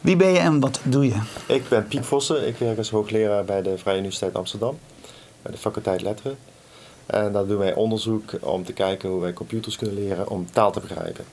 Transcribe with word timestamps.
Wie 0.00 0.16
ben 0.16 0.28
je 0.28 0.38
en 0.38 0.60
wat 0.60 0.80
doe 0.82 1.06
je? 1.06 1.20
Ik 1.46 1.68
ben 1.68 1.86
Piet 1.86 2.06
Vossen. 2.06 2.46
Ik 2.46 2.56
werk 2.56 2.78
als 2.78 2.90
hoogleraar 2.90 3.44
bij 3.44 3.62
de 3.62 3.78
Vrije 3.78 3.96
Universiteit 3.96 4.34
Amsterdam. 4.34 4.78
Bij 5.42 5.52
de 5.52 5.58
faculteit 5.58 6.02
Letteren. 6.02 6.38
En 7.06 7.32
daar 7.32 7.46
doen 7.46 7.58
wij 7.58 7.74
onderzoek 7.74 8.32
om 8.40 8.64
te 8.64 8.72
kijken 8.72 9.08
hoe 9.08 9.20
wij 9.20 9.32
computers 9.32 9.76
kunnen 9.76 9.94
leren 9.94 10.28
om 10.28 10.50
taal 10.50 10.72
te 10.72 10.80
begrijpen. 10.80 11.24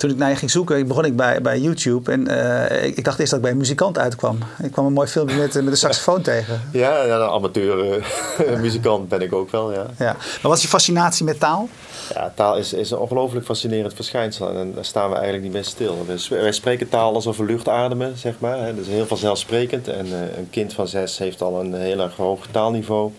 Toen 0.00 0.10
ik 0.10 0.16
naar 0.16 0.30
je 0.30 0.36
ging 0.36 0.50
zoeken, 0.50 0.86
begon 0.86 1.04
ik 1.04 1.16
bij, 1.16 1.40
bij 1.40 1.58
YouTube. 1.58 2.12
En 2.12 2.30
uh, 2.30 2.84
ik, 2.84 2.96
ik, 2.96 3.04
dacht 3.04 3.18
eerst 3.18 3.30
dat 3.30 3.38
ik 3.38 3.44
bij 3.44 3.50
een 3.50 3.58
muzikant 3.58 3.98
uitkwam. 3.98 4.38
Ik 4.62 4.72
kwam 4.72 4.86
een 4.86 4.92
mooi 4.92 5.08
filmpje 5.08 5.36
met, 5.36 5.54
met 5.54 5.66
een 5.66 5.76
saxofoon 5.76 6.22
tegen. 6.22 6.62
Ja, 6.72 7.02
ja 7.02 7.14
een 7.14 7.28
amateur 7.28 7.98
uh, 7.98 8.60
muzikant 8.60 9.08
ben 9.08 9.20
ik 9.20 9.32
ook 9.32 9.50
wel, 9.50 9.72
ja. 9.72 9.86
ja. 9.98 10.12
Maar 10.12 10.38
wat 10.42 10.56
is 10.56 10.62
je 10.62 10.68
fascinatie 10.68 11.24
met 11.24 11.40
taal? 11.40 11.68
Ja, 12.14 12.32
taal 12.36 12.56
is, 12.56 12.72
is 12.72 12.90
een 12.90 12.98
ongelooflijk 12.98 13.44
fascinerend 13.44 13.94
verschijnsel. 13.94 14.56
En 14.56 14.74
daar 14.74 14.84
staan 14.84 15.08
we 15.08 15.14
eigenlijk 15.14 15.44
niet 15.44 15.52
bij 15.52 15.62
stil. 15.62 16.06
Wij 16.28 16.52
spreken 16.52 16.88
taal 16.88 17.14
alsof 17.14 17.36
we 17.36 17.44
lucht 17.44 17.68
ademen, 17.68 18.18
zeg 18.18 18.34
maar. 18.38 18.66
Dat 18.66 18.84
is 18.84 18.88
heel 18.88 19.06
vanzelfsprekend. 19.06 19.88
En 19.88 20.06
uh, 20.06 20.36
een 20.36 20.50
kind 20.50 20.72
van 20.72 20.88
zes 20.88 21.18
heeft 21.18 21.42
al 21.42 21.60
een 21.60 21.74
heel 21.74 22.00
erg 22.00 22.16
hoog 22.16 22.46
taalniveau. 22.50 23.12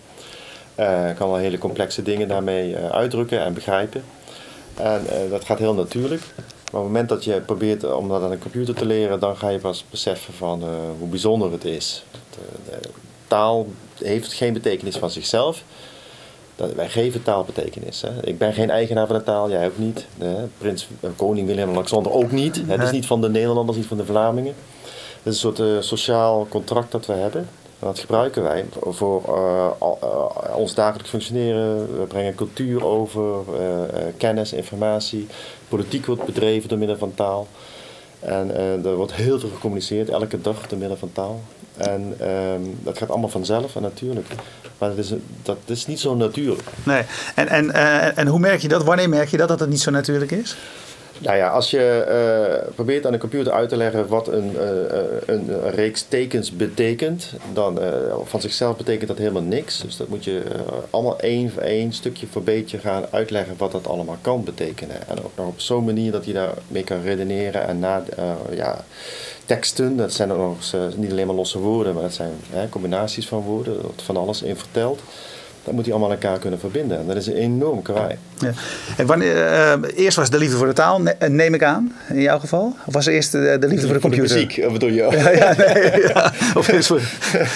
kan 1.16 1.28
al 1.28 1.36
hele 1.36 1.58
complexe 1.58 2.02
dingen 2.02 2.28
daarmee 2.28 2.76
uitdrukken 2.76 3.40
en 3.44 3.54
begrijpen. 3.54 4.04
En 4.76 5.06
dat 5.30 5.44
gaat 5.44 5.58
heel 5.58 5.74
natuurlijk. 5.74 6.22
Maar 6.72 6.80
op 6.80 6.86
het 6.86 6.96
moment 6.96 7.08
dat 7.08 7.24
je 7.24 7.40
probeert 7.40 7.94
om 7.94 8.08
dat 8.08 8.22
aan 8.22 8.30
een 8.30 8.38
computer 8.38 8.74
te 8.74 8.86
leren, 8.86 9.20
dan 9.20 9.36
ga 9.36 9.48
je 9.48 9.58
pas 9.58 9.84
beseffen 9.90 10.34
van 10.34 10.62
uh, 10.62 10.68
hoe 10.98 11.08
bijzonder 11.08 11.52
het 11.52 11.64
is. 11.64 12.04
De, 12.10 12.70
de, 12.70 12.88
taal 13.26 13.66
heeft 13.98 14.32
geen 14.32 14.52
betekenis 14.52 14.96
van 14.96 15.10
zichzelf. 15.10 15.62
Dat, 16.56 16.74
wij 16.74 16.88
geven 16.88 17.22
taal 17.22 17.44
betekenis. 17.44 18.02
Hè. 18.02 18.26
Ik 18.26 18.38
ben 18.38 18.52
geen 18.52 18.70
eigenaar 18.70 19.06
van 19.06 19.16
de 19.16 19.22
taal, 19.22 19.50
jij 19.50 19.66
ook 19.66 19.78
niet. 19.78 20.06
De, 20.18 20.44
prins, 20.58 20.88
uh, 21.00 21.10
koning 21.16 21.46
Willem-Alexander 21.46 22.12
ook 22.12 22.30
niet. 22.30 22.62
Het 22.66 22.82
is 22.82 22.90
niet 22.90 23.06
van 23.06 23.20
de 23.20 23.30
Nederlanders, 23.30 23.78
niet 23.78 23.86
van 23.86 23.96
de 23.96 24.04
Vlamingen. 24.04 24.54
Het 25.22 25.32
is 25.32 25.42
een 25.42 25.54
soort 25.54 25.58
uh, 25.58 25.80
sociaal 25.80 26.46
contract 26.48 26.92
dat 26.92 27.06
we 27.06 27.12
hebben. 27.12 27.48
Dat 27.82 27.98
gebruiken 27.98 28.42
wij 28.42 28.64
voor 28.84 29.22
uh, 29.28 29.66
uh, 29.82 30.56
ons 30.56 30.74
dagelijks 30.74 31.10
functioneren. 31.10 31.98
We 31.98 32.06
brengen 32.06 32.34
cultuur 32.34 32.84
over, 32.84 33.40
uh, 33.60 34.02
kennis, 34.16 34.52
informatie. 34.52 35.26
Politiek 35.68 36.06
wordt 36.06 36.24
bedreven 36.24 36.68
door 36.68 36.78
middel 36.78 36.96
van 36.96 37.14
taal. 37.14 37.46
En 38.20 38.56
er 38.84 38.94
wordt 38.94 39.14
heel 39.14 39.40
veel 39.40 39.48
gecommuniceerd, 39.48 40.08
elke 40.08 40.40
dag 40.40 40.66
door 40.66 40.78
middel 40.78 40.96
van 40.96 41.12
taal. 41.12 41.40
En 41.76 42.28
um, 42.28 42.78
dat 42.82 42.98
gaat 42.98 43.10
allemaal 43.10 43.28
vanzelf 43.28 43.76
en 43.76 43.82
natuurlijk. 43.82 44.28
Maar 44.78 44.88
dat 44.88 44.98
is, 44.98 45.12
dat 45.42 45.58
is 45.64 45.86
niet 45.86 46.00
zo 46.00 46.14
natuurlijk. 46.14 46.68
Nee. 46.84 47.02
En, 47.34 47.48
en, 47.48 47.74
en 48.16 48.26
hoe 48.26 48.38
merk 48.38 48.60
je 48.60 48.68
dat? 48.68 48.84
Wanneer 48.84 49.08
merk 49.08 49.28
je 49.28 49.36
dat 49.36 49.48
dat 49.48 49.60
het 49.60 49.68
niet 49.68 49.80
zo 49.80 49.90
natuurlijk 49.90 50.30
is? 50.30 50.56
Nou 51.22 51.36
ja, 51.36 51.48
als 51.48 51.70
je 51.70 52.04
uh, 52.66 52.74
probeert 52.74 53.06
aan 53.06 53.12
de 53.12 53.18
computer 53.18 53.52
uit 53.52 53.68
te 53.68 53.76
leggen 53.76 54.08
wat 54.08 54.28
een, 54.28 54.52
uh, 54.52 54.60
een, 55.26 55.48
een, 55.48 55.70
reeks 55.70 56.02
tekens 56.08 56.50
betekent, 56.50 57.32
dan 57.52 57.78
van 58.24 58.40
zichzelf 58.40 58.76
betekent 58.76 59.08
dat 59.08 59.18
helemaal 59.18 59.42
niks. 59.42 59.80
Dus 59.80 59.96
dat 59.96 60.08
moet 60.08 60.24
je 60.24 60.42
allemaal 60.90 61.20
één 61.20 61.50
voor 61.50 61.62
één, 61.62 61.92
stukje 61.92 62.26
voor 62.26 62.42
beetje 62.42 62.78
gaan 62.78 63.04
uitleggen 63.10 63.54
wat 63.58 63.72
dat 63.72 63.86
allemaal 63.86 64.16
kan 64.20 64.44
betekenen. 64.44 65.08
En 65.08 65.18
ook 65.18 65.46
op 65.48 65.60
zo'n 65.60 65.84
manier 65.84 66.12
dat 66.12 66.24
je 66.24 66.32
daarmee 66.32 66.84
kan 66.84 67.02
redeneren 67.02 67.66
en 67.66 67.78
na 67.78 68.02
ja, 68.50 68.84
teksten, 69.44 69.96
dat 69.96 70.12
zijn 70.12 70.28
nog 70.28 70.56
niet 70.96 71.10
alleen 71.10 71.26
maar 71.26 71.36
losse 71.36 71.58
woorden, 71.58 71.94
maar 71.94 72.02
dat 72.02 72.14
zijn 72.14 72.32
combinaties 72.70 73.28
van 73.28 73.40
woorden, 73.40 73.80
wordt 73.80 74.02
van 74.02 74.16
alles 74.16 74.42
in 74.42 74.56
verteld. 74.56 75.00
Dat 75.64 75.74
moet 75.74 75.84
hij 75.84 75.94
allemaal 75.94 76.10
elkaar 76.10 76.38
kunnen 76.38 76.58
verbinden. 76.58 76.98
En 76.98 77.06
dat 77.06 77.16
is 77.16 77.26
enorm 77.26 77.82
kwaai. 77.82 78.18
Ja. 78.42 78.52
En 78.96 79.06
wanneer, 79.06 79.36
uh, 79.36 79.72
eerst 79.94 80.16
was 80.16 80.30
de 80.30 80.38
liefde 80.38 80.56
voor 80.56 80.66
de 80.66 80.72
taal, 80.72 81.00
neem 81.28 81.54
ik 81.54 81.62
aan, 81.62 81.92
in 82.08 82.20
jouw 82.20 82.38
geval? 82.38 82.76
Of 82.86 82.94
was 82.94 83.06
eerst 83.06 83.32
de, 83.32 83.56
de 83.60 83.66
liefde 83.68 83.86
voor 83.86 83.94
de 83.94 84.00
computer? 84.00 84.28
Voor 84.28 84.38
de 84.38 84.44
muziek, 84.46 84.66
of 84.66 84.72
bedoel 84.72 84.88
je? 84.88 85.00
Ja, 85.22 85.30
ja, 85.30 85.54
nee, 85.56 86.02
ja. 86.02 86.32
Of 86.58 86.68
is 86.68 86.86
voor, 86.86 87.00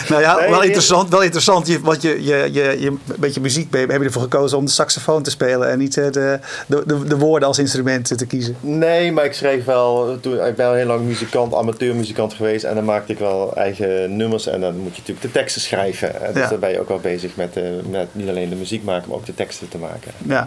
nou 0.09 0.23
ja, 0.23 0.37
nee, 0.37 0.51
wel 0.51 0.62
interessant, 0.62 1.11
wel 1.11 1.23
interessant. 1.23 1.67
Je, 1.67 1.81
want 1.81 2.03
je, 2.03 2.25
je, 2.25 2.48
je, 2.53 2.77
je, 2.78 2.87
een 2.87 3.01
beetje 3.19 3.41
muziek, 3.41 3.75
heb 3.75 3.91
je 3.91 3.99
ervoor 3.99 4.22
gekozen 4.22 4.59
om 4.59 4.65
de 4.65 4.71
saxofoon 4.71 5.22
te 5.22 5.31
spelen 5.31 5.71
en 5.71 5.78
niet 5.78 5.94
de, 5.94 6.10
de, 6.10 6.83
de, 6.87 7.05
de 7.05 7.16
woorden 7.16 7.49
als 7.49 7.59
instrument 7.59 8.19
te 8.19 8.27
kiezen? 8.27 8.56
Nee, 8.60 9.12
maar 9.12 9.25
ik 9.25 9.33
schreef 9.33 9.65
wel, 9.65 10.19
toen, 10.21 10.44
ik 10.44 10.56
ben 10.56 10.77
heel 10.77 10.87
lang 10.87 11.05
muzikant, 11.05 11.55
amateurmuzikant 11.55 12.34
geweest. 12.34 12.65
En 12.65 12.75
dan 12.75 12.84
maakte 12.84 13.12
ik 13.12 13.19
wel 13.19 13.56
eigen 13.56 14.16
nummers 14.16 14.47
en 14.47 14.60
dan 14.60 14.77
moet 14.77 14.94
je 14.94 15.00
natuurlijk 15.00 15.27
de 15.27 15.33
teksten 15.33 15.60
schrijven. 15.62 16.22
En 16.22 16.33
dus 16.33 16.43
ja. 16.43 16.49
dan 16.49 16.60
ben 16.60 16.71
je 16.71 16.81
ook 16.81 16.89
wel 16.89 17.00
bezig 17.00 17.37
met, 17.37 17.55
met 17.91 18.06
niet 18.12 18.28
alleen 18.28 18.49
de 18.49 18.56
muziek 18.56 18.84
maken, 18.84 19.09
maar 19.09 19.19
ook 19.19 19.27
de 19.27 19.34
teksten 19.34 19.69
te 19.69 19.78
maken. 19.78 20.12
Ja. 20.27 20.47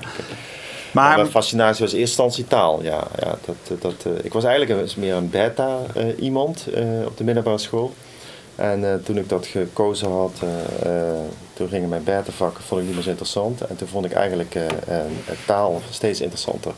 Maar, 0.92 1.16
mijn 1.16 1.30
fascinatie 1.30 1.84
was 1.84 1.94
in 1.94 2.00
eerste 2.00 2.22
instantie 2.22 2.48
taal. 2.48 2.84
Ja, 2.84 3.08
ja, 3.20 3.38
dat, 3.46 3.82
dat, 3.82 4.06
uh, 4.08 4.14
ik 4.24 4.34
was 4.34 4.44
eigenlijk 4.44 4.82
een, 4.82 5.02
meer 5.02 5.16
een 5.16 5.30
beta 5.30 5.80
uh, 5.98 6.04
iemand 6.20 6.68
uh, 6.76 7.06
op 7.06 7.18
de 7.18 7.24
middelbare 7.24 7.58
school. 7.58 7.94
En 8.56 9.02
toen 9.04 9.18
ik 9.18 9.30
dat 9.30 9.48
gekozen 9.48 10.10
had, 10.12 10.32
toen 11.54 11.68
gingen 11.68 11.90
mijn 11.90 12.04
beta 12.04 12.32
vakken 12.32 12.64
vond 12.64 12.80
ik 12.80 12.86
niet 12.86 12.96
meer 12.96 13.04
zo 13.04 13.10
interessant. 13.10 13.62
En 13.62 13.76
toen 13.76 13.88
vond 13.88 14.06
ik 14.06 14.12
eigenlijk 14.12 14.58
taal 15.46 15.82
steeds 15.90 16.22
interessanter. 16.22 16.72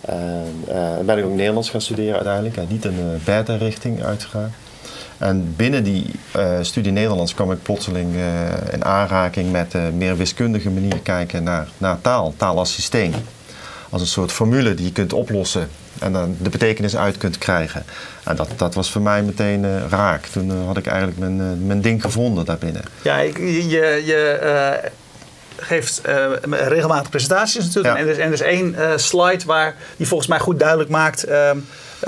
En 0.00 0.64
ben 1.04 1.18
ik 1.18 1.24
ook 1.24 1.30
Nederlands 1.30 1.70
gaan 1.70 1.80
studeren 1.80 2.14
uiteindelijk. 2.14 2.56
En 2.56 2.66
niet 2.68 2.84
een 2.84 3.20
beta 3.24 3.56
richting 3.56 4.04
uitgegaan. 4.04 4.54
En 5.24 5.54
binnen 5.56 5.84
die 5.84 6.06
uh, 6.36 6.58
studie 6.60 6.92
Nederlands 6.92 7.34
kwam 7.34 7.52
ik 7.52 7.62
plotseling 7.62 8.14
uh, 8.14 8.72
in 8.72 8.84
aanraking 8.84 9.52
met 9.52 9.74
een 9.74 9.96
meer 9.96 10.16
wiskundige 10.16 10.70
manier 10.70 10.98
kijken 11.02 11.42
naar, 11.42 11.68
naar 11.78 12.00
taal, 12.00 12.34
taal 12.36 12.58
als 12.58 12.72
systeem. 12.72 13.12
Als 13.90 14.00
een 14.00 14.06
soort 14.08 14.32
formule 14.32 14.74
die 14.74 14.86
je 14.86 14.92
kunt 14.92 15.12
oplossen 15.12 15.68
en 15.98 16.12
dan 16.12 16.36
de 16.40 16.50
betekenis 16.50 16.96
uit 16.96 17.16
kunt 17.16 17.38
krijgen. 17.38 17.84
En 18.24 18.36
dat, 18.36 18.48
dat 18.56 18.74
was 18.74 18.90
voor 18.90 19.02
mij 19.02 19.22
meteen 19.22 19.64
uh, 19.64 19.88
raak. 19.88 20.26
Toen 20.26 20.66
had 20.66 20.76
ik 20.76 20.86
eigenlijk 20.86 21.18
mijn, 21.18 21.66
mijn 21.66 21.80
ding 21.80 22.02
gevonden 22.02 22.44
daarbinnen. 22.44 22.82
Ja, 23.02 23.18
ik, 23.18 23.38
je, 23.38 24.02
je 24.04 24.90
geeft 25.56 26.00
regelmatig 26.50 27.10
presentaties 27.10 27.64
natuurlijk. 27.64 27.94
Ja. 27.94 28.00
En, 28.00 28.06
er 28.06 28.12
is, 28.12 28.18
en 28.18 28.26
er 28.26 28.32
is 28.32 28.40
één 28.40 29.00
slide 29.00 29.44
waar 29.46 29.74
die 29.96 30.06
volgens 30.06 30.28
mij 30.28 30.38
goed 30.38 30.58
duidelijk 30.58 30.90
maakt 30.90 31.24
ehm, 31.24 31.58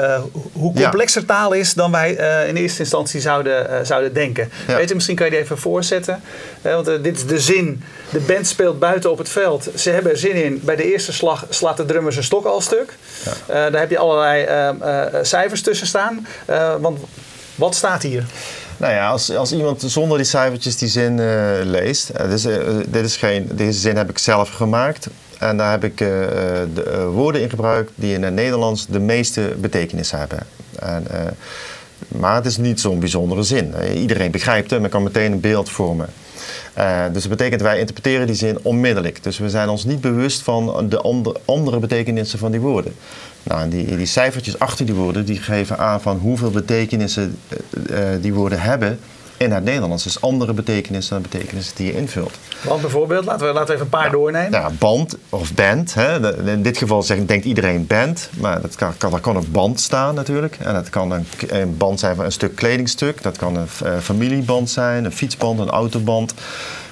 uh, 0.00 0.20
hoe 0.52 0.74
complexer 0.74 1.20
ja. 1.20 1.26
taal 1.26 1.52
is 1.52 1.74
dan 1.74 1.90
wij 1.90 2.18
uh, 2.18 2.48
in 2.48 2.56
eerste 2.56 2.80
instantie 2.80 3.20
zouden, 3.20 3.70
uh, 3.70 3.76
zouden 3.82 4.14
denken. 4.14 4.50
Ja. 4.66 4.76
Weet 4.76 4.88
je, 4.88 4.94
misschien 4.94 5.16
kan 5.16 5.26
je 5.26 5.32
die 5.32 5.40
even 5.40 5.58
voorzetten. 5.58 6.22
want 6.62 6.84
dit 6.84 7.16
is 7.16 7.26
de 7.26 7.40
zin. 7.40 7.82
De 8.10 8.20
band 8.20 8.46
speelt 8.46 8.78
buiten 8.78 9.10
op 9.10 9.18
het 9.18 9.28
veld. 9.28 9.68
Ze 9.74 9.90
hebben 9.90 10.12
er 10.12 10.18
zin 10.18 10.44
in. 10.44 10.60
Bij 10.64 10.76
de 10.76 10.92
eerste 10.92 11.12
slag 11.12 11.46
slaat 11.48 11.76
de 11.76 11.84
drummer 11.84 12.12
zijn 12.12 12.24
stok 12.24 12.44
al 12.44 12.60
stuk. 12.60 12.96
Ja. 13.46 13.70
daar 13.70 13.80
heb 13.80 13.90
je 13.90 13.98
allerlei 13.98 14.46
cijfers 15.22 15.62
tussen 15.62 15.86
staan. 15.86 16.26
want 16.80 16.98
wat 17.54 17.74
staat 17.74 18.02
hier? 18.02 18.24
Nou 18.76 18.92
ja, 18.92 19.08
als, 19.08 19.30
als 19.30 19.52
iemand 19.52 19.82
zonder 19.86 20.18
die 20.18 20.26
cijfertjes 20.26 20.76
die 20.76 20.88
zin 20.88 21.20
leest. 21.70 22.10
Dus, 22.28 22.42
dit 22.86 23.04
is 23.04 23.16
geen, 23.16 23.48
deze 23.52 23.78
zin 23.78 23.96
heb 23.96 24.10
ik 24.10 24.18
zelf 24.18 24.50
gemaakt. 24.50 25.06
En 25.38 25.56
daar 25.56 25.70
heb 25.70 25.84
ik 25.84 26.00
uh, 26.00 26.08
de, 26.74 26.84
uh, 26.86 27.08
woorden 27.08 27.42
in 27.42 27.50
gebruikt 27.50 27.90
die 27.94 28.14
in 28.14 28.22
het 28.22 28.34
Nederlands 28.34 28.86
de 28.86 29.00
meeste 29.00 29.54
betekenis 29.58 30.10
hebben. 30.10 30.38
En, 30.78 31.04
uh, 31.10 31.20
maar 32.08 32.34
het 32.34 32.46
is 32.46 32.56
niet 32.56 32.80
zo'n 32.80 32.98
bijzondere 32.98 33.42
zin. 33.42 33.74
iedereen 33.94 34.30
begrijpt 34.30 34.70
hem 34.70 34.84
en 34.84 34.90
kan 34.90 35.02
meteen 35.02 35.32
een 35.32 35.40
beeld 35.40 35.70
vormen. 35.70 36.08
dus 37.12 37.22
dat 37.22 37.28
betekent 37.28 37.62
wij 37.62 37.78
interpreteren 37.78 38.26
die 38.26 38.36
zin 38.36 38.58
onmiddellijk. 38.62 39.22
Dus 39.22 39.38
we 39.38 39.50
zijn 39.50 39.68
ons 39.68 39.84
niet 39.84 40.00
bewust 40.00 40.42
van 40.42 40.88
de 40.88 41.00
andere, 41.44 41.78
betekenissen 41.78 42.38
van 42.38 42.50
die 42.50 42.60
woorden. 42.60 42.94
Nou, 43.42 43.68
die, 43.68 43.96
die 43.96 44.06
cijfertjes 44.06 44.58
achter 44.58 44.86
die 44.86 44.94
woorden 44.94 45.24
die 45.24 45.38
geven 45.38 45.78
aan 45.78 46.00
van 46.00 46.18
hoeveel 46.18 46.50
betekenissen 46.50 47.38
die 48.20 48.34
woorden 48.34 48.60
hebben 48.60 48.98
in 49.36 49.52
het 49.52 49.64
Nederlands. 49.64 50.04
Dus 50.04 50.20
andere 50.20 50.52
betekenissen 50.52 51.14
dan 51.20 51.30
betekenissen 51.30 51.76
die 51.76 51.86
je 51.86 51.96
invult. 51.96 52.34
Want 52.62 52.80
bijvoorbeeld, 52.80 53.24
laten 53.24 53.46
we, 53.46 53.52
laten 53.52 53.66
we 53.66 53.72
even 53.72 53.84
een 53.84 53.90
paar 53.90 54.04
ja, 54.04 54.10
doornemen. 54.10 54.50
Ja, 54.50 54.70
band 54.78 55.16
of 55.28 55.54
band. 55.54 55.94
Hè. 55.94 56.36
In 56.52 56.62
dit 56.62 56.78
geval 56.78 57.02
zegt, 57.02 57.28
denkt 57.28 57.44
iedereen 57.44 57.86
band. 57.86 58.30
Maar 58.38 58.60
dat 58.60 58.74
kan, 58.74 58.96
kan, 58.96 59.10
daar 59.10 59.20
kan 59.20 59.36
een 59.36 59.50
band 59.50 59.80
staan 59.80 60.14
natuurlijk. 60.14 60.56
En 60.60 60.74
dat 60.74 60.90
kan 60.90 61.10
een, 61.10 61.26
een 61.48 61.76
band 61.76 62.00
zijn 62.00 62.16
van 62.16 62.24
een 62.24 62.32
stuk 62.32 62.54
kledingstuk. 62.54 63.22
Dat 63.22 63.36
kan 63.36 63.56
een 63.56 63.68
uh, 63.84 63.98
familieband 63.98 64.70
zijn, 64.70 65.04
een 65.04 65.12
fietsband, 65.12 65.58
een 65.58 65.70
autoband. 65.70 66.34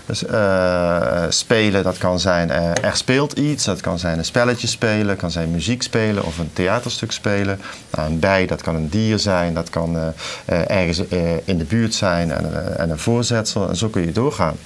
Dus 0.06 0.23
uh, 0.23 1.23
spelen, 1.29 1.83
dat 1.83 1.99
kan 1.99 2.21
zijn 2.21 2.49
uh, 2.49 2.85
er 2.85 2.97
speelt 2.97 3.33
iets, 3.33 3.65
dat 3.65 3.81
kan 3.81 3.99
zijn 3.99 4.19
een 4.19 4.25
spelletje 4.25 4.67
spelen, 4.67 5.17
kan 5.17 5.31
zijn 5.31 5.51
muziek 5.51 5.83
spelen 5.83 6.25
of 6.25 6.39
een 6.39 6.53
theaterstuk 6.53 7.12
spelen. 7.12 7.61
Nou, 7.91 8.11
een 8.11 8.19
bij, 8.19 8.47
dat 8.47 8.62
kan 8.62 8.75
een 8.75 8.89
dier 8.89 9.19
zijn, 9.19 9.55
dat 9.55 9.71
kan 9.71 9.97
uh, 9.97 10.71
ergens 10.71 11.03
in 11.45 11.59
de 11.59 11.65
buurt 11.65 11.95
zijn 11.95 12.33
en, 12.33 12.77
en, 12.79 12.91
een 12.91 12.99
voorzetsel 12.99 13.69
en 13.69 13.77
zo 13.77 13.89
kun 13.89 14.05
je 14.06 14.12
doorgaan. 14.12 14.56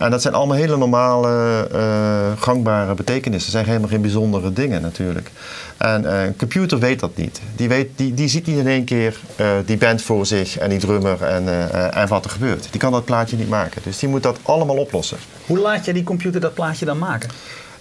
En 0.00 0.10
dat 0.10 0.22
zijn 0.22 0.34
allemaal 0.34 0.56
hele 0.56 0.76
normale, 0.76 1.68
uh, 1.74 2.42
gangbare 2.42 2.94
betekenissen. 2.94 3.52
Dat 3.52 3.60
zijn 3.60 3.66
helemaal 3.66 3.88
geen 3.88 4.00
bijzondere 4.00 4.52
dingen 4.52 4.82
natuurlijk. 4.82 5.30
En 5.76 6.02
uh, 6.02 6.24
een 6.24 6.36
computer 6.36 6.78
weet 6.78 7.00
dat 7.00 7.16
niet. 7.16 7.40
Die, 7.56 7.68
weet, 7.68 7.88
die, 7.96 8.14
die 8.14 8.28
ziet 8.28 8.46
niet 8.46 8.58
in 8.58 8.66
één 8.66 8.84
keer 8.84 9.20
uh, 9.40 9.46
die 9.66 9.76
band 9.76 10.02
voor 10.02 10.26
zich 10.26 10.58
en 10.58 10.70
die 10.70 10.78
drummer 10.78 11.22
en, 11.22 11.72
en 11.92 12.08
wat 12.08 12.24
er 12.24 12.30
gebeurt. 12.30 12.68
Die 12.70 12.80
kan 12.80 12.92
dat 12.92 13.04
plaatje 13.04 13.36
niet 13.36 13.48
maken. 13.48 13.82
Dus 13.84 13.98
die 13.98 14.08
moet 14.08 14.22
dat 14.22 14.38
allemaal 14.42 14.76
oplossen. 14.76 15.18
Hoe 15.46 15.58
laat 15.58 15.84
je 15.84 15.92
die 15.92 16.04
computer 16.04 16.40
dat 16.40 16.54
plaatje 16.54 16.84
dan 16.84 16.98
maken? 16.98 17.30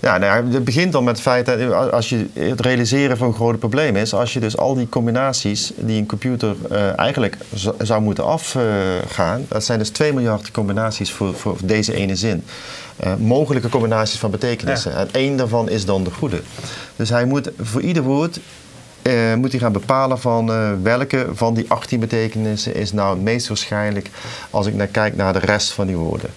Ja, 0.01 0.18
nou, 0.18 0.54
het 0.54 0.63
begint 0.63 0.92
dan 0.92 1.04
met 1.04 1.13
het 1.13 1.22
feit 1.22 1.46
dat 1.46 1.92
als 1.92 2.10
je 2.10 2.28
het 2.34 2.62
realiseren 2.62 3.18
van 3.18 3.28
een 3.28 3.34
groot 3.34 3.60
probleem 3.60 3.96
is, 3.96 4.13
als 4.13 4.34
je 4.34 4.40
dus 4.40 4.57
al 4.57 4.75
die 4.75 4.90
combinaties 4.90 5.72
die 5.75 5.98
een 5.98 6.06
computer 6.06 6.56
uh, 6.72 7.00
eigenlijk 7.00 7.38
zou 7.81 8.01
moeten 8.01 8.25
afgaan, 8.25 9.46
dat 9.48 9.63
zijn 9.63 9.80
dus 9.80 9.90
2 9.90 10.13
miljard 10.13 10.51
combinaties 10.51 11.12
voor, 11.12 11.34
voor 11.34 11.57
deze 11.63 11.94
ene 11.94 12.16
zin. 12.16 12.44
Uh, 13.04 13.16
mogelijke 13.16 13.69
combinaties 13.69 14.19
van 14.19 14.31
betekenissen. 14.31 14.96
En 14.96 15.07
één 15.12 15.38
daarvan 15.38 15.69
is 15.69 15.86
dan 15.86 16.04
de 16.04 16.12
goede. 16.12 16.42
Dus 16.96 17.10
hij 17.10 17.25
moet 17.25 17.51
voor 17.60 17.81
ieder 17.81 18.04
woord 18.04 18.40
uh, 19.01 19.34
moet 19.34 19.51
hij 19.51 19.60
gaan 19.60 19.72
bepalen 19.72 20.19
van 20.19 20.51
uh, 20.51 20.72
welke 20.84 21.28
van 21.34 21.54
die 21.54 21.66
18 21.68 22.00
betekenissen 22.00 22.75
is 22.75 22.92
nou 22.92 23.13
het 23.13 23.24
meest 23.24 23.48
waarschijnlijk 23.48 24.10
als 24.50 24.68
ik 24.68 24.74
naar 24.74 24.88
kijk 24.88 25.16
naar 25.16 25.34
de 25.34 25.40
rest 25.40 25.72
van 25.72 25.88
die 25.88 25.98
woorden. 25.98 26.30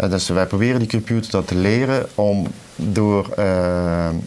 Uh, 0.00 0.10
dus 0.10 0.28
wij 0.28 0.46
proberen 0.46 0.78
die 0.78 0.88
computer 0.88 1.30
dat 1.30 1.46
te 1.46 1.54
leren 1.54 2.06
om 2.14 2.46
door 2.76 3.34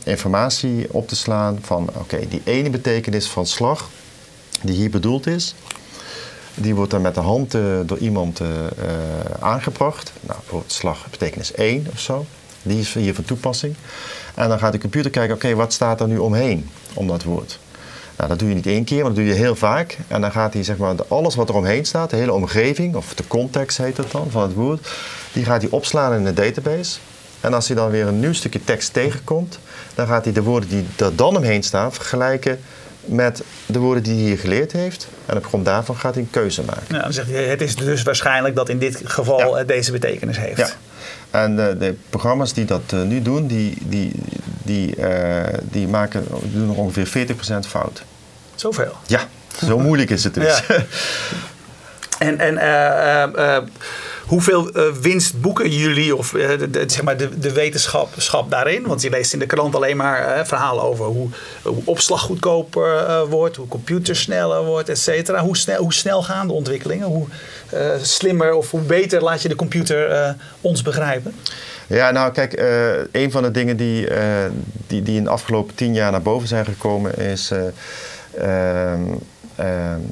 informatie 0.03 0.93
op 0.93 1.07
te 1.07 1.15
slaan 1.15 1.57
van 1.61 1.89
oké, 1.93 2.19
die 2.29 2.41
ene 2.43 2.69
betekenis 2.69 3.27
van 3.27 3.45
slag 3.45 3.89
die 4.61 4.75
hier 4.75 4.89
bedoeld 4.89 5.27
is, 5.27 5.55
die 6.53 6.75
wordt 6.75 6.91
dan 6.91 7.01
met 7.01 7.15
de 7.15 7.21
hand 7.21 7.51
door 7.85 7.97
iemand 7.97 8.41
aangebracht. 9.39 10.13
Nou, 10.19 10.39
bijvoorbeeld 10.39 10.71
slag 10.71 11.07
betekenis 11.09 11.51
1 11.51 11.87
of 11.91 11.99
zo. 11.99 12.25
Die 12.61 12.79
is 12.79 12.93
hier 12.93 13.13
van 13.13 13.23
toepassing. 13.23 13.75
En 14.35 14.49
dan 14.49 14.59
gaat 14.59 14.71
de 14.71 14.79
computer 14.79 15.11
kijken, 15.11 15.35
oké, 15.35 15.55
wat 15.55 15.73
staat 15.73 16.01
er 16.01 16.07
nu 16.07 16.17
omheen 16.17 16.69
om 16.93 17.07
dat 17.07 17.23
woord? 17.23 17.59
Nou, 18.17 18.29
dat 18.29 18.39
doe 18.39 18.49
je 18.49 18.55
niet 18.55 18.67
één 18.67 18.83
keer, 18.83 18.97
maar 18.97 19.05
dat 19.05 19.15
doe 19.15 19.25
je 19.25 19.33
heel 19.33 19.55
vaak. 19.55 19.97
En 20.07 20.21
dan 20.21 20.31
gaat 20.31 20.53
hij 20.53 20.63
zeg 20.63 20.77
maar, 20.77 20.95
alles 21.07 21.35
wat 21.35 21.49
er 21.49 21.55
omheen 21.55 21.85
staat, 21.85 22.09
de 22.09 22.15
hele 22.15 22.33
omgeving, 22.33 22.95
of 22.95 23.13
de 23.13 23.27
context 23.27 23.77
heet 23.77 23.97
het 23.97 24.11
dan, 24.11 24.27
van 24.29 24.41
het 24.41 24.53
woord, 24.53 24.87
die 25.33 25.45
gaat 25.45 25.61
hij 25.61 25.71
opslaan 25.71 26.13
in 26.13 26.25
een 26.25 26.35
database. 26.35 26.99
En 27.41 27.53
als 27.53 27.67
hij 27.67 27.75
dan 27.75 27.89
weer 27.89 28.07
een 28.07 28.19
nieuw 28.19 28.33
stukje 28.33 28.63
tekst 28.63 28.93
tegenkomt, 28.93 29.59
dan 29.95 30.07
gaat 30.07 30.23
hij 30.23 30.33
de 30.33 30.43
woorden 30.43 30.69
die 30.69 30.85
er 30.95 31.15
dan 31.15 31.37
omheen 31.37 31.63
staan 31.63 31.93
vergelijken 31.93 32.59
met 33.05 33.43
de 33.65 33.79
woorden 33.79 34.03
die 34.03 34.13
hij 34.13 34.23
hier 34.23 34.37
geleerd 34.37 34.71
heeft. 34.71 35.07
En 35.25 35.37
op 35.37 35.45
grond 35.45 35.65
daarvan 35.65 35.95
gaat 35.95 36.13
hij 36.13 36.23
een 36.23 36.29
keuze 36.29 36.63
maken. 36.63 36.95
Ja, 36.95 37.01
dan 37.01 37.13
zegt 37.13 37.29
hij, 37.29 37.43
het 37.43 37.61
is 37.61 37.75
dus 37.75 38.03
waarschijnlijk 38.03 38.55
dat 38.55 38.69
in 38.69 38.79
dit 38.79 39.01
geval 39.03 39.65
deze 39.65 39.91
betekenis 39.91 40.37
heeft. 40.37 40.57
Ja. 40.57 40.69
En 41.31 41.55
de, 41.55 41.75
de, 41.79 41.95
programma's 42.09 42.53
die 42.53 42.65
dat 42.65 42.81
uh, 42.93 43.01
nu 43.01 43.21
doen, 43.21 43.47
die, 43.47 43.77
die, 43.81 44.11
die, 44.67 44.95
uh, 44.97 45.43
die 45.61 45.87
maken, 45.87 46.25
doen 46.41 46.69
er 46.69 46.75
ongeveer 46.75 47.27
40% 47.65 47.67
fout. 47.67 48.03
Zoveel? 48.55 48.93
Ja, 49.05 49.27
zo 49.65 49.79
moeilijk 49.87 50.09
is 50.09 50.23
het 50.23 50.33
dus. 50.33 50.63
Ja. 50.67 50.85
En, 52.17 52.39
en 52.39 52.53
uh, 52.53 53.57
hoeveel 54.25 54.71
winst 55.01 55.41
boeken 55.41 55.69
jullie 55.69 56.15
of 56.15 56.29
de, 56.29 56.83
zeg 56.87 57.01
maar 57.01 57.17
de, 57.17 57.39
de 57.39 57.51
wetenschap 57.51 58.49
daarin? 58.49 58.87
Want 58.87 59.01
je 59.01 59.09
leest 59.09 59.33
in 59.33 59.39
de 59.39 59.45
krant 59.45 59.75
alleen 59.75 59.97
maar 59.97 60.47
verhalen 60.47 60.83
over 60.83 61.05
hoe, 61.05 61.29
hoe 61.61 61.81
opslag 61.85 62.21
goedkoper 62.21 63.25
wordt, 63.27 63.55
hoe 63.55 63.67
computer 63.67 64.15
sneller 64.15 64.65
wordt, 64.65 64.89
et 64.89 64.99
cetera. 64.99 65.41
Hoe 65.41 65.57
snel, 65.57 65.81
hoe 65.81 65.93
snel 65.93 66.23
gaan 66.23 66.47
de 66.47 66.53
ontwikkelingen? 66.53 67.07
Hoe 67.07 67.27
slimmer 68.01 68.53
of 68.53 68.71
hoe 68.71 68.81
beter 68.81 69.23
laat 69.23 69.41
je 69.41 69.49
de 69.49 69.55
computer 69.55 70.35
ons 70.61 70.81
begrijpen? 70.81 71.33
Ja, 71.87 72.11
nou 72.11 72.31
kijk, 72.31 72.59
uh, 72.59 73.21
een 73.23 73.31
van 73.31 73.43
de 73.43 73.51
dingen 73.51 73.77
die, 73.77 74.09
uh, 74.09 74.17
die, 74.87 75.03
die 75.03 75.17
in 75.17 75.23
de 75.23 75.29
afgelopen 75.29 75.75
tien 75.75 75.93
jaar 75.93 76.11
naar 76.11 76.21
boven 76.21 76.47
zijn 76.47 76.65
gekomen 76.65 77.17
is. 77.17 77.51
Uh, 77.51 77.63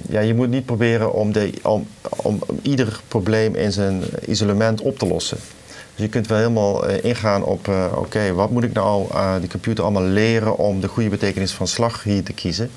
ja, 0.10 0.20
je 0.20 0.34
moet 0.34 0.50
niet 0.50 0.66
proberen 0.66 1.14
om, 1.14 1.34
de, 1.34 1.54
om, 1.62 1.88
om 2.16 2.42
ieder 2.62 3.00
probleem 3.08 3.56
in 3.56 3.72
zijn 3.72 4.04
isolement 4.26 4.82
op 4.82 5.00
te 5.00 5.08
lossen. 5.08 5.38
Dus 5.68 6.06
je 6.06 6.10
kunt 6.10 6.28
wel 6.28 6.38
helemaal 6.38 6.88
ingaan 6.88 7.44
op, 7.44 7.68
oké, 7.96 8.34
wat 8.34 8.50
moet 8.50 8.64
ik 8.64 8.74
nou 8.74 9.14
aan 9.14 9.40
die 9.40 9.50
computer 9.50 9.84
allemaal 9.84 10.04
leren 10.04 10.58
om 10.58 10.80
de 10.82 10.88
goede 10.88 11.10
betekenis 11.10 11.52
van 11.52 11.68
slag 11.68 12.04
hier 12.04 12.24
te 12.24 12.34
kiezen. 12.34 12.70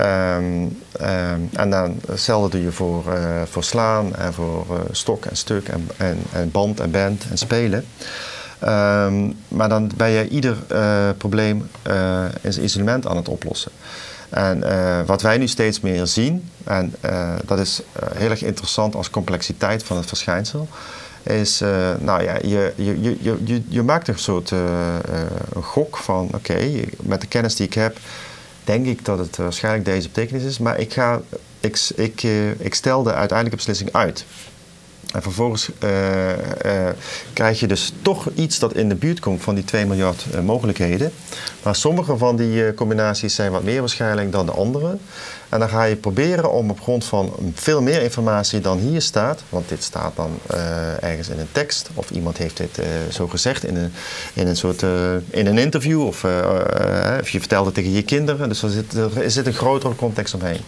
Um, 0.00 0.62
um, 1.00 1.48
en 1.52 1.70
dan 1.70 2.00
hetzelfde 2.06 2.50
doe 2.50 2.62
je 2.62 2.72
voor, 2.72 3.04
uh, 3.08 3.42
voor 3.50 3.64
slaan 3.64 4.16
en 4.16 4.32
voor 4.32 4.66
uh, 4.70 4.76
stok 4.90 5.24
en 5.24 5.36
stuk 5.36 5.68
en, 5.68 5.88
en, 5.96 6.18
en, 6.32 6.50
band 6.50 6.80
en 6.80 6.90
band 6.90 7.24
en 7.30 7.38
spelen. 7.38 7.84
Um, 8.64 9.36
maar 9.48 9.68
dan 9.68 9.90
ben 9.96 10.10
je 10.10 10.28
ieder 10.28 10.56
uh, 10.72 11.08
probleem 11.18 11.70
in 12.40 12.52
zijn 12.52 12.64
isolement 12.64 13.06
aan 13.06 13.16
het 13.16 13.28
oplossen. 13.28 13.72
En 14.28 14.64
wat 15.06 15.22
wij 15.22 15.38
nu 15.38 15.48
steeds 15.48 15.80
meer 15.80 16.06
zien, 16.06 16.50
en 16.64 16.94
dat 17.44 17.58
is 17.58 17.82
heel 18.14 18.30
erg 18.30 18.42
interessant 18.42 18.94
als 18.94 19.10
complexiteit 19.10 19.82
van 19.82 19.96
het 19.96 20.06
verschijnsel, 20.06 20.68
is, 21.22 21.60
nou 21.98 22.22
ja, 22.22 22.34
je, 22.42 22.72
je, 22.76 23.00
je, 23.02 23.16
je, 23.44 23.62
je 23.68 23.82
maakt 23.82 24.08
een 24.08 24.18
soort 24.18 24.50
een 24.50 25.62
gok 25.62 25.96
van, 25.96 26.28
oké, 26.34 26.70
met 27.02 27.20
de 27.20 27.26
kennis 27.26 27.56
die 27.56 27.66
ik 27.66 27.74
heb, 27.74 27.98
denk 28.66 28.86
ik 28.86 29.04
dat 29.04 29.18
het 29.18 29.36
waarschijnlijk 29.36 29.84
deze 29.84 30.08
betekenis 30.08 30.42
is. 30.42 30.58
Maar 30.58 30.78
ik, 30.78 30.92
ga, 30.92 31.20
ik, 31.60 31.90
ik, 31.94 32.22
eh, 32.22 32.60
ik 32.60 32.74
stel 32.74 33.02
de 33.02 33.12
uiteindelijke 33.12 33.56
beslissing 33.56 33.92
uit. 33.92 34.24
En 35.16 35.22
vervolgens 35.22 35.68
uh, 35.84 35.90
uh, 36.30 36.88
krijg 37.32 37.60
je 37.60 37.66
dus 37.66 37.92
toch 38.02 38.28
iets 38.34 38.58
dat 38.58 38.74
in 38.74 38.88
de 38.88 38.94
buurt 38.94 39.20
komt 39.20 39.42
van 39.42 39.54
die 39.54 39.64
2 39.64 39.86
miljard 39.86 40.24
uh, 40.34 40.40
mogelijkheden. 40.40 41.12
Maar 41.62 41.76
sommige 41.76 42.16
van 42.16 42.36
die 42.36 42.74
combinaties 42.74 43.34
zijn 43.34 43.52
wat 43.52 43.62
meer 43.62 43.80
waarschijnlijk 43.80 44.32
dan 44.32 44.46
de 44.46 44.52
andere. 44.52 44.96
En 45.48 45.58
dan 45.58 45.68
ga 45.68 45.84
je 45.84 45.96
proberen 45.96 46.52
om 46.52 46.70
op 46.70 46.80
grond 46.80 47.04
van 47.04 47.32
veel 47.54 47.82
meer 47.82 48.02
informatie 48.02 48.60
dan 48.60 48.78
hier 48.78 49.02
staat, 49.02 49.42
want 49.48 49.68
dit 49.68 49.82
staat 49.82 50.16
dan 50.16 50.38
ergens 51.00 51.28
in 51.28 51.38
een 51.38 51.52
tekst, 51.52 51.88
of 51.94 52.10
iemand 52.10 52.38
heeft 52.38 52.56
dit 52.56 52.80
zo 53.10 53.26
gezegd 53.26 53.64
in 53.64 53.76
een, 53.76 53.92
in 54.34 54.46
een 54.46 54.56
soort 54.56 54.82
in 55.30 55.46
een 55.46 55.58
interview, 55.58 56.06
of, 56.06 56.24
of 57.20 57.28
je 57.28 57.38
vertelt 57.38 57.66
het 57.66 57.74
tegen 57.74 57.92
je 57.92 58.02
kinderen. 58.02 58.48
Dus 58.48 58.62
er 58.62 58.70
zit, 58.70 58.94
er 58.94 59.30
zit 59.30 59.46
een 59.46 59.52
grotere 59.52 59.94
context 59.94 60.34
omheen. 60.34 60.60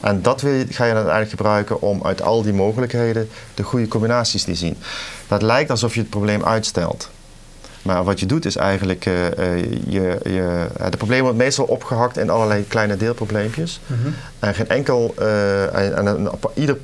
En 0.00 0.22
dat 0.22 0.40
wil 0.40 0.52
je, 0.52 0.66
ga 0.70 0.84
je 0.84 0.92
dan 0.94 1.06
uiteindelijk 1.06 1.30
gebruiken 1.30 1.80
om 1.80 2.04
uit 2.04 2.22
al 2.22 2.42
die 2.42 2.52
mogelijkheden 2.52 3.28
de 3.54 3.62
goede 3.62 3.88
combinaties 3.88 4.44
te 4.44 4.54
zien. 4.54 4.76
Dat 5.28 5.42
lijkt 5.42 5.70
alsof 5.70 5.94
je 5.94 6.00
het 6.00 6.10
probleem 6.10 6.44
uitstelt. 6.44 7.10
Maar 7.82 8.04
wat 8.04 8.20
je 8.20 8.26
doet 8.26 8.44
is 8.44 8.56
eigenlijk, 8.56 9.06
uh, 9.06 9.28
je, 9.86 10.18
je, 10.22 10.66
het 10.78 10.96
probleem 10.96 11.22
wordt 11.22 11.36
meestal 11.36 11.64
opgehakt 11.64 12.16
in 12.16 12.30
allerlei 12.30 12.66
kleine 12.66 12.96
deelprobleempjes. 12.96 13.80
Mm 13.86 13.96
-hmm. 14.02 14.14
En 14.38 14.54
geen 14.54 14.68
enkel, 14.68 15.14
uh, 15.18 15.74
en, 15.74 16.06
en, 16.06 16.30
ieder, 16.54 16.78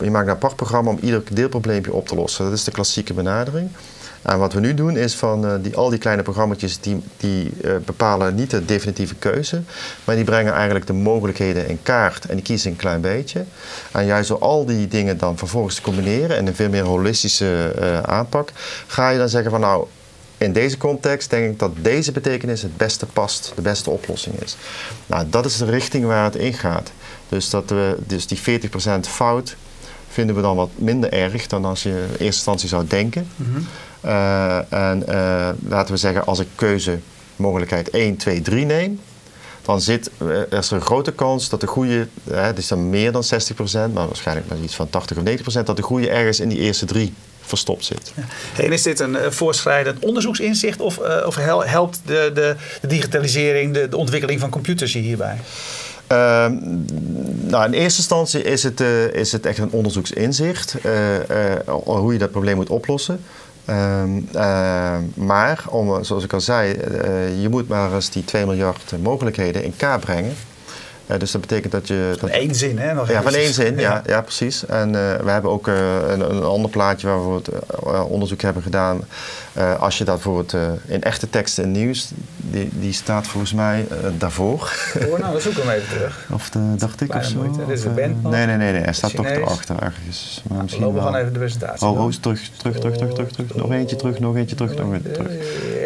je 0.00 0.10
maakt 0.10 0.26
een 0.26 0.32
apart 0.32 0.56
programma 0.56 0.90
om 0.90 0.98
ieder 1.02 1.22
deelprobleempje 1.32 1.92
op 1.92 2.08
te 2.08 2.14
lossen. 2.14 2.44
Dat 2.44 2.54
is 2.54 2.64
de 2.64 2.70
klassieke 2.70 3.14
benadering. 3.14 3.70
En 4.22 4.38
wat 4.38 4.52
we 4.52 4.60
nu 4.60 4.74
doen 4.74 4.96
is 4.96 5.14
van 5.14 5.44
uh, 5.44 5.52
die, 5.60 5.76
al 5.76 5.88
die 5.88 5.98
kleine 5.98 6.22
programma's 6.22 6.80
die, 6.80 7.02
die 7.16 7.50
uh, 7.64 7.76
bepalen 7.84 8.34
niet 8.34 8.50
de 8.50 8.64
definitieve 8.64 9.14
keuze, 9.14 9.62
maar 10.04 10.16
die 10.16 10.24
brengen 10.24 10.52
eigenlijk 10.52 10.86
de 10.86 10.92
mogelijkheden 10.92 11.68
in 11.68 11.78
kaart 11.82 12.24
en 12.24 12.34
die 12.34 12.44
kiezen 12.44 12.70
een 12.70 12.76
klein 12.76 13.00
beetje. 13.00 13.44
En 13.92 14.04
juist 14.04 14.28
door 14.28 14.38
al 14.38 14.64
die 14.64 14.88
dingen 14.88 15.18
dan 15.18 15.38
vervolgens 15.38 15.74
te 15.74 15.82
combineren 15.82 16.36
in 16.36 16.46
een 16.46 16.54
veel 16.54 16.68
meer 16.68 16.84
holistische 16.84 17.74
uh, 17.78 18.00
aanpak, 18.00 18.52
ga 18.86 19.10
je 19.10 19.18
dan 19.18 19.28
zeggen 19.28 19.50
van 19.50 19.60
nou, 19.60 19.86
in 20.38 20.52
deze 20.52 20.76
context 20.76 21.30
denk 21.30 21.52
ik 21.52 21.58
dat 21.58 21.72
deze 21.80 22.12
betekenis 22.12 22.62
het 22.62 22.76
beste 22.76 23.06
past, 23.06 23.52
de 23.54 23.62
beste 23.62 23.90
oplossing 23.90 24.40
is. 24.42 24.56
Nou, 25.06 25.26
dat 25.30 25.44
is 25.44 25.56
de 25.56 25.64
richting 25.64 26.04
waar 26.04 26.24
het 26.24 26.36
in 26.36 26.54
gaat. 26.54 26.90
Dus, 27.28 27.50
dat 27.50 27.70
we, 27.70 27.96
dus 28.06 28.26
die 28.26 28.38
40% 28.38 28.42
fout 29.00 29.56
vinden 30.08 30.34
we 30.36 30.42
dan 30.42 30.56
wat 30.56 30.70
minder 30.74 31.12
erg 31.12 31.46
dan 31.46 31.64
als 31.64 31.82
je 31.82 31.88
in 31.88 31.96
eerste 31.96 32.24
instantie 32.24 32.68
zou 32.68 32.86
denken. 32.86 33.28
-hmm. 33.36 33.66
Uh, 34.04 34.72
en 34.72 35.04
uh, 35.08 35.48
laten 35.68 35.94
we 35.94 36.00
zeggen, 36.00 36.26
als 36.26 36.38
ik 36.38 36.46
keuze 36.54 36.98
mogelijkheid 37.36 37.90
1, 37.90 38.16
2, 38.16 38.40
3 38.40 38.64
neem, 38.64 39.00
dan 39.62 39.80
zit, 39.80 40.10
uh, 40.22 40.58
is 40.58 40.70
er 40.70 40.76
een 40.76 40.80
grote 40.80 41.12
kans 41.12 41.48
dat 41.48 41.60
de 41.60 41.66
goede, 41.66 42.06
het 42.30 42.58
is 42.58 42.68
dan 42.68 42.90
meer 42.90 43.12
dan 43.12 43.24
60%, 43.24 43.26
maar 43.72 44.06
waarschijnlijk 44.06 44.48
maar 44.48 44.58
iets 44.58 44.74
van 44.74 44.90
80 44.90 45.16
of 45.16 45.22
90%, 45.60 45.64
dat 45.64 45.76
de 45.76 45.82
goede 45.82 46.10
ergens 46.10 46.40
in 46.40 46.48
die 46.48 46.58
eerste 46.58 46.86
drie 46.86 47.12
verstopt 47.40 47.84
zit. 47.84 48.12
Ja. 48.16 48.62
En 48.64 48.72
is 48.72 48.82
dit 48.82 49.00
een 49.00 49.32
voorschrijdend 49.32 50.04
onderzoeksinzicht 50.04 50.80
of, 50.80 50.98
of 51.26 51.34
helpt 51.64 52.00
de, 52.04 52.30
de, 52.34 52.56
de 52.80 52.86
digitalisering, 52.86 53.74
de, 53.74 53.88
de, 53.88 53.96
ontwikkeling 53.96 54.40
van 54.40 54.50
computers 54.50 54.92
hierbij? 54.92 55.36
Uh, 56.12 56.46
nou, 57.42 57.64
in 57.64 57.72
eerste 57.72 57.98
instantie 57.98 58.42
is 58.42 58.62
het, 58.62 58.80
uh, 58.80 59.12
is 59.14 59.32
het 59.32 59.46
echt 59.46 59.58
een 59.58 59.70
onderzoeksinzicht 59.70 60.76
hoe 61.66 62.12
je 62.12 62.18
dat 62.18 62.30
probleem 62.30 62.56
moet 62.56 62.70
oplossen. 62.70 63.20
Um, 63.70 64.28
uh, 64.34 64.96
maar, 65.14 65.64
om, 65.68 66.04
zoals 66.04 66.24
ik 66.24 66.32
al 66.32 66.40
zei, 66.40 66.74
uh, 66.74 67.42
je 67.42 67.48
moet 67.48 67.68
maar 67.68 67.94
eens 67.94 68.10
die 68.10 68.24
2 68.24 68.46
miljard 68.46 68.94
mogelijkheden 69.02 69.64
in 69.64 69.76
kaart 69.76 70.00
brengen. 70.00 70.34
Uh, 71.10 71.18
dus 71.18 71.30
dat 71.30 71.40
betekent 71.40 71.72
dat 71.72 71.88
je... 71.88 72.14
Van 72.18 72.28
één 72.28 72.54
zin, 72.54 72.78
hè? 72.78 72.94
Nog 72.94 73.10
ja, 73.10 73.22
van 73.22 73.34
één 73.34 73.52
zin, 73.52 73.74
ja, 73.74 73.80
ja, 73.80 74.02
ja 74.06 74.22
precies. 74.22 74.66
En 74.66 74.92
we 74.92 75.30
hebben 75.30 75.50
ook 75.50 75.66
een, 75.66 76.30
een, 76.30 76.42
ander 76.42 76.70
plaatje 76.70 77.06
waar 77.06 77.28
we 77.28 77.34
het, 77.34 77.48
onderzoek 78.04 78.40
hebben 78.40 78.62
gedaan. 78.62 79.00
als 79.78 79.98
je 79.98 80.04
dat 80.04 80.14
bijvoorbeeld 80.14 80.56
in 80.86 81.02
echte 81.02 81.30
teksten 81.30 81.64
en 81.64 81.70
nieuws 81.72 82.10
die, 82.50 82.68
die 82.72 82.92
staat 82.92 83.26
volgens 83.26 83.52
mij 83.52 83.86
uh, 83.90 83.96
daarvoor. 84.18 84.72
Oh, 85.10 85.18
nou, 85.18 85.34
we 85.34 85.40
zoeken 85.40 85.62
hem 85.62 85.70
even 85.70 85.88
terug. 85.88 86.26
Of 86.32 86.50
de, 86.50 86.74
dacht 86.76 87.00
ik 87.00 87.14
of 87.14 87.24
zo. 87.24 87.36
Moeite. 87.36 87.58
Dit 87.58 87.76
is 87.76 87.82
de 87.82 87.88
band 87.88 88.22
Nee, 88.22 88.46
nee, 88.46 88.56
nee, 88.56 88.72
nee. 88.72 88.82
hij 88.82 88.92
staat 88.92 89.14
toch 89.14 89.26
erachter 89.26 89.82
ergens. 89.82 90.42
Maar 90.48 90.62
misschien 90.62 90.84
we 90.84 90.88
lopen 90.88 91.06
gewoon 91.06 91.20
even 91.20 91.32
de 91.32 91.38
presentatie. 91.38 91.86
Oh, 91.86 92.12
terug, 92.20 92.50
terug, 92.56 92.78
terug, 92.78 92.96
terug, 92.96 93.12
terug, 93.12 93.30
terug. 93.30 93.54
Nog 93.54 93.72
eentje 93.72 93.96
terug, 93.96 94.18
nog 94.18 94.36
eentje 94.36 94.56
terug, 94.56 94.76
nog 94.76 94.92
eentje 94.92 95.10
terug. 95.10 95.32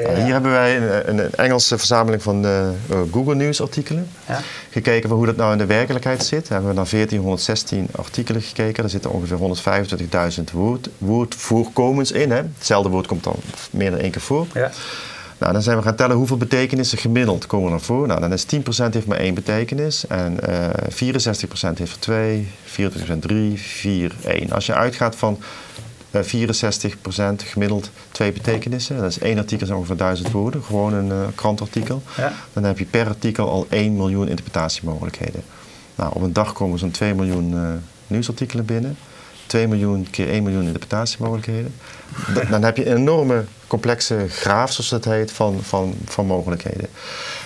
Ja. 0.08 0.24
hier 0.24 0.32
hebben 0.32 0.50
wij 0.50 0.76
een, 0.76 1.18
een, 1.18 1.34
Engelse 1.34 1.78
verzameling 1.78 2.22
van 2.22 2.44
uh, 2.44 2.68
Google 3.12 3.34
News 3.34 3.60
artikelen. 3.60 4.08
Ja. 4.28 4.40
Gekeken 4.70 5.08
van 5.08 5.18
hoe 5.18 5.26
dat 5.26 5.36
nou 5.36 5.52
in 5.52 5.58
de 5.58 5.66
werkelijkheid 5.66 6.24
zit. 6.24 6.48
We 6.48 6.54
hebben 6.54 6.74
naar 6.74 6.88
1416 6.90 7.88
artikelen 7.92 8.42
gekeken. 8.42 8.84
Er 8.84 8.90
zitten 8.90 9.10
ongeveer 9.10 9.38
125.000 10.38 10.44
woord, 10.52 10.88
woordvoorkomens 10.98 12.12
in. 12.12 12.30
Hè. 12.30 12.42
Hetzelfde 12.56 12.88
woord 12.88 13.06
komt 13.06 13.24
dan 13.24 13.36
meer 13.70 13.90
dan 13.90 14.00
één 14.00 14.10
keer 14.10 14.20
voor. 14.20 14.46
Ja. 14.52 14.70
Nou, 15.38 15.52
dan 15.52 15.62
zijn 15.62 15.76
we 15.76 15.82
gaan 15.82 15.94
tellen 15.94 16.16
hoeveel 16.16 16.36
betekenissen 16.36 16.98
gemiddeld 16.98 17.46
komen 17.46 17.72
er 17.72 17.80
voor. 17.80 18.06
Nou, 18.06 18.20
dan 18.20 18.32
is 18.32 18.44
10% 18.44 18.56
heeft 18.90 19.06
maar 19.06 19.18
één 19.18 19.34
betekenis 19.34 20.06
en 20.06 20.38
uh, 20.48 20.64
eh, 20.64 20.70
64% 20.72 21.78
heeft 21.78 21.92
er 21.92 21.98
twee, 21.98 22.48
24% 22.66 23.18
drie, 23.18 23.58
4, 23.58 24.12
1. 24.24 24.52
Als 24.52 24.66
je 24.66 24.74
uitgaat 24.74 25.16
van 25.16 25.38
eh, 25.40 25.46
64% 26.22 26.26
gemiddeld 27.36 27.90
twee 28.10 28.32
betekenissen, 28.32 28.96
dat 28.96 29.10
is 29.10 29.18
één 29.18 29.38
artikel 29.38 29.66
is 29.66 29.72
ongeveer 29.72 29.96
1000 29.96 30.30
woorden, 30.30 30.62
gewoon 30.62 30.92
een 30.92 31.08
uh, 31.08 31.26
krantartikel, 31.34 32.02
ja. 32.16 32.32
dan 32.52 32.64
heb 32.64 32.78
je 32.78 32.84
per 32.84 33.06
artikel 33.06 33.50
al 33.50 33.66
1 33.68 33.96
miljoen 33.96 34.28
interpretatiemogelijkheden. 34.28 35.42
Nou, 35.94 36.14
op 36.14 36.22
een 36.22 36.32
dag 36.32 36.52
komen 36.52 36.78
zo'n 36.78 36.90
2 36.90 37.14
miljoen 37.14 37.80
nieuwsartikelen 38.06 38.64
binnen. 38.64 38.96
2 39.46 39.68
miljoen 39.68 40.06
keer 40.10 40.28
1 40.28 40.42
miljoen 40.42 40.62
interpretatiemogelijkheden. 40.62 41.74
Dan 42.50 42.62
heb 42.62 42.76
je 42.76 42.86
een 42.86 42.96
enorme 42.96 43.44
complexe 43.66 44.26
graaf, 44.28 44.72
zoals 44.72 44.88
dat 44.90 45.04
heet, 45.04 45.32
van, 45.32 45.58
van, 45.62 45.94
van 46.04 46.26
mogelijkheden. 46.26 46.88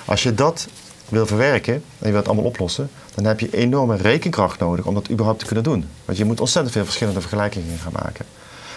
Als 0.04 0.22
je 0.22 0.34
dat 0.34 0.68
wil 1.08 1.26
verwerken 1.26 1.74
en 1.74 1.82
je 1.98 2.04
wilt 2.04 2.16
het 2.16 2.26
allemaal 2.26 2.44
oplossen, 2.44 2.90
dan 3.14 3.24
heb 3.24 3.40
je 3.40 3.50
enorme 3.50 3.96
rekenkracht 3.96 4.60
nodig 4.60 4.84
om 4.84 4.94
dat 4.94 5.10
überhaupt 5.10 5.38
te 5.38 5.46
kunnen 5.46 5.64
doen. 5.64 5.88
Want 6.04 6.18
je 6.18 6.24
moet 6.24 6.40
ontzettend 6.40 6.74
veel 6.74 6.84
verschillende 6.84 7.20
vergelijkingen 7.20 7.78
gaan 7.78 7.92
maken. 7.92 8.24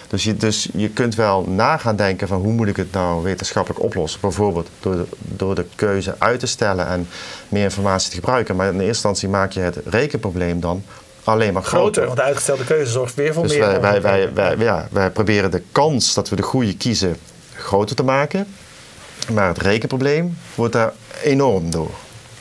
Dus 0.08 0.24
je, 0.24 0.36
dus 0.36 0.68
je 0.74 0.88
kunt 0.88 1.14
wel 1.14 1.44
na 1.48 1.76
gaan 1.76 1.96
denken 1.96 2.28
van 2.28 2.40
hoe 2.40 2.52
moet 2.52 2.68
ik 2.68 2.76
het 2.76 2.92
nou 2.92 3.22
wetenschappelijk 3.22 3.82
oplossen. 3.82 4.20
Bijvoorbeeld 4.20 4.68
door 4.80 4.96
de, 4.96 5.06
door 5.18 5.54
de 5.54 5.64
keuze 5.74 6.14
uit 6.18 6.40
te 6.40 6.46
stellen 6.46 6.86
en 6.86 7.08
meer 7.48 7.62
informatie 7.62 8.10
te 8.10 8.16
gebruiken. 8.16 8.56
Maar 8.56 8.66
in 8.66 8.72
eerste 8.72 8.86
instantie 8.88 9.28
maak 9.28 9.52
je 9.52 9.60
het 9.60 9.78
rekenprobleem 9.84 10.60
dan 10.60 10.84
alleen 11.24 11.52
maar 11.52 11.62
groter. 11.62 12.04
Want 12.04 12.16
de 12.16 12.22
uitgestelde 12.22 12.64
keuze 12.64 12.92
zorgt 12.92 13.14
weer 13.14 13.34
voor 13.34 13.42
dus 13.42 13.52
meer. 13.56 13.80
Wij, 13.80 14.02
wij, 14.02 14.32
wij, 14.34 14.56
ja, 14.56 14.88
wij 14.90 15.10
proberen 15.10 15.50
de 15.50 15.62
kans 15.72 16.14
dat 16.14 16.28
we 16.28 16.36
de 16.36 16.42
goede 16.42 16.76
kiezen 16.76 17.16
groter 17.54 17.96
te 17.96 18.02
maken. 18.02 18.46
Maar 19.32 19.48
het 19.48 19.58
rekenprobleem 19.58 20.38
wordt 20.54 20.72
daar 20.72 20.92
enorm 21.22 21.70
door. 21.70 21.90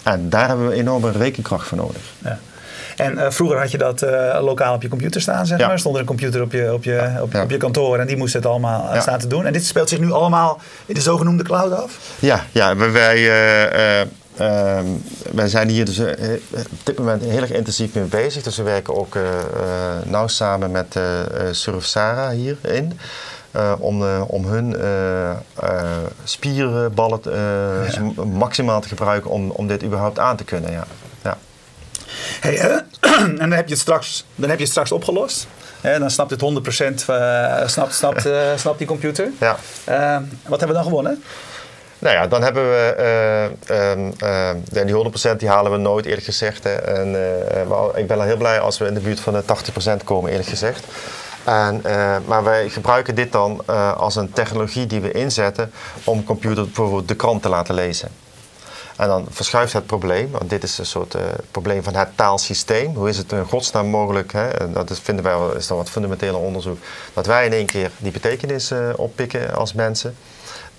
En 0.04 0.30
daar 0.30 0.48
hebben 0.48 0.68
we 0.68 0.74
enorme 0.74 1.12
rekenkracht 1.12 1.68
voor 1.68 1.78
nodig. 1.78 2.02
Ja. 2.24 2.40
En 2.98 3.14
uh, 3.14 3.30
vroeger 3.30 3.60
had 3.60 3.72
je 3.72 3.78
dat 3.78 4.04
uh, 4.04 4.38
lokaal 4.42 4.74
op 4.74 4.82
je 4.82 4.88
computer 4.88 5.22
staan, 5.22 5.46
zeg 5.46 5.60
maar. 5.60 5.80
Stond 5.80 5.96
er 5.96 6.02
een 6.02 6.08
computer 6.08 6.42
op 6.42 6.52
je, 6.52 6.74
op 6.74 6.84
je, 6.84 7.12
op, 7.22 7.36
op 7.36 7.50
je 7.50 7.58
kantoor 7.58 8.00
en 8.00 8.08
die 8.08 8.18
moest 8.18 8.34
het 8.34 8.46
allemaal 8.46 8.94
uh, 8.94 9.02
staan 9.02 9.20
te 9.20 9.28
doen. 9.28 9.46
En 9.46 9.54
dit 9.54 9.66
speelt 9.66 9.90
zich 9.90 10.00
nu 10.00 10.12
allemaal 10.12 10.60
in 10.86 10.94
de 10.94 11.02
zogenoemde 11.02 11.44
cloud 11.44 11.72
af? 11.72 11.98
Ja, 12.20 12.44
ja 12.52 12.76
wij, 12.76 13.30
ehm, 14.38 14.86
wij 15.32 15.48
zijn 15.48 15.70
hier 15.70 15.86
dus 15.86 16.00
op 16.00 16.80
dit 16.84 16.98
moment 16.98 17.24
heel 17.24 17.42
erg 17.42 17.52
intensief 17.52 17.94
mee 17.94 18.04
bezig. 18.04 18.44
Dus 18.44 18.58
we 18.58 18.64
werken 18.64 18.96
ook 18.96 19.18
nauw 20.04 20.28
samen 20.28 20.72
met 20.72 21.00
Surf 21.52 21.86
Sarah 21.86 22.30
hierin. 22.30 23.00
Uh, 23.56 23.74
om, 23.80 24.02
uh, 24.02 24.22
om 24.28 24.46
hun 24.46 24.76
uh, 24.80 25.32
spierballen 26.24 27.20
ja. 27.24 28.24
maximaal 28.24 28.82
te 28.82 28.88
gebruiken 28.88 29.32
om, 29.32 29.50
om 29.50 29.68
dit 29.68 29.84
überhaupt 29.84 30.20
aan 30.20 30.36
te 30.36 30.44
kunnen. 30.44 30.72
Ja. 30.72 30.84
Hey, 32.40 32.58
en 33.00 33.36
dan 33.36 33.52
heb 33.52 33.68
je 33.68 33.74
het 33.74 33.82
straks, 33.82 34.26
dan 34.36 34.50
heb 34.50 34.58
je 34.58 34.64
het 34.64 34.72
straks 34.72 34.92
opgelost. 34.92 35.48
dan 35.82 36.12
snapt 36.12 36.32
het 36.32 36.42
100% 36.42 36.96
snapt, 37.66 37.94
snapt, 37.94 38.30
snapt 38.62 38.78
die 38.78 38.88
computer. 38.88 39.30
Ja. 39.40 39.58
wat 40.48 40.60
hebben 40.60 40.68
we 40.68 40.74
dan 40.74 40.84
gewonnen? 40.84 41.24
Nou 42.00 42.16
ja, 42.16 42.28
dan 42.28 42.44
hebben 42.44 42.64
we 42.64 42.96
uh, 43.70 44.48
uh, 44.76 44.86
die 44.86 45.34
100% 45.34 45.38
die 45.38 45.50
halen 45.50 45.72
we 45.72 45.78
nooit 45.78 46.06
eerlijk 46.06 46.26
gezegd. 46.26 46.64
Hè. 46.64 46.74
En, 46.74 47.08
ik 47.96 48.08
ben 48.08 48.18
al 48.18 48.24
heel 48.24 48.38
blij 48.38 48.60
als 48.60 48.78
we 48.78 48.86
in 48.86 48.94
de 48.94 49.00
buurt 49.00 49.20
van 49.20 49.34
de 49.34 49.44
80% 50.02 50.04
komen 50.04 50.32
eerlijk 50.32 50.50
gezegd. 50.50 50.84
En, 51.44 51.82
uh, 51.86 52.16
maar 52.26 52.44
wij 52.44 52.70
gebruiken 52.70 53.16
dit 53.16 53.32
dan 53.32 53.64
uh, 53.70 53.98
als 53.98 54.16
een 54.16 54.32
technologie 54.32 54.86
die 54.86 55.02
we 55.02 55.12
inzetten 55.12 55.72
om 56.04 56.24
computer 56.24 56.64
bijvoorbeeld 56.64 57.08
de 57.08 57.16
krant 57.16 57.42
te 57.42 57.50
laten 57.50 57.76
lezen. 57.76 58.10
En 58.98 59.08
dan 59.08 59.28
verschuift 59.30 59.74
het 59.74 59.86
probleem, 59.86 60.32
want 60.32 60.50
dit 60.50 60.64
is 60.64 60.78
een 60.78 60.86
soort 60.86 61.16
uh, 61.16 61.22
probleem 61.52 61.84
van 61.84 61.96
het 61.96 62.08
taalsysteem. 62.16 62.96
Hoe 62.96 63.10
is 63.10 63.18
het 63.18 63.32
in 63.32 63.46
godsnaam 63.46 63.88
mogelijk, 63.88 64.32
hè, 64.32 64.48
en 64.48 64.74
dat 64.74 64.90
is, 64.90 65.00
vinden 65.00 65.24
wij 65.24 65.58
is 65.58 65.68
dan 65.68 65.78
wat 65.78 65.90
fundamentele 65.90 66.38
onderzoek, 66.38 66.78
dat 67.14 67.26
wij 67.26 67.46
in 67.46 67.54
één 67.54 67.66
keer 67.66 67.92
die 67.98 68.12
betekenis 68.12 68.72
oppikken 68.96 69.54
als 69.54 69.74
mensen. 69.74 70.16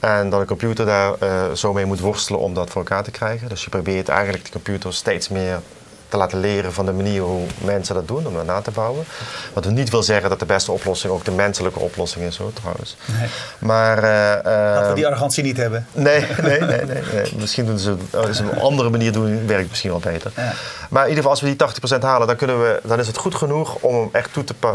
En 0.00 0.30
dat 0.30 0.40
een 0.40 0.46
computer 0.46 0.86
daar 0.86 1.16
zo 1.56 1.72
mee 1.72 1.84
moet 1.84 2.00
worstelen 2.00 2.40
om 2.40 2.54
dat 2.54 2.70
voor 2.70 2.82
elkaar 2.82 3.02
te 3.02 3.10
krijgen. 3.10 3.48
Dus 3.48 3.64
je 3.64 3.70
probeert 3.70 4.08
eigenlijk 4.08 4.44
de 4.44 4.50
computer 4.50 4.94
steeds 4.94 5.28
meer 5.28 5.60
te 6.12 6.18
laten 6.18 6.40
leren 6.40 6.72
van 6.72 6.86
de 6.86 6.92
manier 6.92 7.22
hoe 7.22 7.46
mensen 7.58 7.94
dat 7.94 8.08
doen, 8.08 8.26
om 8.26 8.34
dat 8.34 8.44
na 8.44 8.60
te 8.60 8.70
bouwen. 8.70 9.04
Wat 9.52 9.70
niet 9.70 9.90
wil 9.90 10.02
zeggen 10.02 10.30
dat 10.30 10.38
de 10.38 10.46
beste 10.46 10.72
oplossing 10.72 11.12
ook 11.12 11.24
de 11.24 11.30
menselijke 11.30 11.78
oplossing 11.78 12.24
is, 12.24 12.36
hoor, 12.36 12.52
trouwens. 12.52 12.96
Nee. 13.18 13.28
Maar, 13.58 13.96
uh, 14.44 14.80
dat 14.80 14.88
we 14.88 14.94
die 14.94 15.06
arrogantie 15.06 15.42
niet 15.42 15.56
hebben. 15.56 15.86
Nee, 15.92 16.26
nee, 16.42 16.60
nee. 16.60 16.84
nee, 16.84 17.02
nee. 17.12 17.32
Misschien 17.36 17.66
doen 17.66 17.78
ze 17.78 17.96
een 18.20 18.60
andere 18.60 18.90
manier 18.90 19.12
doen, 19.12 19.46
werkt 19.46 19.68
misschien 19.68 19.90
wel 19.90 19.98
beter. 19.98 20.32
Ja. 20.36 20.52
Maar 20.90 21.02
in 21.02 21.08
ieder 21.08 21.24
geval, 21.24 21.30
als 21.30 21.40
we 21.40 21.56
die 21.56 21.98
80% 21.98 22.00
halen, 22.00 22.26
dan, 22.26 22.36
kunnen 22.36 22.62
we, 22.62 22.80
dan 22.84 22.98
is 22.98 23.06
het 23.06 23.16
goed 23.16 23.34
genoeg 23.34 23.76
om 23.80 23.94
hem 23.94 24.08
echt 24.12 24.32
toe 24.32 24.44
te, 24.44 24.54
uh, 24.64 24.70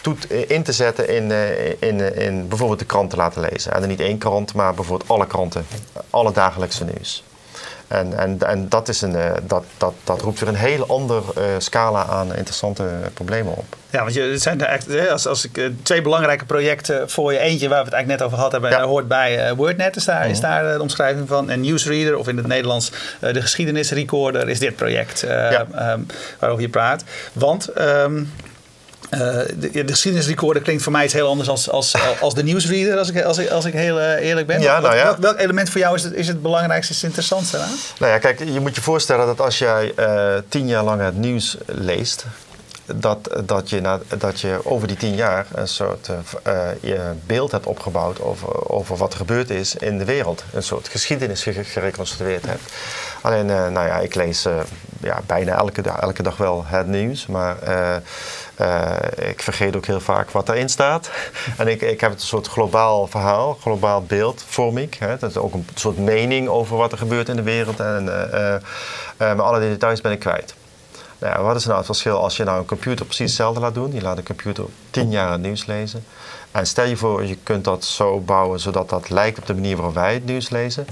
toe 0.00 0.16
in 0.46 0.62
te 0.62 0.72
zetten 0.72 1.08
in, 1.08 1.30
uh, 1.30 1.68
in, 1.78 2.16
in 2.16 2.48
bijvoorbeeld 2.48 2.78
de 2.78 2.84
krant 2.84 3.10
te 3.10 3.16
laten 3.16 3.46
lezen. 3.50 3.72
En 3.72 3.80
dan 3.80 3.88
niet 3.88 4.00
één 4.00 4.18
krant, 4.18 4.54
maar 4.54 4.74
bijvoorbeeld 4.74 5.10
alle 5.10 5.26
kranten, 5.26 5.66
alle 6.10 6.32
dagelijkse 6.32 6.84
nieuws. 6.84 7.24
En, 7.88 8.18
en, 8.18 8.38
en 8.46 8.68
dat, 8.68 8.88
is 8.88 9.00
een, 9.00 9.16
eh, 9.16 9.32
dat, 9.42 9.64
dat, 9.78 9.94
dat 10.04 10.20
roept 10.20 10.40
weer 10.40 10.48
een 10.48 10.54
heel 10.54 10.86
ander 10.86 11.22
uh, 11.38 11.44
scala 11.58 12.06
aan 12.06 12.34
interessante 12.34 12.84
problemen 13.14 13.56
op. 13.56 13.76
Ja, 13.90 14.00
want 14.00 14.14
je, 14.14 14.38
zijn 14.38 14.60
er 14.60 14.66
echt, 14.66 15.10
als, 15.10 15.26
als 15.26 15.44
ik 15.44 15.58
eh, 15.58 15.64
twee 15.82 16.02
belangrijke 16.02 16.44
projecten 16.44 17.10
voor 17.10 17.32
je. 17.32 17.38
Eentje 17.38 17.68
waar 17.68 17.78
we 17.78 17.84
het 17.84 17.94
eigenlijk 17.94 18.20
net 18.20 18.22
over 18.22 18.36
gehad 18.36 18.52
hebben, 18.52 18.70
ja. 18.70 18.82
hoort 18.82 19.08
bij 19.08 19.54
WordNet, 19.54 19.96
is 19.96 20.04
daar, 20.04 20.28
is 20.30 20.40
mhm. 20.40 20.48
daar 20.48 20.72
de 20.72 20.82
omschrijving 20.82 21.28
van. 21.28 21.50
En 21.50 21.60
Newsreader, 21.60 22.18
of 22.18 22.28
in 22.28 22.36
het 22.36 22.46
Nederlands 22.46 22.92
de 23.20 23.40
geschiedenisrecorder, 23.40 24.48
is 24.48 24.58
dit 24.58 24.76
project 24.76 25.20
ja. 25.20 25.92
um, 25.92 26.06
waarover 26.38 26.62
je 26.62 26.68
praat. 26.68 27.04
Want 27.32 27.78
um, 27.78 28.30
uh, 29.14 29.20
de, 29.58 29.84
de 29.84 29.92
geschiedenisrecorder 29.92 30.62
klinkt 30.62 30.82
voor 30.82 30.92
mij 30.92 31.04
iets 31.04 31.12
heel 31.12 31.28
anders 31.28 31.48
als, 31.48 31.70
als, 31.70 31.94
als 32.20 32.34
de 32.34 32.42
nieuwsreader, 32.42 32.98
als 32.98 33.10
ik, 33.10 33.22
als 33.22 33.38
ik, 33.38 33.50
als 33.50 33.64
ik 33.64 33.72
heel 33.72 33.98
uh, 33.98 34.12
eerlijk 34.12 34.46
ben. 34.46 34.60
Ja, 34.60 34.80
nou 34.80 34.96
ja. 34.96 35.04
welk, 35.04 35.18
welk, 35.18 35.38
element 35.38 35.70
voor 35.70 35.80
jou 35.80 35.94
is 35.94 36.02
het, 36.02 36.12
is 36.14 36.28
het 36.28 36.42
belangrijkste, 36.42 36.92
is 36.92 36.96
het 36.96 37.06
interessantste 37.06 37.58
aan? 37.58 37.74
Nou 37.98 38.12
ja, 38.12 38.18
kijk, 38.18 38.38
je 38.38 38.60
moet 38.60 38.74
je 38.74 38.80
voorstellen 38.80 39.26
dat 39.26 39.40
als 39.40 39.58
jij 39.58 39.92
uh, 39.98 40.34
tien 40.48 40.66
jaar 40.66 40.84
lang 40.84 41.00
het 41.00 41.16
nieuws 41.16 41.56
leest, 41.66 42.24
dat, 42.84 43.42
dat, 43.44 43.70
je 43.70 43.80
na, 43.80 44.00
dat 44.18 44.40
je 44.40 44.60
over 44.62 44.88
die 44.88 44.96
tien 44.96 45.14
jaar 45.14 45.46
een 45.54 45.68
soort 45.68 46.10
je 46.80 47.00
beeld 47.26 47.50
hebt 47.50 47.66
opgebouwd 47.66 48.20
over, 48.20 48.68
over 48.68 48.96
wat 48.96 49.12
er 49.12 49.18
gebeurd 49.18 49.50
is 49.50 49.74
in 49.74 49.98
de 49.98 50.04
wereld. 50.04 50.44
Een 50.52 50.62
soort 50.62 50.88
geschiedenis 50.88 51.46
gereconstrueerd 51.62 52.46
hebt. 52.46 52.62
Alleen, 53.20 53.46
nou 53.46 53.86
ja, 53.86 53.98
ik 53.98 54.14
lees 54.14 54.46
ja, 55.00 55.20
bijna 55.26 55.56
elke, 55.56 55.82
elke 55.82 56.22
dag 56.22 56.36
wel 56.36 56.64
het 56.66 56.86
nieuws, 56.86 57.26
maar 57.26 57.56
ik 59.16 59.42
vergeet 59.42 59.76
ook 59.76 59.86
heel 59.86 60.00
vaak 60.00 60.30
wat 60.30 60.46
daarin 60.46 60.68
staat. 60.68 61.10
en 61.58 61.68
ik, 61.68 61.80
ik 61.80 62.00
heb 62.00 62.12
een 62.12 62.20
soort 62.20 62.46
globaal 62.46 63.06
verhaal, 63.06 63.54
globaal 63.60 64.02
beeld, 64.02 64.44
vorm 64.48 64.78
ik. 64.78 64.94
Hè. 64.94 65.16
Dat 65.18 65.30
is 65.30 65.36
ook 65.36 65.54
een 65.54 65.66
soort 65.74 65.98
mening 65.98 66.48
over 66.48 66.76
wat 66.76 66.92
er 66.92 66.98
gebeurt 66.98 67.28
in 67.28 67.36
de 67.36 67.42
wereld. 67.42 67.80
En, 67.80 68.04
maar 69.18 69.42
alle 69.42 69.60
details 69.60 70.00
ben 70.00 70.12
ik 70.12 70.18
kwijt. 70.18 70.54
Nou 71.18 71.44
wat 71.44 71.56
is 71.56 71.64
nou 71.64 71.76
het 71.76 71.86
verschil 71.86 72.18
als 72.18 72.36
je 72.36 72.44
nou 72.44 72.58
een 72.58 72.66
computer 72.66 73.04
precies 73.04 73.26
hetzelfde 73.26 73.60
laat 73.60 73.74
doen? 73.74 73.92
Je 73.92 74.02
laat 74.02 74.18
een 74.18 74.24
computer 74.24 74.64
tien 74.90 75.10
jaar 75.10 75.32
het 75.32 75.40
nieuws 75.40 75.66
lezen. 75.66 76.04
En 76.50 76.66
stel 76.66 76.84
je 76.84 76.96
voor, 76.96 77.24
je 77.24 77.36
kunt 77.42 77.64
dat 77.64 77.84
zo 77.84 78.20
bouwen 78.20 78.60
zodat 78.60 78.88
dat 78.88 79.10
lijkt 79.10 79.38
op 79.38 79.46
de 79.46 79.54
manier 79.54 79.76
waarop 79.76 79.94
wij 79.94 80.14
het 80.14 80.24
nieuws 80.24 80.50
lezen. 80.50 80.86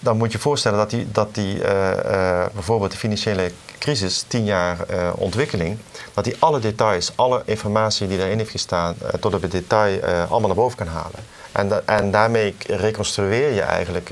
Dan 0.00 0.16
moet 0.16 0.32
je 0.32 0.38
voorstellen 0.38 0.78
dat 0.78 0.90
die, 0.90 1.08
dat 1.12 1.34
die 1.34 1.56
uh, 1.56 1.90
uh, 2.04 2.44
bijvoorbeeld 2.52 2.90
de 2.90 2.96
financiële 2.96 3.50
crisis, 3.82 4.24
tien 4.26 4.44
jaar 4.44 4.76
uh, 4.90 5.10
ontwikkeling, 5.16 5.78
dat 6.14 6.24
die 6.24 6.36
alle 6.38 6.58
details, 6.58 7.12
alle 7.14 7.42
informatie 7.44 8.08
die 8.08 8.18
daarin 8.18 8.38
heeft 8.38 8.50
gestaan, 8.50 8.94
tot 9.20 9.34
op 9.34 9.42
het 9.42 9.50
detail 9.50 10.02
allemaal 10.04 10.46
naar 10.46 10.54
boven 10.54 10.78
kan 10.78 10.86
halen. 10.86 11.20
En, 11.52 11.86
en 11.86 12.10
daarmee 12.10 12.54
reconstrueer 12.66 13.52
je 13.52 13.60
eigenlijk 13.60 14.08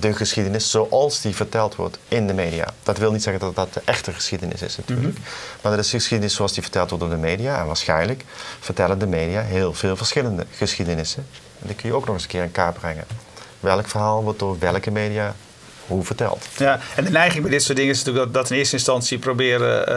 de 0.00 0.14
geschiedenis 0.14 0.70
zoals 0.70 1.20
die 1.20 1.34
verteld 1.34 1.74
wordt 1.74 1.98
in 2.08 2.26
de 2.26 2.34
media. 2.34 2.66
Dat 2.82 2.98
wil 2.98 3.12
niet 3.12 3.22
zeggen 3.22 3.42
dat 3.42 3.54
dat 3.54 3.74
de 3.74 3.82
echte 3.84 4.12
geschiedenis 4.12 4.62
is 4.62 4.76
natuurlijk. 4.76 5.08
Mm 5.08 5.14
-hmm. 5.14 5.24
Maar 5.62 5.72
dat 5.72 5.84
is 5.84 5.90
de 5.90 5.96
geschiedenis 5.96 6.34
zoals 6.34 6.52
die 6.52 6.62
verteld 6.62 6.90
wordt 6.90 7.04
door 7.04 7.14
de 7.14 7.20
media. 7.20 7.60
En 7.60 7.66
waarschijnlijk 7.66 8.24
vertellen 8.60 8.98
de 8.98 9.06
media 9.06 9.42
heel 9.42 9.72
veel 9.72 9.96
verschillende 9.96 10.46
geschiedenissen. 10.50 11.26
En 11.60 11.66
die 11.66 11.76
kun 11.76 11.88
je 11.88 11.94
ook 11.94 12.04
nog 12.04 12.14
eens 12.14 12.22
een 12.22 12.28
keer 12.30 12.42
in 12.42 12.52
kaart 12.52 12.78
brengen. 12.78 13.04
welk 13.60 13.88
verhaal 13.88 14.22
wordt 14.22 14.38
door 14.38 14.58
welke 14.58 14.90
media 14.90 15.34
hoe 15.90 16.04
verteld. 16.04 16.46
Ja, 16.56 16.78
en 16.96 17.04
de 17.04 17.10
neiging 17.10 17.42
bij 17.42 17.50
dit 17.50 17.62
soort 17.62 17.76
dingen 17.76 17.92
is 17.92 17.98
natuurlijk 17.98 18.24
dat, 18.24 18.42
dat 18.42 18.50
in 18.50 18.56
eerste 18.56 18.76
instantie 18.76 19.18
proberen, 19.18 19.88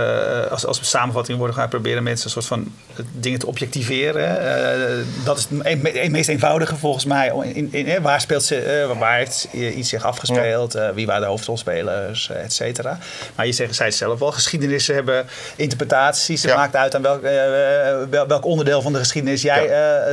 uh, 0.46 0.52
als, 0.52 0.66
als 0.66 0.90
samenvatting 0.90 1.38
worden 1.38 1.56
gaan 1.56 1.70
proberen 1.70 2.04
mensen 2.04 2.26
een 2.26 2.32
soort 2.32 2.46
van 2.46 2.74
dingen 3.12 3.40
te 3.40 3.48
objectiveren. 3.48 4.22
Uh, 4.22 5.26
dat 5.26 5.38
is 5.38 5.48
het 5.64 6.12
meest 6.12 6.30
eenvoudige 6.30 6.76
volgens 6.76 7.06
mij. 7.06 7.32
In, 7.54 7.74
in, 7.74 8.02
waar 8.02 8.22
speelt 8.22 8.44
ze, 8.44 8.86
uh, 8.90 9.00
waar 9.00 9.18
heeft 9.18 9.48
iets 9.52 9.90
zich 9.90 10.04
afgespeeld? 10.04 10.78
wie 10.94 11.06
waren 11.06 11.22
de 11.22 11.28
hoofdrolspelers, 11.28 12.30
et 12.30 12.54
cetera. 12.54 12.98
Maar 13.36 13.46
je 13.46 13.52
zegt, 13.52 13.76
zei 13.76 13.90
het 13.90 13.98
zelf 13.98 14.20
wel, 14.20 14.32
geschiedenissen 14.32 14.96
hebben 14.96 15.26
interpretaties. 15.56 16.44
Het 16.44 16.56
maakt 16.56 16.76
uit 16.76 16.96
aan 16.96 17.02
welk, 17.02 17.22
welk 18.28 18.46
onderdeel 18.46 18.82
van 18.82 18.94
de 18.94 19.00
geschiedenis 19.00 19.42
jij 19.42 19.70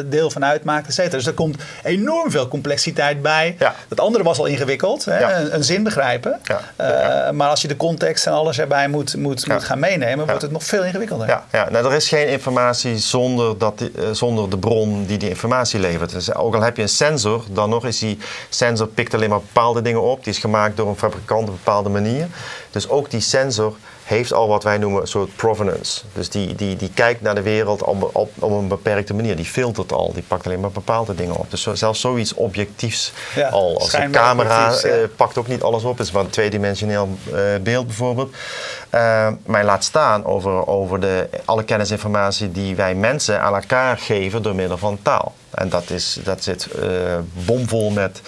deel 0.07 0.31
van 0.31 0.45
uitmaakt, 0.45 0.89
et 0.89 0.95
cetera. 0.95 1.17
Dus 1.17 1.27
er 1.27 1.33
komt 1.33 1.63
enorm 1.83 2.31
veel 2.31 2.49
complexiteit 2.49 3.23
bij. 3.23 3.57
Dat 3.89 4.01
andere 4.01 4.25
was 4.25 4.39
al 4.39 4.47
ingewikkeld. 4.47 5.05
Hè? 5.05 5.53
Een 5.53 5.65
zin 5.73 5.83
begrijpen. 5.83 6.41
Ja, 6.43 7.33
Maar 7.33 7.49
als 7.49 7.63
je 7.63 7.69
de 7.69 7.77
context 7.77 8.27
en 8.27 8.33
alles 8.33 8.59
erbij 8.59 8.89
moet, 8.89 9.17
moet, 9.17 9.47
moet 9.47 9.65
gaan 9.65 9.79
meenemen, 9.79 10.27
wordt 10.27 10.43
het 10.43 10.51
nog 10.51 10.65
veel 10.65 10.85
ingewikkelder. 10.85 11.29
Ja, 11.29 11.45
ja. 11.53 11.71
Nou, 11.71 11.87
er 11.87 11.93
is 11.93 12.09
geen 12.09 12.29
informatie 12.29 12.99
zonder, 12.99 13.59
dat 13.59 13.79
die, 13.79 13.93
uh, 13.99 14.11
zonder 14.13 14.51
de 14.51 14.59
bron 14.59 15.07
die 15.07 15.19
die 15.19 15.29
informatie 15.29 15.81
levert. 15.81 16.11
Dus 16.11 16.35
ook 16.35 16.55
al 16.55 16.61
heb 16.61 16.77
je 16.77 16.83
een 16.83 16.89
sensor, 16.89 17.45
dan 17.51 17.71
nog 17.71 17.87
is 17.87 17.99
die 17.99 18.19
sensor 18.49 18.87
pikt 18.87 19.15
alleen 19.15 19.31
maar 19.31 19.41
bepaalde 19.41 19.83
dingen 19.83 20.03
op. 20.03 20.25
Die 20.25 20.33
is 20.33 20.39
gemaakt 20.39 20.77
door 20.77 20.89
een 20.89 20.97
fabrikant 20.97 21.43
op 21.43 21.49
een 21.49 21.61
bepaalde 21.65 21.89
manier. 21.89 22.27
Dus 22.71 22.89
ook 22.89 23.11
die 23.11 23.21
sensor 23.21 23.77
heeft 24.11 24.33
al 24.33 24.49
wat 24.49 24.65
wij 24.65 24.79
noemen 24.79 25.01
een 25.01 25.07
soort 25.07 25.37
provenance. 25.37 26.03
Dus 26.13 26.29
die, 26.29 26.55
die, 26.55 26.77
die 26.77 26.91
kijkt 26.95 27.21
naar 27.21 27.35
de 27.35 27.43
wereld 27.43 27.83
op, 27.83 28.11
op, 28.13 28.31
op 28.39 28.51
een 28.51 28.69
beperkte 28.69 29.15
manier. 29.15 29.37
Die 29.37 29.45
filtert 29.45 29.93
al, 29.93 30.13
die 30.13 30.23
pakt 30.23 30.47
alleen 30.47 30.61
maar 30.61 30.71
bepaalde 30.71 31.15
dingen 31.15 31.37
op. 31.37 31.51
Dus 31.51 31.67
zelfs 31.73 32.01
zoiets 32.01 32.35
objectiefs 32.35 33.13
al. 33.51 33.79
Als 33.79 33.93
een 33.93 34.11
camera 34.11 34.85
uh, 34.85 34.93
pakt 35.17 35.39
ook 35.39 35.47
niet 35.47 35.63
alles 35.63 35.83
op. 35.83 35.99
Het 35.99 36.07
is 36.07 36.13
maar 36.13 36.25
een 36.25 36.31
tweedimensioneel 36.31 37.09
uh, 37.33 37.39
beeld 37.63 37.87
bijvoorbeeld. 37.87 38.35
Uh, 38.95 39.29
maar 39.47 39.65
laat 39.65 39.85
staan 39.85 40.25
over, 40.25 40.67
over 40.67 41.01
de, 41.01 41.29
alle 41.45 41.65
kennisinformatie 41.65 42.53
die 42.53 42.77
wij 42.77 42.95
mensen 42.95 43.41
aan 43.41 43.55
elkaar 43.55 43.99
geven 43.99 44.43
door 44.43 44.55
middel 44.55 44.79
van 44.79 44.99
taal. 45.03 45.35
En 45.51 45.69
dat, 45.69 45.91
is, 45.91 46.19
dat 46.25 46.43
zit 46.43 46.69
bomvol 47.33 47.91
met 47.91 48.21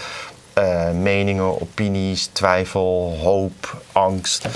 uh, 0.59 0.91
meningen, 0.91 1.61
opinies, 1.61 2.27
twijfel, 2.33 3.17
hoop, 3.23 3.77
angst. 3.93 4.47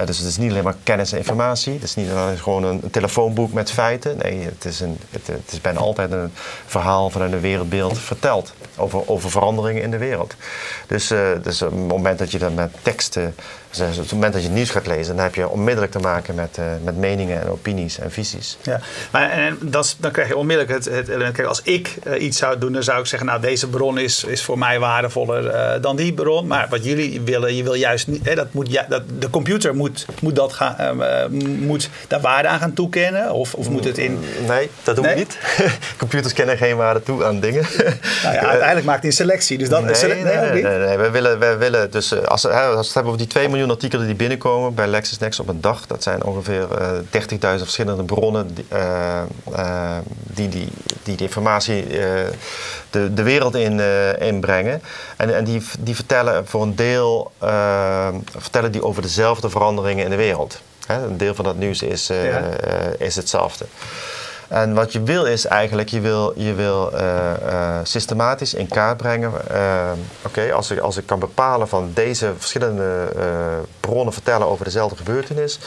Uh, 0.00 0.06
dus 0.06 0.18
het 0.18 0.26
is 0.26 0.36
niet 0.36 0.50
alleen 0.50 0.64
maar 0.64 0.76
kennis 0.82 1.12
en 1.12 1.18
informatie. 1.18 1.72
Het 1.72 1.82
is 1.82 1.94
niet 1.94 2.10
alleen 2.10 2.38
gewoon 2.38 2.64
een, 2.64 2.90
telefoonboek 2.90 3.52
met 3.52 3.70
feiten. 3.70 4.16
Nee, 4.16 4.40
het 4.40 4.64
is, 4.64 4.80
een, 4.80 4.98
het, 5.10 5.26
het, 5.26 5.52
is 5.52 5.60
bijna 5.60 5.78
altijd 5.78 6.12
een 6.12 6.32
verhaal 6.66 7.10
vanuit 7.10 7.32
een 7.32 7.40
wereldbeeld 7.40 7.98
verteld. 7.98 8.52
Over, 8.76 9.08
over 9.08 9.30
veranderingen 9.30 9.82
in 9.82 9.90
de 9.90 9.98
wereld. 9.98 10.34
Dus, 10.86 11.10
uh, 11.10 11.28
dus 11.42 11.62
op 11.62 11.70
het 11.70 11.88
moment 11.88 12.18
dat 12.18 12.30
je 12.30 12.38
dat 12.38 12.54
met 12.54 12.70
teksten 12.82 13.34
dus 13.78 13.96
op 13.96 14.02
het 14.02 14.12
moment 14.12 14.32
dat 14.32 14.42
je 14.42 14.48
nieuws 14.48 14.70
gaat 14.70 14.86
lezen, 14.86 15.16
dan 15.16 15.24
heb 15.24 15.34
je 15.34 15.48
onmiddellijk 15.48 15.92
te 15.92 15.98
maken 15.98 16.34
met, 16.34 16.56
uh, 16.58 16.64
met 16.84 16.96
meningen 16.96 17.40
en 17.40 17.48
opinies 17.48 17.98
en 17.98 18.10
visies. 18.10 18.58
Ja, 18.62 18.80
maar 19.10 19.30
en 19.30 19.58
dan 19.98 20.10
krijg 20.12 20.28
je 20.28 20.36
onmiddellijk 20.36 20.84
het, 20.84 21.08
element. 21.08 21.34
Kijk, 21.34 21.48
als 21.48 21.62
ik 21.62 21.96
iets 22.18 22.38
zou 22.38 22.58
doen, 22.58 22.72
dan 22.72 22.82
zou 22.82 23.00
ik 23.00 23.06
zeggen: 23.06 23.28
Nou, 23.28 23.40
deze 23.40 23.68
bron 23.68 23.98
is, 23.98 24.24
is 24.24 24.42
voor 24.42 24.58
mij 24.58 24.78
waardevoller 24.78 25.80
dan 25.80 25.96
die 25.96 26.12
bron. 26.12 26.46
Maar 26.46 26.66
wat 26.70 26.84
jullie 26.84 27.20
willen, 27.20 27.56
je 27.56 27.62
wil 27.62 27.74
juist 27.74 28.06
niet. 28.06 28.24
Hè, 28.24 28.34
dat 28.34 28.52
moet, 28.52 28.70
ja, 28.70 28.86
dat, 28.88 29.02
de 29.18 29.30
computer 29.30 29.74
moet, 29.74 29.81
moet, 30.20 30.36
dat 30.36 30.52
gaan, 30.52 31.02
moet 31.58 31.90
daar 32.08 32.20
waarde 32.20 32.48
aan 32.48 32.58
gaan 32.58 32.72
toekennen? 32.72 33.32
Of, 33.32 33.54
of 33.54 33.68
moet 33.68 33.84
het 33.84 33.98
in. 33.98 34.24
Nee, 34.46 34.70
dat 34.82 34.96
doen 34.96 35.04
nee? 35.04 35.14
we 35.14 35.20
niet. 35.20 35.38
Computers 35.98 36.32
kennen 36.32 36.56
geen 36.56 36.76
waarde 36.76 37.02
toe 37.02 37.24
aan 37.24 37.40
dingen. 37.40 37.66
Nou 38.22 38.34
ja, 38.34 38.46
uiteindelijk 38.54 38.86
maakt 38.86 39.00
hij 39.00 39.08
een 39.08 39.16
selectie. 39.16 39.58
Dus 39.58 39.68
dat, 39.68 39.84
nee, 39.84 39.94
nee, 40.02 40.24
nee, 40.24 40.62
nee, 40.62 40.96
nee, 40.96 41.10
willen, 41.10 41.38
we 41.38 41.56
willen 41.56 41.90
dus 41.90 42.24
als, 42.24 42.46
als 42.46 42.46
we 42.46 42.76
het 42.76 42.94
hebben 42.94 43.12
over 43.12 43.18
die 43.18 43.26
2 43.26 43.48
miljoen 43.48 43.70
artikelen 43.70 44.06
die 44.06 44.14
binnenkomen 44.14 44.74
bij 44.74 44.86
LexisNexis 44.86 45.40
op 45.40 45.48
een 45.48 45.60
dag. 45.60 45.86
Dat 45.86 46.02
zijn 46.02 46.24
ongeveer 46.24 46.66
uh, 46.80 46.88
30.000 47.22 47.38
verschillende 47.38 48.02
bronnen 48.02 48.54
die, 48.54 48.66
uh, 48.72 49.98
die, 50.22 50.48
die, 50.48 50.68
die 51.02 51.16
informatie 51.16 51.86
de, 52.90 53.14
de 53.14 53.22
wereld 53.22 53.54
in, 53.54 53.80
inbrengen. 54.18 54.82
En, 55.16 55.34
en 55.34 55.44
die, 55.44 55.62
die 55.78 55.94
vertellen 55.94 56.46
voor 56.46 56.62
een 56.62 56.76
deel 56.76 57.32
vertellen 58.38 58.72
die 58.72 58.84
over 58.84 59.02
dezelfde 59.02 59.50
veranderingen 59.72 60.04
in 60.04 60.10
de 60.10 60.24
wereld. 60.24 60.60
Hè? 60.86 61.04
Een 61.04 61.16
deel 61.16 61.34
van 61.34 61.44
dat 61.44 61.56
nieuws 61.56 61.82
is, 61.82 62.06
ja. 62.06 62.40
is 62.98 63.16
hetzelfde. 63.16 63.64
En 64.48 64.74
wat 64.74 64.92
je 64.92 65.02
wil 65.02 65.24
is 65.24 65.46
eigenlijk, 65.46 65.88
je 65.88 66.00
wil, 66.00 66.32
je 66.36 66.54
wil 66.54 66.92
uh, 66.94 67.00
uh, 67.46 67.78
systematisch 67.82 68.54
in 68.54 68.68
kaart 68.68 68.96
brengen. 68.96 69.32
Uh, 69.50 69.90
Oké, 70.22 70.38
okay, 70.40 70.50
als, 70.50 70.70
ik, 70.70 70.78
als 70.78 70.96
ik 70.96 71.06
kan 71.06 71.18
bepalen 71.18 71.68
van 71.68 71.90
deze 71.94 72.32
verschillende 72.38 73.08
bronnen 73.80 74.12
vertellen 74.12 74.46
over 74.46 74.64
dezelfde 74.64 74.96
gebeurtenis. 74.96 75.58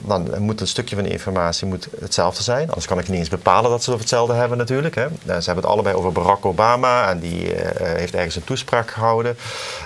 Dan 0.00 0.42
moet 0.42 0.60
een 0.60 0.66
stukje 0.66 0.94
van 0.94 1.04
de 1.04 1.10
informatie 1.10 1.66
moet 1.66 1.88
hetzelfde 2.00 2.42
zijn. 2.42 2.66
Anders 2.66 2.86
kan 2.86 2.98
ik 2.98 3.08
niet 3.08 3.18
eens 3.18 3.28
bepalen 3.28 3.70
dat 3.70 3.82
ze 3.82 3.90
het 3.90 4.00
hetzelfde 4.00 4.34
hebben 4.34 4.58
natuurlijk. 4.58 4.94
Hè. 4.94 5.06
ze 5.24 5.32
hebben 5.32 5.54
het 5.54 5.66
allebei 5.66 5.96
over 5.96 6.12
Barack 6.12 6.46
Obama 6.46 7.08
en 7.08 7.18
die 7.18 7.52
heeft 7.78 8.14
ergens 8.14 8.36
een 8.36 8.44
toespraak 8.44 8.90
gehouden. 8.90 9.36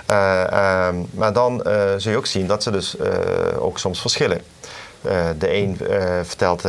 Ehm, 0.05 0.95
maar 1.11 1.33
dan 1.33 1.61
zul 1.97 2.11
je 2.11 2.17
ook 2.17 2.25
zien 2.25 2.47
dat 2.47 2.63
ze 2.63 2.71
dus 2.71 2.95
ook 3.59 3.79
soms 3.79 4.01
verschillen. 4.01 4.41
De 5.37 5.53
een 5.53 5.77
vertelt 6.23 6.63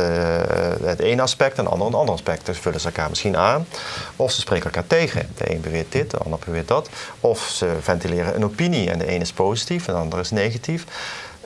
het 0.83 0.99
ene 0.99 1.21
aspect 1.21 1.57
en 1.57 1.63
de 1.63 1.69
ander 1.69 1.87
een 1.87 1.93
ander 1.93 2.13
aspect. 2.13 2.45
Dus 2.45 2.57
vullen 2.57 2.79
ze 2.79 2.85
elkaar 2.85 3.09
misschien 3.09 3.37
aan. 3.37 3.67
Of 4.15 4.31
ze 4.31 4.39
spreken 4.39 4.65
elkaar 4.65 4.87
tegen. 4.87 5.29
De 5.35 5.51
een 5.51 5.61
beweert 5.61 5.91
dit, 5.91 6.11
de 6.11 6.17
ander 6.17 6.39
beweert 6.45 6.67
dat. 6.67 6.89
Of 7.19 7.39
ze 7.39 7.69
ventileren 7.81 8.35
een 8.35 8.43
opinie 8.43 8.89
en 8.89 8.99
de 8.99 9.11
een 9.11 9.21
is 9.21 9.31
positief 9.31 9.87
en 9.87 9.93
de 9.93 9.99
ander 9.99 10.19
is 10.19 10.31
negatief. 10.31 10.85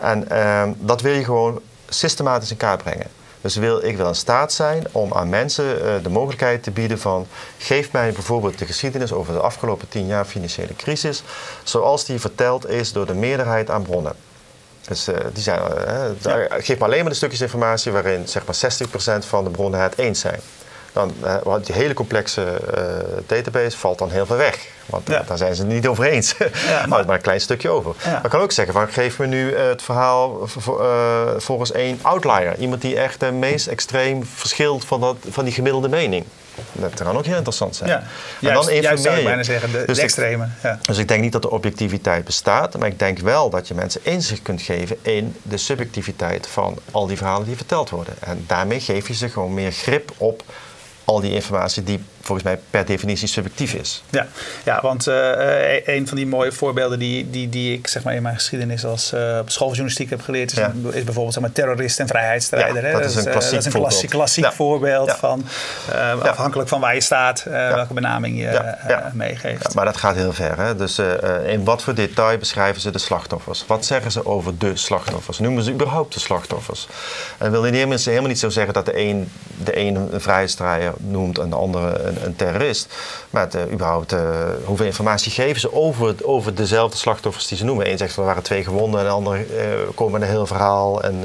En 0.01 0.29
ehm, 0.29 0.73
dat 0.77 1.01
wil 1.01 1.13
je 1.13 1.23
gewoon 1.23 1.62
systematisch 1.89 2.51
in 2.51 2.57
kaart 2.57 2.83
brengen. 2.83 3.07
Dus 3.41 3.55
wil, 3.55 3.83
ik 3.83 3.97
wil 3.97 4.07
in 4.07 4.15
staat 4.15 4.53
zijn 4.53 4.88
om 4.91 5.13
aan 5.13 5.29
mensen 5.29 6.03
de 6.03 6.09
mogelijkheid 6.09 6.63
te 6.63 6.71
bieden 6.71 6.99
van... 6.99 7.27
geef 7.57 7.91
mij 7.91 8.12
bijvoorbeeld 8.12 8.59
de 8.59 8.65
geschiedenis 8.65 9.13
over 9.13 9.33
de 9.33 9.39
afgelopen 9.39 9.89
tien 9.89 10.07
jaar 10.07 10.25
financiële 10.25 10.75
crisis... 10.75 11.23
zoals 11.63 12.05
die 12.05 12.19
verteld 12.19 12.69
is 12.69 12.91
door 12.91 13.05
de 13.05 13.13
meerderheid 13.13 13.69
aan 13.69 13.81
bronnen. 13.81 14.13
Dus 14.89 15.07
uh, 15.07 15.15
die 15.33 15.43
zijn, 15.43 15.62
uh, 15.62 16.21
ja. 16.21 16.47
geef 16.49 16.77
maar 16.77 16.88
alleen 16.88 17.01
maar 17.01 17.09
de 17.09 17.15
stukjes 17.15 17.41
informatie 17.41 17.91
waarin 17.91 18.27
zeg 18.27 18.45
maar 18.45 19.19
60% 19.23 19.27
van 19.27 19.43
de 19.43 19.49
bronnen 19.49 19.81
het 19.81 19.97
eens 19.97 20.19
zijn. 20.19 20.39
Dan 20.93 21.13
uh, 21.23 21.56
die 21.63 21.75
hele 21.75 21.93
complexe 21.93 22.62
database 23.25 23.78
valt 23.78 23.97
dan 23.97 24.12
heel 24.12 24.25
veel 24.25 24.36
weg. 24.36 24.67
Want 24.86 25.08
ja. 25.08 25.23
daar 25.28 25.38
zijn 25.38 25.56
ze 25.56 25.62
het 25.62 25.71
niet 25.71 25.88
over 25.88 26.04
eens. 26.04 26.36
Ja, 26.67 26.86
maar, 26.88 27.06
maar 27.06 27.15
een 27.15 27.21
klein 27.21 27.41
stukje 27.41 27.69
over. 27.69 27.93
Ja. 28.04 28.12
Maar 28.12 28.23
ik 28.23 28.30
kan 28.30 28.41
ook 28.41 28.52
zeggen, 28.52 28.73
van, 28.73 28.88
geef 28.88 29.19
me 29.19 29.28
nu 29.28 29.56
het 29.56 29.82
verhaal 29.82 30.47
volgens 31.38 31.71
één 31.71 31.99
outlier. 32.02 32.58
Iemand 32.58 32.82
die 32.82 32.99
echt 32.99 33.21
het 33.21 33.34
meest 33.34 33.67
extreem 33.67 34.25
verschilt 34.25 34.86
van, 34.86 34.99
dat, 34.99 35.17
van 35.30 35.43
die 35.43 35.54
gemiddelde 35.54 35.89
mening. 35.89 36.25
Dat 36.71 36.93
kan 36.93 37.17
ook 37.17 37.25
heel 37.25 37.36
interessant 37.36 37.75
zijn. 37.75 37.89
Ja, 37.89 37.97
en 37.97 38.06
juist, 38.39 38.67
dan 38.67 38.82
juist 38.82 39.04
zou 39.04 39.17
ik 39.17 39.23
bijna 39.23 39.43
zeggen, 39.43 39.71
de, 39.71 39.84
dus 39.86 39.97
de 39.97 40.04
extreme. 40.04 40.47
Ja. 40.63 40.80
Dus 40.82 40.97
ik 40.97 41.08
denk 41.08 41.21
niet 41.21 41.32
dat 41.32 41.41
de 41.41 41.49
objectiviteit 41.49 42.25
bestaat, 42.25 42.78
maar 42.78 42.88
ik 42.88 42.99
denk 42.99 43.19
wel 43.19 43.49
dat 43.49 43.67
je 43.67 43.73
mensen 43.73 44.02
inzicht 44.04 44.41
kunt 44.41 44.62
geven 44.62 44.97
in 45.02 45.36
de 45.41 45.58
subjectiviteit 45.58 46.47
van 46.47 46.78
al 46.91 47.08
die 47.08 47.17
verhalen 47.17 47.47
die 47.47 47.56
verteld 47.56 47.89
worden. 47.89 48.13
En 48.19 48.43
daarmee 48.47 48.80
geef 48.80 49.08
je 49.08 49.13
ze 49.13 49.30
gewoon 49.30 49.54
meer 49.54 49.71
grip 49.71 50.12
op 50.17 50.43
al 51.10 51.22
die 51.26 51.34
informatie 51.34 51.84
die 51.84 52.00
volgens 52.29 52.47
mij 52.47 52.59
per 52.69 52.85
definitie 52.85 53.27
subjectief 53.27 53.73
is. 53.73 54.03
Ja, 54.09 54.27
ja 54.63 54.79
want 54.81 55.07
uh, 55.07 55.87
een 55.87 56.07
van 56.07 56.17
die 56.17 56.27
mooie 56.27 56.51
voorbeelden 56.51 56.99
die, 56.99 57.29
die, 57.29 57.49
die 57.49 57.73
ik 57.73 57.87
zeg 57.87 58.03
maar, 58.03 58.15
in 58.15 58.21
mijn 58.21 58.35
geschiedenis 58.35 58.85
als 58.85 59.13
uh, 59.13 59.39
schooljournalistiek 59.45 60.09
heb 60.09 60.21
geleerd, 60.21 60.51
is, 60.51 60.57
ja. 60.57 60.73
is 60.91 61.03
bijvoorbeeld 61.03 61.33
zeg 61.33 61.43
maar, 61.43 61.51
terrorist 61.51 61.99
en 61.99 62.07
vrijheidsstrijder. 62.07 62.85
Ja, 62.85 62.91
dat, 62.91 63.09
is 63.09 63.15
een 63.15 63.31
klassiek, 63.31 63.51
dat 63.51 63.59
is 63.59 63.73
een 63.73 63.79
klassiek, 63.79 64.09
klassiek 64.09 64.43
ja. 64.43 64.51
voorbeeld 64.51 65.11
van 65.11 65.45
afhankelijk 66.21 66.69
van 66.69 66.79
waar 66.79 66.93
je 66.93 67.01
staat, 67.01 67.43
welke 67.43 67.93
benaming 67.93 68.39
je 68.39 68.75
meegeeft. 69.13 69.73
maar 69.73 69.85
dat 69.85 69.97
gaat 69.97 70.15
heel 70.15 70.33
ver. 70.33 70.57
Hè? 70.57 70.75
Dus 70.75 71.01
in 71.45 71.63
wat 71.63 71.83
voor 71.83 71.93
detail 71.93 72.37
beschrijven 72.37 72.81
ze 72.81 72.91
de 72.91 72.97
slachtoffers? 72.97 73.63
Wat 73.67 73.85
zeggen 73.85 74.11
ze 74.11 74.25
over 74.25 74.57
de 74.57 74.75
slachtoffers? 74.75 75.39
Noemen 75.39 75.63
ze 75.63 75.71
überhaupt 75.71 76.13
de 76.13 76.19
slachtoffers? 76.19 76.87
En 77.37 77.51
wil 77.51 77.63
helemaal, 77.63 77.97
helemaal 77.97 78.27
niet 78.27 78.39
zo 78.39 78.49
zeggen 78.49 78.73
dat 78.73 78.85
de 78.85 78.97
een, 78.97 79.31
de 79.63 79.77
een 79.77 79.95
een 79.95 80.21
vrijheidsstrijder 80.21 80.93
noemt 80.97 81.37
en 81.37 81.49
de 81.49 81.55
andere 81.55 81.99
een, 81.99 82.17
een 82.23 82.36
terrorist. 82.36 82.93
Maar 83.29 83.43
het, 83.43 83.55
uh, 83.55 83.71
überhaupt, 83.71 84.13
uh, 84.13 84.19
hoeveel 84.63 84.86
informatie 84.86 85.32
geven 85.32 85.60
ze 85.60 85.73
over, 85.73 86.15
over 86.23 86.55
dezelfde 86.55 86.97
slachtoffers 86.97 87.47
die 87.47 87.58
ze 87.58 87.65
noemen? 87.65 87.91
Eén 87.91 87.97
zegt 87.97 88.17
er 88.17 88.23
waren 88.23 88.43
twee 88.43 88.63
gewonden 88.63 88.99
en 88.99 89.05
de 89.05 89.12
ander 89.12 89.38
uh, 89.38 89.45
komt 89.95 90.12
met 90.12 90.21
een 90.21 90.27
heel 90.27 90.45
verhaal. 90.45 91.03
En 91.03 91.15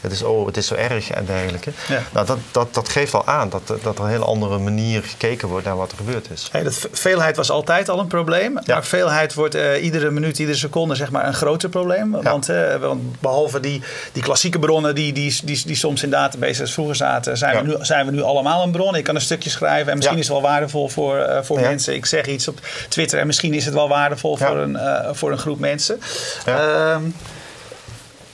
het, 0.00 0.12
is, 0.12 0.22
oh, 0.22 0.46
het 0.46 0.56
is 0.56 0.66
zo 0.66 0.74
erg 0.74 1.10
en 1.10 1.24
dergelijke. 1.24 1.72
Ja. 1.88 2.02
Nou, 2.12 2.26
dat, 2.26 2.38
dat, 2.50 2.74
dat 2.74 2.88
geeft 2.88 3.14
al 3.14 3.26
aan 3.26 3.48
dat, 3.48 3.66
dat 3.82 3.98
er 3.98 4.04
een 4.04 4.10
hele 4.10 4.24
andere 4.24 4.58
manier 4.58 5.02
gekeken 5.02 5.48
wordt 5.48 5.64
naar 5.64 5.76
wat 5.76 5.90
er 5.90 5.96
gebeurd 5.96 6.30
is. 6.30 6.48
Hey, 6.52 6.62
dat 6.62 6.88
veelheid 6.92 7.36
was 7.36 7.50
altijd 7.50 7.88
al 7.88 7.98
een 7.98 8.06
probleem. 8.06 8.58
Ja. 8.64 8.74
Maar 8.74 8.84
veelheid 8.84 9.34
wordt 9.34 9.56
iedere 9.80 10.10
minuut, 10.10 10.38
iedere 10.38 10.58
seconde 10.58 10.94
zeg 10.94 11.10
maar, 11.10 11.26
een 11.26 11.34
groter 11.34 11.68
probleem. 11.68 12.16
Ja. 12.16 12.22
Want, 12.22 12.46
want, 12.80 13.20
behalve 13.20 13.60
die, 13.60 13.82
die 14.12 14.22
klassieke 14.22 14.58
bronnen 14.58 14.94
die, 14.94 15.12
die, 15.12 15.40
die, 15.44 15.62
die, 15.66 15.76
soms 15.76 16.02
in 16.02 16.10
databases 16.10 16.72
vroeger 16.72 16.96
zaten, 16.96 17.36
zijn, 17.36 17.56
we 17.56 17.72
nu, 17.72 17.76
zijn 17.80 18.06
we 18.06 18.12
nu 18.12 18.22
allemaal 18.22 18.62
een 18.62 18.70
bron. 18.70 18.94
Ik 18.94 19.04
kan 19.04 19.14
een 19.14 19.20
stukje 19.20 19.50
schrijven 19.50 19.90
en 19.90 19.96
misschien 19.96 20.18
is 20.18 20.27
is 20.28 20.34
wel 20.34 20.50
waardevol 20.50 20.88
voor, 20.88 21.40
voor 21.42 21.60
mensen. 21.60 21.94
Ik 21.94 22.06
zeg 22.06 22.26
iets 22.26 22.48
op 22.48 22.60
Twitter 22.88 23.18
en 23.18 23.26
misschien 23.26 23.54
is 23.54 23.64
het 23.64 23.74
wel 23.74 23.88
waardevol 23.88 24.36
voor, 24.36 24.56
een, 24.56 24.78
voor 25.14 25.32
een 25.32 25.38
groep 25.38 25.58
mensen. 25.58 26.00
Ehm, 26.44 27.02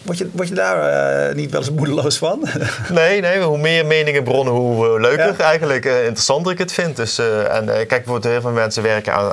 Word 0.04 0.18
je, 0.18 0.28
word 0.32 0.48
je 0.48 0.54
daar 0.54 1.28
uh, 1.28 1.34
niet 1.34 1.50
wel 1.50 1.60
eens 1.60 1.70
moedeloos 1.70 2.18
van? 2.18 2.48
nee, 2.90 3.20
nee, 3.20 3.42
hoe 3.42 3.58
meer 3.58 3.86
meningen 3.86 4.24
bronnen, 4.24 4.54
hoe 4.54 5.00
leuker 5.00 5.40
eigenlijk, 5.40 5.84
uh, 5.84 6.04
interessanter 6.04 6.52
ik 6.52 6.58
het 6.58 6.72
vind. 6.72 6.96
Dus, 6.96 7.18
uh, 7.18 7.56
en 7.56 7.66
kijk, 7.66 7.88
bijvoorbeeld 7.88 8.24
heel 8.24 8.40
veel 8.40 8.50
mensen 8.50 8.82
werken 8.82 9.14
aan, 9.14 9.32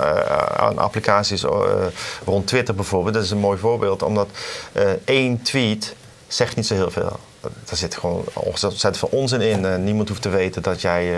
aan 0.58 0.78
applicaties 0.78 1.44
rond 2.26 2.48
Twitter 2.48 2.76
bijvoorbeeld. 2.76 3.14
Dat 3.14 3.24
is 3.24 3.32
een 3.32 3.38
mooi 3.38 3.58
voorbeeld, 3.58 4.04
omdat 4.04 4.30
één 5.06 5.42
tweet 5.42 5.96
zegt 6.28 6.56
niet 6.56 6.68
zo 6.68 6.74
heel 6.74 6.92
veel 6.92 7.20
daar 7.42 7.78
zit 7.78 7.96
gewoon 7.96 8.24
ontzettend 8.34 8.98
veel 8.98 9.10
onzin 9.12 9.42
in. 9.42 9.64
Uh, 9.64 9.76
niemand 9.76 10.10
hoeft 10.10 10.22
te 10.22 10.30
weten 10.30 10.62
dat 10.62 10.82
jij 10.82 11.12
uh, 11.12 11.18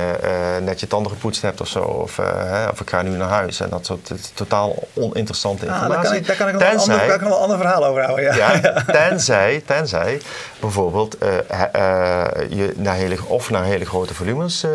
net 0.62 0.80
je 0.80 0.88
tanden 0.88 1.12
gepoetst 1.12 1.42
hebt 1.42 1.62
of 1.62 1.68
zo. 1.68 1.80
Of, 1.80 2.18
hè, 2.18 2.68
of 2.68 2.82
ik 2.82 2.90
ga 2.90 3.02
nu 3.02 3.10
naar 3.10 3.30
huis. 3.30 3.60
En 3.60 3.70
dat 3.70 3.86
soort 3.86 4.12
totaal 4.34 4.88
oninteressante 4.94 5.66
informatie. 5.66 5.96
Ah, 5.96 6.02
daar 6.02 6.12
kan 6.12 6.16
ik, 6.16 6.28
daar 6.28 6.36
kan 6.36 6.48
ik, 6.48 6.54
nog, 6.54 6.64
tenzij, 6.64 6.94
ander, 6.94 7.08
kan 7.08 7.16
ik 7.16 7.22
nog 7.22 7.32
een 7.32 7.42
ander 7.42 7.58
verhaal 7.58 7.86
over 7.86 8.04
houden. 8.04 8.26
Ja. 8.26 8.54
ja 8.54 8.84
tenzij, 9.08 9.64
tenzij 9.66 10.22
bijvoorbeeld 10.60 11.16
je 12.50 12.74
naar 12.76 12.96
hele, 12.96 13.18
of 13.28 13.50
naar 13.50 13.64
hele 13.64 13.86
grote 13.86 14.14
volumes 14.14 14.66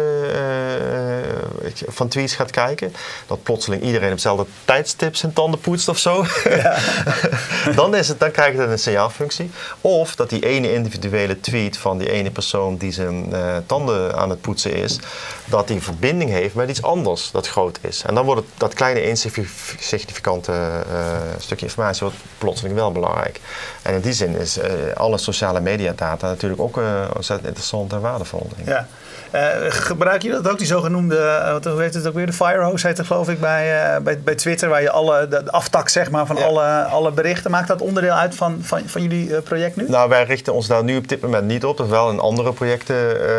van 1.86 2.08
tweets 2.08 2.34
gaat 2.34 2.50
kijken. 2.50 2.94
Dat 3.26 3.42
plotseling 3.42 3.82
iedereen 3.82 4.06
op 4.06 4.12
hetzelfde 4.12 4.46
tijdstip 4.64 5.16
zijn 5.16 5.32
tanden 5.32 5.60
poetst 5.60 5.88
of 5.88 5.98
zo. 5.98 6.24
Ja. 6.44 6.78
dan, 7.76 7.96
is 7.96 8.08
het, 8.08 8.20
dan 8.20 8.30
krijg 8.30 8.54
je 8.54 8.62
een 8.62 8.78
signaalfunctie. 8.78 9.50
Of 9.80 10.16
dat 10.16 10.30
die 10.30 10.46
ene 10.46 10.72
individuele 10.72 11.37
tweet 11.40 11.76
van 11.76 11.98
die 11.98 12.10
ene 12.10 12.30
persoon 12.30 12.76
die 12.76 12.92
zijn 12.92 13.28
uh, 13.32 13.56
tanden 13.66 14.16
aan 14.16 14.30
het 14.30 14.40
poetsen 14.40 14.72
is, 14.72 14.98
dat 15.44 15.68
die 15.68 15.82
verbinding 15.82 16.30
heeft 16.30 16.54
met 16.54 16.68
iets 16.68 16.82
anders 16.82 17.30
dat 17.30 17.48
groot 17.48 17.78
is. 17.80 18.02
En 18.02 18.14
dan 18.14 18.24
wordt 18.24 18.46
dat 18.56 18.74
kleine 18.74 19.02
insignificante 19.02 20.52
uh, 20.52 21.18
stukje 21.38 21.66
informatie 21.66 22.00
wordt 22.02 22.16
plotseling 22.38 22.74
wel 22.74 22.92
belangrijk. 22.92 23.40
En 23.82 23.94
in 23.94 24.00
die 24.00 24.12
zin 24.12 24.36
is 24.36 24.58
uh, 24.58 24.64
alle 24.94 25.18
sociale 25.18 25.60
mediadata 25.60 26.28
natuurlijk 26.28 26.60
ook 26.60 26.80
ontzettend 27.14 27.48
interessant 27.48 27.92
en 27.92 28.00
waardevol. 28.00 28.50
Ja. 28.64 28.88
Uh, 29.34 29.40
gebruik 29.68 30.22
je 30.22 30.30
dat 30.30 30.48
ook, 30.48 30.58
die 30.58 30.66
zogenoemde, 30.66 31.16
uh, 31.64 31.72
hoe 31.72 31.82
heet 31.82 31.94
het 31.94 32.06
ook 32.06 32.14
weer, 32.14 32.26
de 32.26 32.32
firehose 32.32 32.86
heet 32.86 32.96
het 32.96 33.06
geloof 33.06 33.28
ik 33.28 33.40
bij, 33.40 33.94
uh, 33.96 34.02
bij, 34.02 34.20
bij 34.20 34.34
Twitter, 34.34 34.68
waar 34.68 34.82
je 34.82 34.90
alle, 34.90 35.28
de, 35.28 35.50
aftak 35.50 35.88
zeg 35.88 36.10
maar 36.10 36.26
van 36.26 36.42
alle, 36.42 36.64
alle 36.82 37.10
berichten, 37.10 37.50
maakt 37.50 37.68
dat 37.68 37.80
onderdeel 37.80 38.12
uit 38.12 38.34
van, 38.34 38.58
van, 38.60 38.82
van 38.86 39.02
jullie 39.02 39.40
project 39.40 39.76
nu? 39.76 39.88
Nou, 39.88 40.08
wij 40.08 40.24
richten 40.24 40.54
ons 40.54 40.66
daar 40.66 40.84
nu 40.84 40.96
op 40.96 41.08
dit 41.08 41.20
moment 41.20 41.46
niet 41.46 41.64
op, 41.64 41.76
dus 41.76 41.88
wel 41.88 42.10
in 42.10 42.20
andere 42.20 42.52
projecten 42.52 42.96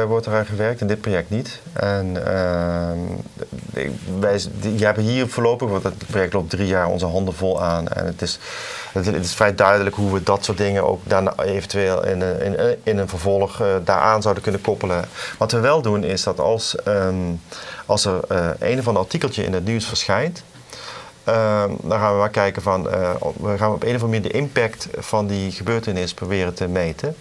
wordt 0.08 0.28
eraan 0.28 0.46
gewerkt, 0.46 0.82
in 0.82 0.88
dit 0.88 1.02
project 1.02 1.30
niet. 1.30 1.60
En 1.74 2.26
ehm, 2.26 2.98
wij 4.20 4.42
die 4.54 4.86
hebben 4.86 5.04
hier 5.04 5.28
voorlopig, 5.28 5.70
want 5.70 5.84
het 5.84 6.08
project 6.08 6.34
loopt 6.34 6.50
drie 6.50 6.68
jaar, 6.68 6.88
onze 6.88 7.06
handen 7.06 7.34
vol 7.34 7.64
aan 7.64 7.88
en 7.88 8.06
het 8.06 8.22
is 8.22 8.40
het, 8.94 9.08
is 9.08 9.34
vrij 9.34 9.56
duidelijk 9.56 9.96
hoe 9.96 10.14
we 10.14 10.24
dat 10.24 10.46
soort 10.46 10.58
dingen 10.58 10.88
ook 10.88 11.02
dan 11.04 11.40
eventueel 11.40 12.06
in, 12.06 12.22
in, 12.22 12.78
in 12.84 12.98
een 12.98 13.08
vervolg 13.08 13.62
uh, 13.62 13.68
daaraan 13.84 14.22
zouden 14.22 14.44
kunnen 14.44 14.62
koppelen. 14.62 15.06
Wat 15.38 15.52
we 15.52 15.60
wel 15.60 15.79
doen 15.82 16.04
is 16.04 16.24
dat 16.24 16.40
als, 16.40 16.76
ehm, 16.76 17.16
als 17.86 18.06
er 18.06 18.20
uh, 18.32 18.50
een 18.60 18.80
of 18.80 18.88
ander 18.88 19.04
artikeltje 19.04 19.44
in 19.44 19.54
het 19.54 19.66
nieuws 19.66 19.86
verschijnt, 19.86 20.44
Ehm, 21.30 21.72
dan 21.82 22.00
gaan 22.00 22.12
we 22.12 22.18
maar 22.18 22.30
kijken 22.30 22.62
van, 22.62 22.88
uh, 22.88 23.12
we 23.42 23.58
gaan 23.58 23.74
op 23.74 23.84
een 23.84 23.96
of 23.96 24.02
andere 24.02 24.06
manier 24.06 24.22
de 24.22 24.32
impact 24.32 24.88
van 24.98 25.28
die 25.28 25.52
gebeurtenis 25.52 26.14
proberen 26.14 26.54
te 26.54 26.68
meten. 26.68 27.16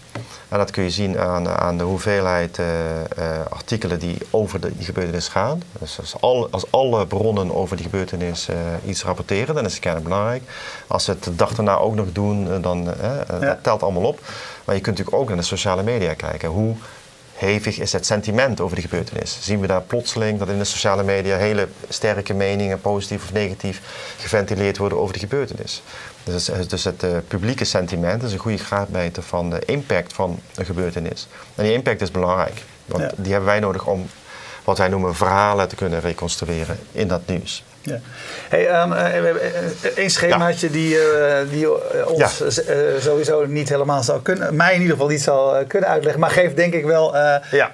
En 0.49 0.59
dat 0.59 0.71
kun 0.71 0.83
je 0.83 0.91
zien 0.91 1.19
aan, 1.19 1.49
aan 1.49 1.79
de 1.79 1.85
hoeveelheid 1.85 2.59
eh, 2.59 3.01
eh, 3.01 3.47
artikelen 3.51 3.99
die 3.99 4.19
over 4.31 4.61
de, 4.61 4.77
die 4.77 4.85
gebeurtenis 4.85 5.29
gaan. 5.29 5.63
Dus 5.79 5.99
als, 5.99 6.15
al, 6.21 6.49
als 6.51 6.71
alle 6.71 7.07
bronnen 7.07 7.55
over 7.55 7.77
die 7.77 7.85
gebeurtenis 7.85 8.49
iets 8.87 9.05
rapporteren, 9.05 9.55
dan 9.55 9.65
is 9.65 9.73
het 9.73 9.81
kennelijk 9.81 10.11
belangrijk. 10.11 10.43
Als 10.87 11.05
ze 11.05 11.11
het 11.11 11.25
de 11.25 11.35
dag 11.35 11.55
daarna 11.55 11.77
ook 11.77 11.95
nog 11.95 12.07
doen, 12.13 12.61
dan 12.61 12.95
ja. 13.03 13.39
dat 13.39 13.63
telt 13.63 13.83
allemaal 13.83 14.03
op. 14.03 14.21
Maar 14.65 14.75
je 14.75 14.81
kunt 14.81 14.99
natuurlijk 14.99 15.23
ook 15.23 15.29
naar 15.29 15.39
de 15.39 15.43
sociale 15.43 15.83
media 15.83 16.15
kijken. 16.15 16.49
Hoe 16.49 16.77
hevig 17.39 17.79
is 17.79 17.93
het 17.93 18.07
sentiment 18.07 18.61
over 18.61 18.77
die 18.77 18.85
gebeurtenis? 18.89 19.39
Zien 19.41 19.61
we 19.61 19.67
daar 19.67 19.83
plotseling 19.83 20.39
dat 20.39 20.49
in 20.49 20.59
de 20.59 20.65
sociale 20.65 21.03
media 21.03 21.37
hele 21.37 21.69
sterke 21.89 22.35
meningen, 22.35 22.81
positief 22.81 23.23
of 23.23 23.33
negatief, 23.33 23.81
geventileerd 24.19 24.77
worden 24.77 24.99
over 24.99 25.13
de 25.13 25.19
gebeurtenis? 25.19 25.83
Dus, 26.25 26.51
dus 26.69 26.85
het 26.85 27.03
uh, 27.03 27.17
publieke 27.29 27.65
sentiment 27.65 28.23
is 28.23 28.33
een 28.33 28.39
goede 28.39 28.59
graadmeter 28.59 29.23
van 29.23 29.51
de 29.51 29.63
impact 29.65 30.13
van 30.13 30.41
een 30.55 30.65
gebeurtenis. 30.65 31.29
En 31.55 31.65
die 31.65 31.73
impact 31.73 32.01
is 32.01 32.11
belangrijk, 32.11 32.65
want 32.85 33.11
die 33.17 33.33
hebben 33.33 33.51
wij 33.51 33.61
nodig 33.61 33.87
om 33.87 34.09
wat 34.65 34.79
wij 34.79 34.89
noemen 34.89 35.15
verhalen 35.15 35.69
te 35.69 35.75
kunnen 35.75 36.01
reconstrueren 36.01 36.79
in 36.93 37.09
dat 37.09 37.27
nieuws. 37.27 37.65
Ja. 37.89 38.01
Hey, 38.49 38.83
um, 38.83 38.91
we 38.91 38.97
hebben 38.97 39.43
één 39.97 40.11
schemaatje 40.11 40.71
die, 40.71 40.95
uh, 40.95 41.35
die 41.51 42.07
ons 42.07 42.39
ja. 42.39 42.51
sowieso 43.01 43.47
niet 43.47 43.69
helemaal 43.69 44.03
zou 44.03 44.23
kunnen, 44.23 44.57
mij 44.57 44.75
in 44.75 44.81
ieder 44.81 44.93
geval 44.93 45.11
niet 45.11 45.23
zal 45.23 45.65
kunnen 45.67 45.89
uitleggen, 45.89 46.21
maar 46.21 46.31
geeft 46.31 46.57
denk 46.57 46.75
ik 46.75 46.85
wel 46.85 47.17
ja. 47.51 47.71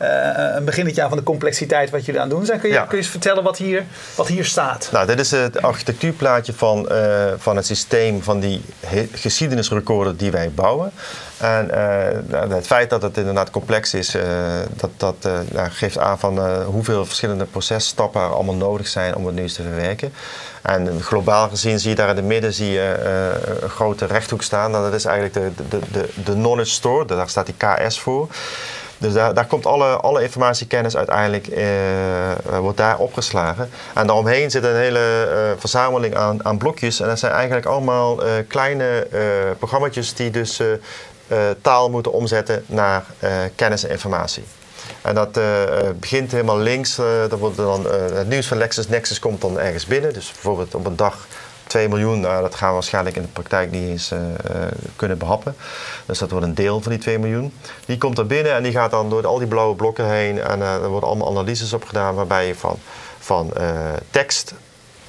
een 0.57 0.65
beginnetje 0.65 1.03
aan 1.03 1.09
van 1.09 1.19
de 1.19 1.25
complexiteit 1.25 1.91
wat 1.91 2.05
jullie 2.05 2.21
aan 2.21 2.29
het 2.29 2.37
doen 2.37 2.47
zijn. 2.47 2.61
Kun 2.61 2.71
je, 2.71 2.77
kun 2.77 2.87
je 2.91 2.97
eens 2.97 3.09
vertellen 3.09 3.43
wat 3.43 3.59
hier, 3.59 3.85
wat 4.15 4.27
hier 4.27 4.45
staat? 4.45 4.89
Nou, 4.93 5.07
dit 5.07 5.21
is 5.21 5.31
het 5.31 5.63
architectuurplaatje 5.63 6.53
van, 6.53 6.89
van 7.39 7.57
het 7.57 7.67
systeem 7.67 8.23
van 8.23 8.41
die 8.41 8.63
geschiedenisrecorder 9.13 10.17
die 10.17 10.31
wij 10.31 10.51
bouwen. 10.51 10.93
En 11.39 11.71
uh, 12.31 12.51
het 12.51 12.67
feit 12.67 12.91
dat 12.91 13.03
het 13.03 13.17
inderdaad 13.17 13.51
complex 13.51 13.95
is, 13.95 14.15
uh, 14.15 14.23
dat, 14.77 14.91
dat 14.97 15.15
uh, 15.27 15.65
geeft 15.69 15.99
aan 15.99 16.19
van 16.19 16.63
hoeveel 16.65 17.07
verschillende 17.07 17.45
processtappen 17.45 18.21
er 18.21 18.35
allemaal 18.35 18.55
nodig 18.55 18.87
zijn 18.87 19.17
om 19.17 19.27
het 19.27 19.35
nieuws 19.35 19.53
te 19.53 19.63
verwerken. 19.63 20.13
En 20.63 21.03
globaal 21.03 21.49
gezien 21.49 21.81
zie 21.81 21.91
je 21.91 21.97
daar 21.97 22.09
in 22.09 22.17
het 22.17 22.25
midden 22.25 22.53
zie 22.53 22.71
je, 22.71 22.95
een 23.61 23.71
grote 23.71 24.07
rechthoek 24.07 24.43
staan. 24.43 24.71
Nou, 24.71 24.85
dat 24.85 24.95
is 24.95 25.05
eigenlijk 25.05 25.57
de, 25.57 25.65
de, 25.69 25.79
de, 25.93 26.09
de 26.25 26.33
knowledge 26.33 26.73
store, 26.73 27.05
daar 27.05 27.29
staat 27.29 27.47
die 27.47 27.55
KS 27.59 28.01
voor. 28.01 28.29
Dus 28.99 29.13
daar, 29.13 29.35
daar 29.35 29.47
komt 29.47 29.67
alle, 29.67 29.87
alle 29.87 30.23
informatiekennis 30.23 30.97
uiteindelijk 30.97 31.49
wordt 32.61 32.77
daar 32.77 32.99
opgeslagen. 32.99 33.71
En 33.95 34.07
daaromheen 34.07 34.51
zit 34.51 34.65
een 34.65 34.77
hele 34.77 35.55
verzameling 35.59 36.17
aan, 36.17 36.45
aan 36.45 36.59
blokjes. 36.59 37.01
En 37.01 37.09
dat 37.09 37.19
zijn 37.19 37.33
eigenlijk 37.33 37.67
allemaal 37.67 38.21
kleine 38.49 39.07
programma's 39.59 40.15
die 40.15 40.31
dus 40.31 40.61
taal 41.63 41.91
moeten 41.91 42.13
omzetten 42.13 42.65
naar 42.67 43.05
uh, 43.25 43.31
kennis 43.55 43.85
en 43.85 43.91
informatie. 43.91 44.45
En 45.03 45.15
dat 45.15 45.37
uh, 45.37 45.45
begint 46.01 46.31
helemaal 46.31 46.59
links. 46.59 46.97
dat 47.29 47.39
wordt 47.39 47.57
dan, 47.57 47.87
het 47.91 48.29
nieuws 48.29 48.47
van 48.47 48.57
LexisNexis 48.57 49.19
komt 49.19 49.41
dan 49.41 49.61
ergens 49.61 49.87
binnen. 49.87 50.13
Dus 50.13 50.31
bijvoorbeeld 50.33 50.75
op 50.75 50.87
een 50.87 50.97
dag 50.97 51.27
2 51.67 51.89
miljoen, 51.89 52.21
nou, 52.21 52.43
dat 52.43 52.55
gaan 52.55 52.69
we 52.69 52.75
waarschijnlijk 52.75 53.17
in 53.17 53.23
de 53.23 53.29
praktijk 53.29 53.71
niet 53.71 53.89
eens 53.89 54.13
kunnen 54.97 55.19
behappen. 55.19 55.57
Dus 56.07 56.19
dat 56.19 56.31
wordt 56.31 56.47
een 56.47 56.55
deel 56.55 56.81
van 56.81 56.93
die 56.93 57.01
2 57.01 57.19
miljoen. 57.19 57.53
Die 57.87 57.99
komt 57.99 58.19
er 58.19 58.27
binnen 58.27 58.55
en 58.55 58.63
die 58.63 58.73
gaat 58.73 58.91
dan 58.91 59.11
door 59.11 59.27
al 59.27 59.39
die 59.39 59.49
blauwe 59.49 59.75
blokken 59.75 60.09
heen. 60.11 60.41
En 60.41 60.61
er 60.61 60.89
worden 60.89 61.09
allemaal 61.09 61.29
analyses 61.29 61.73
op 61.73 61.85
gedaan 61.85 62.15
waarbij 62.15 62.47
je 62.47 62.55
van, 62.55 62.79
van 63.19 63.53
tekst 64.11 64.55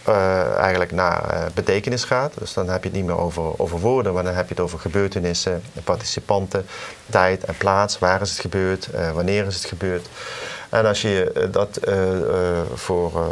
uh, 0.10 0.56
eigenlijk 0.56 0.92
naar 0.92 1.34
uh, 1.34 1.46
betekenis 1.54 2.04
gaat. 2.04 2.34
Dus 2.38 2.54
dan 2.54 2.70
heb 2.70 2.84
je 2.84 2.90
het 2.90 2.98
niet 2.98 3.06
meer 3.06 3.20
over, 3.20 3.60
over 3.60 3.80
woorden, 3.80 4.14
maar 4.14 4.24
dan 4.24 4.34
heb 4.34 4.48
je 4.48 4.54
het 4.54 4.64
over 4.64 4.80
gebeurtenissen, 4.80 5.64
participanten, 5.84 6.66
tijd 7.10 7.44
en 7.44 7.58
plaats. 7.58 8.00
Waar 8.00 8.22
is 8.22 8.30
het 8.30 8.40
gebeurd? 8.40 8.90
Uh, 8.96 9.12
wanneer 9.12 9.46
is 9.46 9.56
het 9.56 9.66
gebeurd? 9.66 10.08
En 10.70 10.86
als 10.86 11.02
je 11.02 11.48
dat 11.52 11.80
voor 12.74 13.32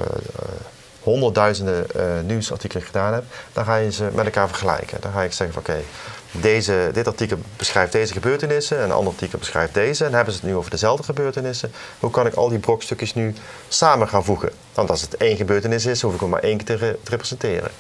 honderdduizenden 1.00 1.86
nieuwsartikelen 2.26 2.84
gedaan 2.84 3.14
hebt, 3.14 3.26
dan 3.54 3.66
ga 3.66 3.76
je 3.76 3.92
ze 3.92 4.10
met 4.14 4.26
elkaar 4.26 4.48
vergelijken. 4.48 5.02
Dan 5.02 5.12
ga 5.12 5.22
je 5.22 5.32
zeggen 5.32 5.54
van 5.54 5.62
oké, 5.62 5.84
deze, 6.42 6.90
dit 6.94 7.08
artikel 7.08 7.38
beschrijft 7.58 7.92
deze 7.92 8.14
gebeurtenissen 8.14 8.78
en 8.78 8.84
een 8.84 8.92
ander 8.92 9.14
artikel 9.14 9.40
beschrijft 9.40 9.74
deze. 9.74 10.06
En 10.06 10.14
hebben 10.14 10.34
ze 10.34 10.40
het 10.40 10.50
nu 10.50 10.56
over 10.56 10.72
dezelfde 10.72 11.04
gebeurtenissen. 11.04 11.72
Hoe 12.00 12.12
kan 12.12 12.28
ik 12.28 12.34
al 12.34 12.50
die 12.50 12.60
brokstukjes 12.60 13.14
nu 13.14 13.34
samen 13.68 14.08
gaan 14.08 14.24
voegen? 14.24 14.52
Want 14.74 14.90
als 14.90 15.02
het 15.02 15.18
één 15.18 15.38
gebeurtenis 15.38 15.86
is, 15.86 16.02
hoef 16.02 16.14
ik 16.14 16.20
hem 16.20 16.30
maar 16.30 16.44
één 16.44 16.58
keer 16.58 16.78
te, 16.78 16.98
representeren. 17.04 17.72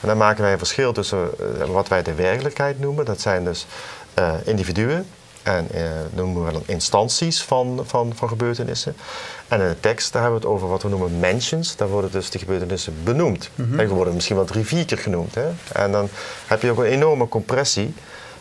En 0.00 0.08
dan 0.08 0.16
maken 0.16 0.42
wij 0.42 0.52
een 0.52 0.58
verschil 0.58 0.92
tussen 0.92 1.30
uh, 1.40 1.64
wat 1.64 1.88
wij 1.88 2.02
de 2.02 2.14
werkelijkheid 2.14 2.80
noemen. 2.80 3.04
Dat 3.04 3.20
zijn 3.20 3.44
dus 3.44 3.66
uh, 4.18 4.34
individuen. 4.44 5.06
En 5.48 5.68
uh, 5.74 5.82
noemen 6.10 6.44
we 6.44 6.52
dan 6.52 6.62
instanties 6.66 7.42
van, 7.42 7.82
van, 7.86 8.12
van 8.14 8.28
gebeurtenissen. 8.28 8.96
En 9.48 9.60
in 9.60 9.68
de 9.68 9.80
tekst, 9.80 10.12
daar 10.12 10.22
hebben 10.22 10.40
we 10.40 10.46
het 10.46 10.54
over 10.56 10.68
wat 10.68 10.82
we 10.82 10.88
noemen 10.88 11.18
mentions. 11.18 11.76
Daar 11.76 11.88
worden 11.88 12.10
dus 12.10 12.30
de 12.30 12.38
gebeurtenissen 12.38 12.94
benoemd. 13.04 13.50
Mm 13.54 13.70
-hmm. 13.70 13.80
En 13.80 13.88
worden 13.88 14.14
misschien 14.14 14.36
wel 14.36 14.44
drie, 14.44 14.64
vier 14.64 14.84
keer 14.84 14.98
genoemd. 14.98 15.34
Hè? 15.34 15.48
En 15.72 15.92
dan 15.92 16.08
heb 16.46 16.62
je 16.62 16.70
ook 16.70 16.78
een 16.78 16.84
enorme 16.84 17.28
compressie 17.28 17.94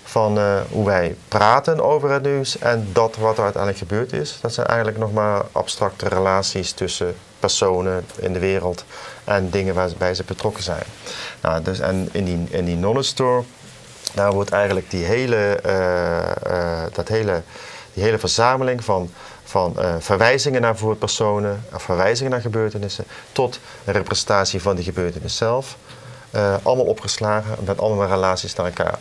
van 0.04 0.38
uh, 0.38 0.60
hoe 0.72 0.86
wij 0.86 1.16
praten 1.28 1.84
over 1.84 2.12
het 2.12 2.24
nieuws 2.24 2.58
en 2.58 2.88
dat 2.94 3.16
wat 3.16 3.38
er 3.38 3.44
uiteindelijk 3.44 3.84
gebeurd 3.84 4.14
is. 4.14 4.38
Dat 4.42 4.54
zijn 4.54 4.68
eigenlijk 4.68 4.98
nog 4.98 5.14
maar 5.14 5.46
abstracte 5.52 6.08
relaties 6.08 6.72
tussen 6.72 7.16
personen 7.40 8.06
in 8.20 8.34
de 8.34 8.40
wereld 8.40 8.86
en 9.24 9.50
dingen 9.50 9.76
waarbij 9.76 10.16
ze 10.16 10.24
betrokken 10.24 10.64
zijn. 10.64 10.84
Nou, 11.42 11.64
dus, 11.64 11.80
en 11.80 12.10
in 12.12 12.26
die, 12.26 12.48
in 12.50 12.66
die 12.66 12.78
knowledge 12.78 13.10
store, 13.10 13.44
daar 14.14 14.32
wordt 14.32 14.52
eigenlijk 14.52 14.90
die 14.90 15.04
hele, 15.04 15.60
uh, 15.66 16.52
uh, 16.52 16.84
dat 16.94 17.08
hele 17.08 17.42
die 17.94 18.04
hele 18.04 18.18
verzameling 18.18 18.84
van, 18.84 19.12
van 19.44 19.76
uh, 19.78 19.96
verwijzingen 20.00 20.62
naar 20.62 20.76
personen, 21.00 21.66
of 21.74 21.82
verwijzingen 21.82 22.32
naar 22.32 22.42
gebeurtenissen, 22.42 23.06
tot 23.32 23.60
een 23.86 23.94
representatie 23.94 24.62
van 24.62 24.76
die 24.76 24.84
gebeurtenis 24.84 25.36
zelf. 25.36 25.78
Allemaal 26.64 26.86
opgeslagen 26.86 27.56
met 27.66 27.80
allemaal 27.80 28.08
relaties 28.08 28.56
naar 28.56 28.66
elkaar. 28.66 29.00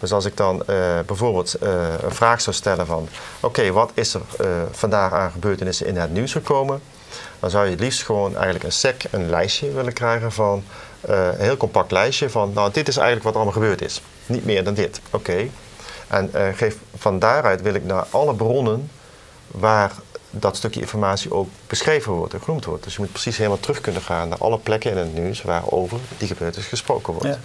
Dus 0.00 0.12
als 0.12 0.24
ik 0.24 0.36
dan 0.36 0.62
bijvoorbeeld 1.06 1.56
een 2.00 2.14
vraag 2.14 2.40
zou 2.40 2.56
stellen 2.56 2.86
van... 2.86 3.08
oké, 3.40 3.72
wat 3.72 3.90
is 3.94 4.14
er 4.14 4.20
vandaag 4.70 5.12
aan 5.12 5.30
gebeurtenissen 5.30 5.86
in 5.86 5.96
het 5.96 6.12
nieuws 6.12 6.32
gekomen? 6.32 6.80
Dan 7.40 7.50
zou 7.50 7.64
je 7.64 7.70
het 7.70 7.80
liefst 7.80 8.02
gewoon 8.02 8.34
eigenlijk 8.34 8.64
een 8.64 8.72
sec, 8.72 9.04
een 9.10 9.30
lijstje 9.30 9.72
willen 9.72 9.92
krijgen 9.92 10.32
van... 10.32 10.64
een 11.06 11.38
heel 11.38 11.56
compact 11.56 11.90
lijstje 11.90 12.30
van, 12.30 12.52
nou 12.54 12.72
dit 12.72 12.88
is 12.88 12.96
eigenlijk 12.96 13.24
wat 13.24 13.34
er 13.34 13.40
allemaal 13.40 13.60
gebeurd 13.62 13.82
is. 13.82 14.02
Niet 14.26 14.44
meer 14.44 14.64
dan 14.64 14.74
dit. 14.74 15.00
Oké. 15.10 15.48
En 16.06 16.30
geef, 16.54 16.76
van 16.96 17.18
daaruit 17.18 17.62
wil 17.62 17.74
ik 17.74 17.84
naar 17.84 18.06
alle 18.10 18.34
bronnen 18.34 18.90
waar 19.46 19.92
dat 20.30 20.56
stukje 20.56 20.80
informatie 20.80 21.32
ook 21.32 21.48
beschreven 21.66 22.12
wordt 22.12 22.34
en 22.34 22.42
genoemd 22.42 22.64
wordt. 22.64 22.84
Dus 22.84 22.94
je 22.94 23.00
moet 23.00 23.12
precies 23.12 23.36
helemaal 23.36 23.60
terug 23.60 23.80
kunnen 23.80 24.02
gaan 24.02 24.28
naar 24.28 24.38
alle 24.38 24.58
plekken 24.58 24.90
in 24.90 24.96
het 24.96 25.14
nieuws 25.14 25.42
waarover 25.42 25.98
die 26.18 26.28
gebeurtenis 26.28 26.68
gesproken 26.68 27.12
wordt. 27.12 27.28
Ja. 27.28 27.38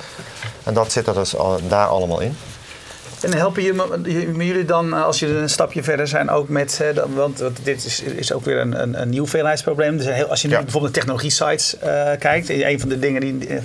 En 0.63 0.73
dat 0.73 0.91
zit 0.91 1.07
er 1.07 1.13
dus 1.13 1.35
al, 1.35 1.59
daar 1.67 1.87
allemaal 1.87 2.19
in. 2.19 2.37
En 3.21 3.33
helpen 3.33 3.63
jullie 3.63 4.65
dan, 4.65 4.93
eh, 4.93 5.03
als 5.03 5.19
jullie 5.19 5.35
een 5.35 5.49
stapje 5.49 5.83
verder 5.83 6.07
zijn, 6.07 6.29
ook 6.29 6.49
met, 6.49 6.83
want 7.15 7.43
dit 7.63 7.85
is, 7.85 8.01
is 8.01 8.33
ook 8.33 8.45
weer 8.45 8.57
een, 8.57 8.81
een, 8.81 9.01
een 9.01 9.09
nieuw 9.09 9.27
veelheidsprobleem. 9.27 9.97
Dus 9.97 10.05
heel, 10.05 10.27
als 10.27 10.41
je 10.41 10.47
nu 10.47 10.53
bijvoorbeeld 10.53 10.93
de 10.93 10.99
technologie-sites 10.99 11.75
uh, 11.83 12.09
kijkt, 12.19 12.49
een 12.49 12.79
van 12.79 12.89
de 12.89 12.99
dingen 12.99 13.21
die 13.21 13.47
uh, 13.47 13.57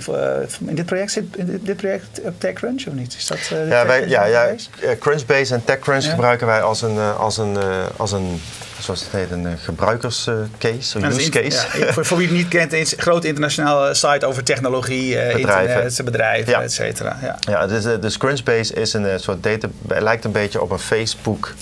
in 0.65 0.75
dit 0.75 0.85
project 0.85 1.11
zit, 1.11 1.23
in 1.37 1.59
dit 1.63 1.77
project 1.77 2.21
TechCrunch 2.37 2.87
of 2.87 2.93
niet? 2.93 3.15
Is 3.17 3.27
dat, 3.27 3.39
ja, 3.67 3.85
wij, 3.85 4.07
ja, 4.07 4.25
ja, 4.25 4.55
Crunchbase 4.99 5.53
en 5.53 5.63
TechCrunch 5.63 6.09
gebruiken 6.09 6.47
wij 6.47 6.61
als 6.61 6.81
een, 6.81 6.97
als 6.99 7.37
een, 7.37 7.57
als 7.97 8.11
een 8.11 8.41
zoals 8.85 9.03
het 9.03 9.11
heet, 9.11 9.31
een 9.31 9.57
gebruikerscase, 9.57 10.99
een 10.99 11.05
use 11.05 11.29
case. 11.29 11.79
Ja, 11.79 11.93
voor, 11.93 12.17
wie 12.17 12.27
het 12.27 12.35
niet 12.35 12.47
kent, 12.47 12.73
een 12.73 12.85
grote 12.85 13.27
internationale 13.27 13.93
site 13.93 14.25
over 14.25 14.43
technologie, 14.43 15.15
bedrijven. 15.15 15.83
internet, 15.83 16.05
bedrijven, 16.05 16.51
ja. 16.51 16.61
et 16.61 16.73
cetera. 16.73 17.17
Ja, 17.21 17.37
ja 17.39 17.67
dus, 17.67 17.83
dus 17.99 18.17
Crunchbase 18.17 18.73
is 18.73 18.93
een 18.93 19.19
soort 19.19 19.43
data, 19.43 19.67
lijkt 19.87 20.25
een 20.25 20.31
beetje 20.31 20.61
op 20.61 20.71
een 20.71 20.79
Facebook 20.79 21.53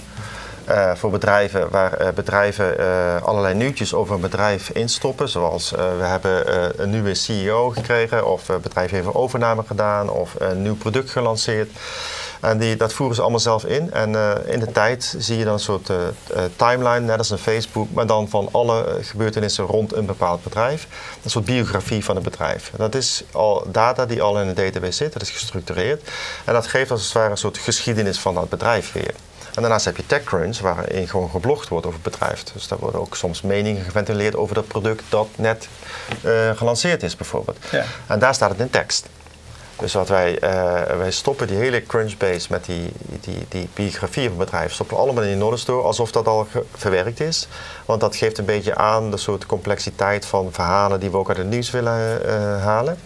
uh, 0.69 0.95
voor 0.95 1.11
bedrijven, 1.11 1.69
waar 1.69 2.01
uh, 2.01 2.07
bedrijven 2.15 2.79
uh, 2.79 3.21
allerlei 3.21 3.53
nieuwtjes 3.53 3.93
over 3.93 4.15
een 4.15 4.21
bedrijf 4.21 4.69
instoppen. 4.69 5.29
Zoals 5.29 5.71
we 5.71 6.03
hebben 6.03 6.43
een 6.81 6.89
nieuwe 6.89 7.13
CEO 7.13 7.69
gekregen, 7.69 8.27
of 8.27 8.47
het 8.47 8.61
bedrijf 8.61 8.91
heeft 8.91 9.05
een 9.05 9.15
overname 9.15 9.63
gedaan, 9.67 10.09
of 10.09 10.35
een 10.37 10.61
nieuw 10.61 10.75
product 10.75 11.09
gelanceerd. 11.09 11.69
En 12.43 12.57
die, 12.57 12.75
dat 12.75 12.93
voeren 12.93 13.15
ze 13.15 13.21
allemaal 13.21 13.39
zelf 13.39 13.65
in. 13.65 13.93
En 13.93 14.15
in 14.45 14.59
de 14.59 14.71
tijd 14.71 15.15
zie 15.17 15.37
je 15.37 15.43
dan 15.43 15.53
een 15.53 15.59
soort 15.59 15.89
timeline, 16.55 16.99
net 16.99 17.17
als 17.17 17.29
een 17.29 17.37
Facebook, 17.37 17.91
maar 17.91 18.07
dan 18.07 18.29
van 18.29 18.49
alle 18.51 18.97
gebeurtenissen 19.01 19.65
rond 19.65 19.93
een 19.93 20.05
bepaald 20.05 20.43
bedrijf. 20.43 20.87
Een 21.23 21.29
soort 21.29 21.45
biografie 21.45 22.03
van 22.03 22.15
het 22.15 22.23
bedrijf. 22.23 22.71
Dat 22.77 22.95
is 22.95 23.23
al 23.31 23.67
data 23.71 24.05
die 24.05 24.21
al 24.21 24.39
in 24.39 24.47
de 24.47 24.53
database 24.53 24.91
zit, 24.91 25.13
dat 25.13 25.21
is 25.21 25.29
gestructureerd. 25.29 26.09
En 26.45 26.53
dat 26.53 26.67
geeft 26.67 26.91
als 26.91 27.03
het 27.03 27.13
ware 27.13 27.29
een 27.29 27.37
soort 27.37 27.57
geschiedenis 27.57 28.19
van 28.19 28.33
dat 28.33 28.49
bedrijf 28.49 28.91
weer. 28.91 29.13
En 29.55 29.61
daarnaast 29.61 29.85
heb 29.85 29.97
je 29.97 30.05
TechCrunch, 30.05 30.59
waarin 30.59 31.07
gewoon 31.07 31.29
geblogd 31.29 31.67
wordt 31.67 31.85
over 31.85 31.99
het 32.03 32.11
bedrijf. 32.11 32.43
Dus 32.43 32.67
daar 32.67 32.79
worden 32.79 32.99
ook 32.99 33.15
soms 33.15 33.41
meningen 33.41 33.83
geventileerd 33.83 34.35
over 34.35 34.55
dat 34.55 34.67
product 34.67 35.03
dat 35.09 35.27
net 35.35 35.67
uh, 36.21 36.51
gelanceerd 36.55 37.03
is, 37.03 37.15
bijvoorbeeld. 37.15 37.57
Ja. 37.71 37.85
En 38.07 38.19
daar 38.19 38.33
staat 38.33 38.49
het 38.49 38.59
in 38.59 38.69
tekst. 38.69 39.07
Dus 39.83 39.93
wat 39.93 40.09
wij, 40.09 40.43
uh, 40.43 40.97
wij 40.97 41.11
stoppen 41.11 41.47
die 41.47 41.57
hele 41.57 41.83
Crunchbase 41.83 42.47
met 42.49 42.65
die, 42.65 42.91
die, 43.21 43.45
die 43.49 43.69
biografie 43.73 44.29
van 44.29 44.39
het 44.39 44.49
bedrijf, 44.49 44.73
stoppen 44.73 44.97
allemaal 44.97 45.23
in 45.23 45.29
die 45.29 45.37
Knowledge 45.37 45.63
Store 45.63 45.81
alsof 45.81 46.11
dat 46.11 46.27
al 46.27 46.47
verwerkt 46.75 47.19
is. 47.19 47.47
Want 47.85 48.01
dat 48.01 48.15
geeft 48.15 48.37
een 48.37 48.45
beetje 48.45 48.75
aan 48.75 49.11
de 49.11 49.17
soort 49.17 49.45
complexiteit 49.45 50.25
van 50.25 50.49
verhalen 50.51 50.99
die 50.99 51.11
we 51.11 51.17
ook 51.17 51.27
uit 51.27 51.37
het 51.37 51.49
nieuws 51.49 51.71
willen 51.71 52.21
uh, 52.25 52.31
halen. 52.63 52.97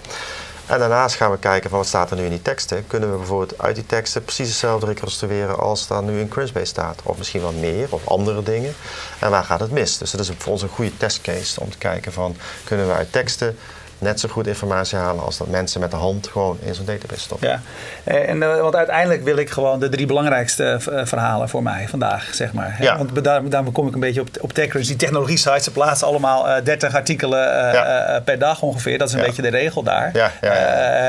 En 0.66 0.80
daarnaast 0.80 1.16
gaan 1.16 1.32
we 1.32 1.38
kijken 1.38 1.70
van 1.70 1.80
wat 1.80 1.88
staat 1.88 2.12
er 2.12 2.18
nu 2.18 2.24
in 2.24 2.30
die 2.30 2.42
teksten. 2.42 2.88
Kunnen 2.88 3.12
we 3.12 3.18
bijvoorbeeld 3.18 3.62
uit 3.62 3.76
die 3.76 3.86
teksten 3.86 4.24
precies 4.24 4.48
hetzelfde 4.48 4.86
reconstrueren 4.86 5.60
als 5.60 5.88
daar 5.88 6.04
nu 6.04 6.20
in 6.20 6.28
Crunchbase 6.28 6.66
staat. 6.66 7.02
Of 7.04 7.18
misschien 7.18 7.42
wel 7.42 7.54
meer 7.54 7.88
of 7.90 8.08
andere 8.08 8.44
dingen. 8.44 8.76
En 9.20 9.30
waar 9.30 9.44
gaat 9.44 9.60
het 9.60 9.72
mis? 9.72 9.98
Dus 9.98 10.12
dat 10.12 10.20
is 10.20 10.32
voor 10.38 10.52
ons 10.52 10.62
een 10.62 10.70
goede 10.70 10.98
testcase 10.98 11.62
om 11.62 11.70
te 11.70 11.78
kijken 11.78 12.14
van 12.14 12.36
kunnen 12.64 12.88
we 12.88 12.94
uit 12.94 13.12
teksten 13.12 13.58
net 14.00 14.20
zo 14.20 14.30
goed 14.30 14.48
informatie 14.48 14.98
halen 14.98 15.24
als 15.24 15.38
dat 15.38 15.48
mensen 15.48 15.80
met 15.80 15.92
de 15.92 15.98
hand 15.98 16.28
gewoon 16.28 16.58
in 16.62 16.76
zo'n 16.76 16.86
database 16.86 17.22
stoppen. 17.22 17.48
Ja, 17.48 17.62
eh, 18.04 18.30
en, 18.30 18.38
uh, 18.38 18.60
want 18.60 18.76
uiteindelijk 18.76 19.24
wil 19.24 19.38
ik 19.38 19.50
gewoon 19.50 19.80
de 19.80 19.90
drie 19.90 20.06
belangrijkste 20.06 20.80
uh, 20.90 21.02
verhalen 21.04 21.50
voor 21.50 21.64
mij 21.64 21.88
vandaag, 21.88 22.30
zeg 22.32 22.54
maar. 22.54 22.78
Ja. 22.80 22.98
Want 22.98 23.24
daar, 23.24 23.50
daarom 23.50 23.72
kom 23.72 23.88
ik 23.88 23.94
een 23.94 24.00
beetje 24.00 24.22
op, 24.22 24.30
op 24.42 24.54
TechCrunch. 24.54 24.86
Die 24.86 24.96
technologie 24.96 25.38
sites, 25.38 25.64
ze 25.64 25.72
plaatsen 25.72 26.08
allemaal 26.08 26.50
uh, 26.50 26.56
30 26.64 26.96
artikelen 26.96 27.40
ja. 27.74 28.22
per 28.26 28.40
dag 28.40 28.62
ongeveer. 28.62 28.98
Dat 28.98 29.08
is 29.08 29.14
een 29.14 29.22
beetje 29.22 29.42
de 29.42 29.48
regel 29.48 29.84
daar. 29.84 30.10
Ja, 30.14 30.32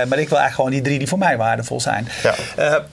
maar 0.08 0.18
ik 0.18 0.28
wil 0.28 0.38
eigenlijk 0.38 0.54
gewoon 0.54 0.70
die 0.70 0.82
drie 0.82 0.98
die 0.98 1.08
voor 1.08 1.18
mij 1.18 1.36
waardevol 1.36 1.80
zijn. 1.80 2.08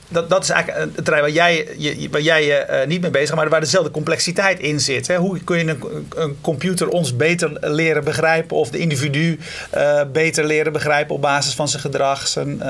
dat, 0.07 0.29
dat 0.29 0.43
is 0.43 0.49
eigenlijk 0.49 0.95
het 0.95 1.05
terrein 1.05 1.23
waar 1.23 1.33
jij 1.33 1.67
je, 1.77 2.07
waar 2.11 2.21
jij 2.21 2.45
je 2.45 2.83
niet 2.87 3.01
mee 3.01 3.11
bezig 3.11 3.35
maar 3.35 3.49
waar 3.49 3.59
dezelfde 3.59 3.91
complexiteit 3.91 4.59
in 4.59 4.79
zit. 4.79 5.07
Hè? 5.07 5.15
Hoe 5.17 5.39
kun 5.43 5.57
je 5.57 5.67
een, 5.67 6.07
een 6.15 6.37
computer 6.41 6.89
ons 6.89 7.15
beter 7.15 7.57
leren 7.61 8.03
begrijpen 8.03 8.57
of 8.57 8.69
de 8.69 8.77
individu 8.77 9.39
uh, 9.77 9.84
beter 10.11 10.43
leren 10.43 10.73
begrijpen 10.73 11.15
op 11.15 11.21
basis 11.21 11.55
van 11.55 11.67
zijn 11.67 11.81
gedrag, 11.81 12.27
zijn, 12.27 12.49
uh, 12.49 12.63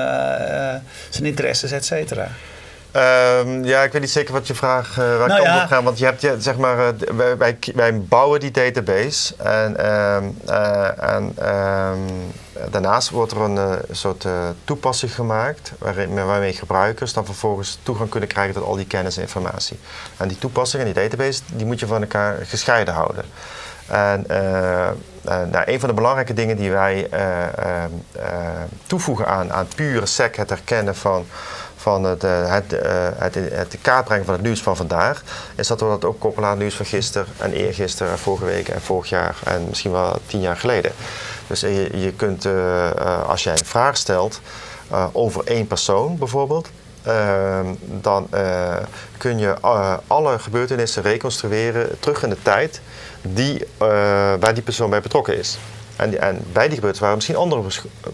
zijn 1.10 1.24
interesses, 1.24 1.70
et 1.70 1.84
cetera. 1.84 2.28
Um, 3.40 3.64
ja, 3.64 3.82
ik 3.82 3.92
weet 3.92 4.00
niet 4.00 4.10
zeker 4.10 4.32
wat 4.32 4.46
je 4.46 4.54
vraag 4.54 4.90
uh, 4.90 4.96
waar 4.96 5.28
nou, 5.28 5.42
kan 5.42 5.52
ja. 5.52 5.62
op 5.62 5.68
gaan. 5.68 5.84
Want 5.84 5.98
je 5.98 6.04
hebt, 6.04 6.20
je, 6.20 6.36
zeg 6.38 6.56
maar, 6.56 6.76
wij, 6.76 7.36
wij, 7.36 7.58
wij, 7.74 8.00
bouwen 8.00 8.40
die 8.40 8.50
database. 8.50 9.34
En, 9.36 9.76
uh, 9.78 10.16
en 11.14 11.36
um, 11.48 12.32
daarnaast 12.70 13.10
wordt 13.10 13.32
er 13.32 13.40
een 13.40 13.78
soort 13.90 14.26
toepassing 14.64 15.14
gemaakt. 15.14 15.72
Waarin, 15.78 16.24
waarmee 16.24 16.52
gebruikers 16.52 17.12
dan 17.12 17.24
vervolgens 17.24 17.78
toegang 17.82 18.10
kunnen 18.10 18.28
krijgen 18.28 18.54
tot 18.54 18.64
al 18.64 18.76
die 18.76 18.86
kennis 18.86 19.16
en 19.16 19.22
informatie. 19.22 19.78
En 20.16 20.28
die 20.28 20.38
toepassing 20.38 20.82
en 20.82 20.92
die 20.92 21.02
database, 21.02 21.40
die 21.52 21.66
moet 21.66 21.80
je 21.80 21.86
van 21.86 22.00
elkaar 22.00 22.36
gescheiden 22.42 22.94
houden. 22.94 23.24
En 23.86 24.24
uh, 24.30 24.88
nou, 25.24 25.62
een 25.64 25.80
van 25.80 25.88
de 25.88 25.94
belangrijke 25.94 26.34
dingen 26.34 26.56
die 26.56 26.70
wij 26.70 27.08
uh, 27.12 27.84
toevoegen 28.86 29.26
aan, 29.26 29.52
aan 29.52 29.68
pure 29.74 30.06
SEC, 30.06 30.36
het 30.36 30.50
herkennen 30.50 30.96
van, 30.96 31.26
van 31.76 32.04
het, 32.04 32.22
het, 32.22 32.70
het, 33.16 33.34
het 33.34 33.76
kaartbrengen 33.82 34.24
van 34.24 34.34
het 34.34 34.42
nieuws 34.42 34.62
van 34.62 34.76
vandaag, 34.76 35.22
is 35.54 35.66
dat 35.66 35.80
we 35.80 35.86
dat 35.86 36.04
ook 36.04 36.20
koppelen 36.20 36.44
aan 36.48 36.54
het 36.54 36.62
nieuws 36.62 36.76
van 36.76 36.86
gisteren 36.86 37.28
en 37.38 37.52
eergisteren 37.52 38.12
en 38.12 38.18
vorige 38.18 38.44
week 38.44 38.68
en 38.68 38.80
vorig 38.80 39.08
jaar 39.08 39.36
en 39.44 39.64
misschien 39.68 39.92
wel 39.92 40.18
tien 40.26 40.40
jaar 40.40 40.56
geleden. 40.56 40.92
Dus 41.46 41.60
je, 41.60 41.98
je 41.98 42.12
kunt, 42.12 42.46
als 43.26 43.42
jij 43.42 43.52
een 43.52 43.64
vraag 43.64 43.96
stelt 43.96 44.40
over 45.12 45.44
één 45.44 45.66
persoon 45.66 46.18
bijvoorbeeld, 46.18 46.70
Ehm, 47.06 47.66
dan 47.80 48.28
kun 49.18 49.38
je 49.38 49.54
alle 50.06 50.38
gebeurtenissen 50.38 51.02
reconstrueren 51.02 52.00
terug 52.00 52.22
in 52.22 52.28
de 52.28 52.42
tijd 52.42 52.80
die, 53.34 53.62
uh, 53.62 53.88
waar 54.40 54.54
die 54.54 54.62
persoon 54.62 54.90
bij 54.90 55.00
betrokken 55.00 55.38
is. 55.38 55.58
En, 55.96 56.20
en 56.20 56.44
bij 56.52 56.68
die 56.68 56.74
gebeurtenissen 56.74 57.00
waren 57.00 57.16
misschien 57.16 57.36
andere 57.36 57.62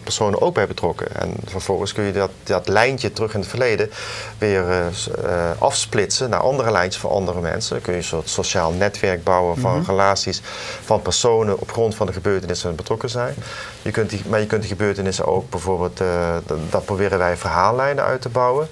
personen 0.02 0.40
ook 0.40 0.54
bij 0.54 0.66
betrokken. 0.66 1.14
En 1.14 1.34
vervolgens 1.44 1.92
kun 1.92 2.04
je 2.04 2.12
dat, 2.12 2.30
dat 2.42 2.68
lijntje 2.68 3.12
terug 3.12 3.34
in 3.34 3.40
het 3.40 3.48
verleden 3.48 3.90
weer 4.38 4.64
uh, 4.68 5.50
afsplitsen 5.58 6.30
naar 6.30 6.40
andere 6.40 6.70
lijntjes 6.70 7.02
van 7.02 7.10
andere 7.10 7.40
mensen. 7.40 7.74
Dan 7.74 7.82
kun 7.82 7.92
je 7.92 7.98
een 7.98 8.04
soort 8.04 8.28
sociaal 8.28 8.72
netwerk 8.72 9.24
bouwen 9.24 9.58
van 9.58 9.78
mhm. 9.78 9.90
relaties 9.90 10.42
van 10.84 11.02
personen 11.02 11.60
op 11.60 11.72
grond 11.72 11.94
van 11.94 12.06
de 12.06 12.12
gebeurtenissen 12.12 12.68
die 12.68 12.76
betrokken 12.76 13.10
zijn. 13.10 13.34
Je 13.82 13.90
kunt 13.90 14.10
die, 14.10 14.22
maar 14.26 14.40
je 14.40 14.46
kunt 14.46 14.60
die 14.60 14.70
gebeurtenissen 14.70 15.26
ook 15.26 15.50
bijvoorbeeld, 15.50 16.00
uh, 16.00 16.36
dat 16.70 16.84
proberen 16.84 17.18
wij 17.18 17.36
verhaallijnen 17.36 18.04
uit 18.04 18.20
te 18.20 18.28
bouwen. 18.28 18.68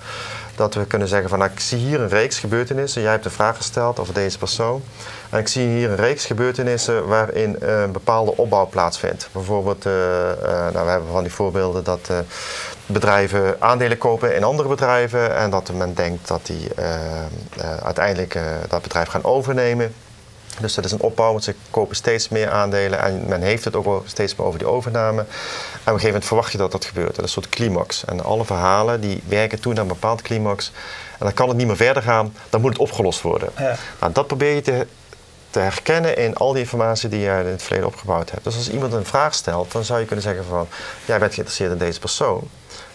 Dat 0.60 0.74
we 0.74 0.86
kunnen 0.86 1.08
zeggen 1.08 1.28
van 1.28 1.38
nou, 1.38 1.50
ik 1.50 1.60
zie 1.60 1.78
hier 1.78 2.00
een 2.00 2.08
reeks 2.08 2.38
gebeurtenissen. 2.38 3.02
Jij 3.02 3.10
hebt 3.10 3.24
een 3.24 3.30
vraag 3.30 3.56
gesteld 3.56 3.98
over 3.98 4.14
deze 4.14 4.38
persoon. 4.38 4.82
En 5.30 5.38
ik 5.38 5.48
zie 5.48 5.68
hier 5.68 5.90
een 5.90 5.96
reeks 5.96 6.26
gebeurtenissen 6.26 7.06
waarin 7.06 7.56
een 7.60 7.92
bepaalde 7.92 8.36
opbouw 8.36 8.66
plaatsvindt. 8.66 9.28
Bijvoorbeeld, 9.32 9.86
uh, 9.86 9.92
nou, 10.72 10.84
we 10.84 10.90
hebben 10.90 11.10
van 11.10 11.22
die 11.22 11.32
voorbeelden 11.32 11.84
dat 11.84 12.10
bedrijven 12.86 13.56
aandelen 13.58 13.98
kopen 13.98 14.34
in 14.34 14.44
andere 14.44 14.68
bedrijven. 14.68 15.36
En 15.36 15.50
dat 15.50 15.72
men 15.72 15.94
denkt 15.94 16.28
dat 16.28 16.46
die 16.46 16.68
uiteindelijk 17.82 18.38
dat 18.68 18.82
bedrijf 18.82 19.08
gaan 19.08 19.24
overnemen. 19.24 19.94
Dus 20.60 20.74
dat 20.74 20.84
is 20.84 20.92
een 20.92 21.00
opbouw, 21.00 21.30
want 21.30 21.44
ze 21.44 21.54
kopen 21.70 21.96
steeds 21.96 22.28
meer 22.28 22.50
aandelen 22.50 22.98
en 22.98 23.28
men 23.28 23.42
heeft 23.42 23.64
het 23.64 23.76
ook 23.76 24.02
steeds 24.06 24.36
meer 24.36 24.46
over 24.46 24.58
die 24.58 24.68
overname. 24.68 25.20
En 25.20 25.26
op 25.26 25.28
een 25.74 25.84
gegeven 25.84 26.06
moment 26.06 26.24
verwacht 26.24 26.52
je 26.52 26.58
dat 26.58 26.72
dat 26.72 26.84
gebeurt. 26.84 27.08
Dat 27.08 27.16
is 27.16 27.22
een 27.22 27.42
soort 27.42 27.48
climax. 27.48 28.04
En 28.04 28.24
alle 28.24 28.44
verhalen 28.44 29.00
die 29.00 29.22
werken 29.28 29.60
toe 29.60 29.72
naar 29.72 29.82
een 29.82 29.88
bepaald 29.88 30.22
climax. 30.22 30.72
En 31.18 31.26
dan 31.26 31.34
kan 31.34 31.48
het 31.48 31.56
niet 31.56 31.66
meer 31.66 31.76
verder 31.76 32.02
gaan, 32.02 32.34
dan 32.50 32.60
moet 32.60 32.70
het 32.70 32.80
opgelost 32.80 33.22
worden. 33.22 33.48
Ja. 33.58 33.76
Nou, 34.00 34.12
dat 34.12 34.26
probeer 34.26 34.54
je 34.54 34.60
te, 34.60 34.86
te 35.50 35.58
herkennen 35.58 36.16
in 36.16 36.34
al 36.34 36.52
die 36.52 36.62
informatie 36.62 37.08
die 37.08 37.20
je 37.20 37.40
in 37.44 37.46
het 37.46 37.62
verleden 37.62 37.86
opgebouwd 37.86 38.30
hebt. 38.30 38.44
Dus 38.44 38.56
als 38.56 38.70
iemand 38.70 38.92
een 38.92 39.06
vraag 39.06 39.34
stelt, 39.34 39.72
dan 39.72 39.84
zou 39.84 40.00
je 40.00 40.06
kunnen 40.06 40.24
zeggen 40.24 40.44
van... 40.44 40.68
jij 41.04 41.18
bent 41.18 41.34
geïnteresseerd 41.34 41.72
in 41.72 41.78
deze 41.78 41.98
persoon. 41.98 42.48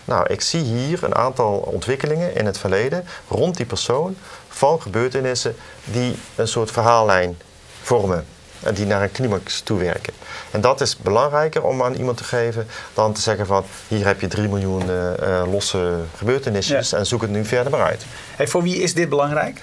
Nou, 0.06 0.26
ik 0.28 0.42
zie 0.42 0.64
hier 0.64 1.04
een 1.04 1.16
aantal 1.16 1.58
ontwikkelingen 1.58 2.36
in 2.36 2.46
het 2.46 2.58
verleden 2.58 3.08
rond 3.28 3.58
die 3.58 3.66
persoon 3.66 4.18
van 4.50 4.82
gebeurtenissen 4.82 5.56
die 5.84 6.16
een 6.36 6.48
soort 6.48 6.72
verhaallijn 6.72 7.38
vormen. 7.86 8.26
En 8.64 8.74
die 8.74 8.86
naar 8.86 9.02
een 9.02 9.12
climax 9.12 9.62
toewerken. 9.62 10.14
En 10.52 10.62
dat 10.62 10.82
is 10.82 10.98
belangrijker 10.98 11.64
om 11.64 11.84
aan 11.84 11.94
iemand 11.94 12.18
te 12.18 12.24
geven 12.24 12.68
dan 12.94 13.14
te 13.14 13.22
zeggen 13.22 13.46
van 13.46 13.66
hier 13.88 14.06
heb 14.06 14.22
je 14.22 14.28
3 14.28 14.48
miljoen 14.48 14.90
uh, 14.90 15.44
losse 15.52 15.98
gebeurtenissen 16.18 16.98
en 16.98 17.06
zoek 17.06 17.22
het 17.22 17.30
nu 17.30 17.46
verder 17.46 17.72
maar 17.72 17.86
uit. 17.86 18.06
Hey, 18.36 18.48
voor 18.48 18.64
wie 18.64 18.82
is 18.82 18.94
dit 18.94 19.10
belangrijk? 19.10 19.62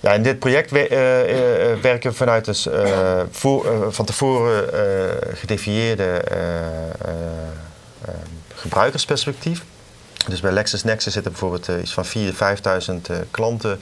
Ja, 0.00 0.12
in 0.12 0.22
dit 0.22 0.38
project 0.38 0.70
we, 0.70 0.82
uh, 0.82 1.82
werken 1.82 2.10
we 2.10 2.16
vanuit 2.16 2.44
dus, 2.44 2.68
voor, 3.30 3.92
van 3.92 4.04
tevoren 4.04 4.68
gedefinieerde 5.36 6.22
gebruikersperspectief. 8.54 9.64
Dus 10.28 10.40
bij 10.40 10.52
LexisNexis 10.52 11.12
zitten 11.12 11.32
bijvoorbeeld 11.32 11.68
iets 11.82 11.94
van 11.94 12.04
4.000, 12.04 12.10
5.000 13.20 13.30
klanten 13.30 13.80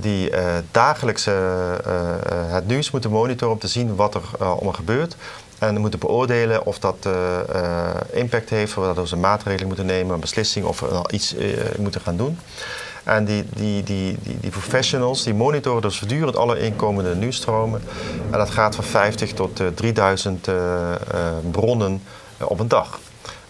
die 0.00 0.30
uh, 0.30 0.38
dagelijks 0.70 1.26
uh, 1.26 1.34
het 2.28 2.66
nieuws 2.66 2.90
moeten 2.90 3.10
monitoren 3.10 3.54
om 3.54 3.60
te 3.60 3.68
zien 3.68 3.96
wat 3.96 4.14
er 4.14 4.22
allemaal 4.38 4.72
gebeurt. 4.72 5.16
En 5.58 5.80
moeten 5.80 5.98
beoordelen 5.98 6.66
of 6.66 6.78
dat 6.78 7.08
impact 8.10 8.50
heeft, 8.50 8.76
of 8.76 8.94
dat 8.94 9.08
ze 9.08 9.16
maatregelen 9.16 9.66
moeten 9.66 9.86
nemen, 9.86 10.14
een 10.14 10.20
beslissing 10.20 10.66
of 10.66 10.84
iets 11.10 11.34
moeten 11.78 12.00
gaan 12.00 12.16
doen. 12.16 12.38
En 13.04 13.24
die, 13.24 13.44
die, 13.54 13.82
die, 13.82 14.18
die, 14.22 14.50
professionals 14.50 15.22
die 15.22 15.34
monitoren 15.34 15.82
dus 15.82 15.98
voortdurend 15.98 16.36
alle 16.36 16.60
inkomende 16.60 17.14
nieuwsstromen. 17.14 17.82
En 18.30 18.38
dat 18.38 18.50
gaat 18.50 18.74
van 18.74 18.84
50 18.84 19.32
tot 19.32 19.60
3000 19.74 20.48
bronnen 21.50 22.02
op 22.38 22.60
een 22.60 22.68
dag. 22.68 22.98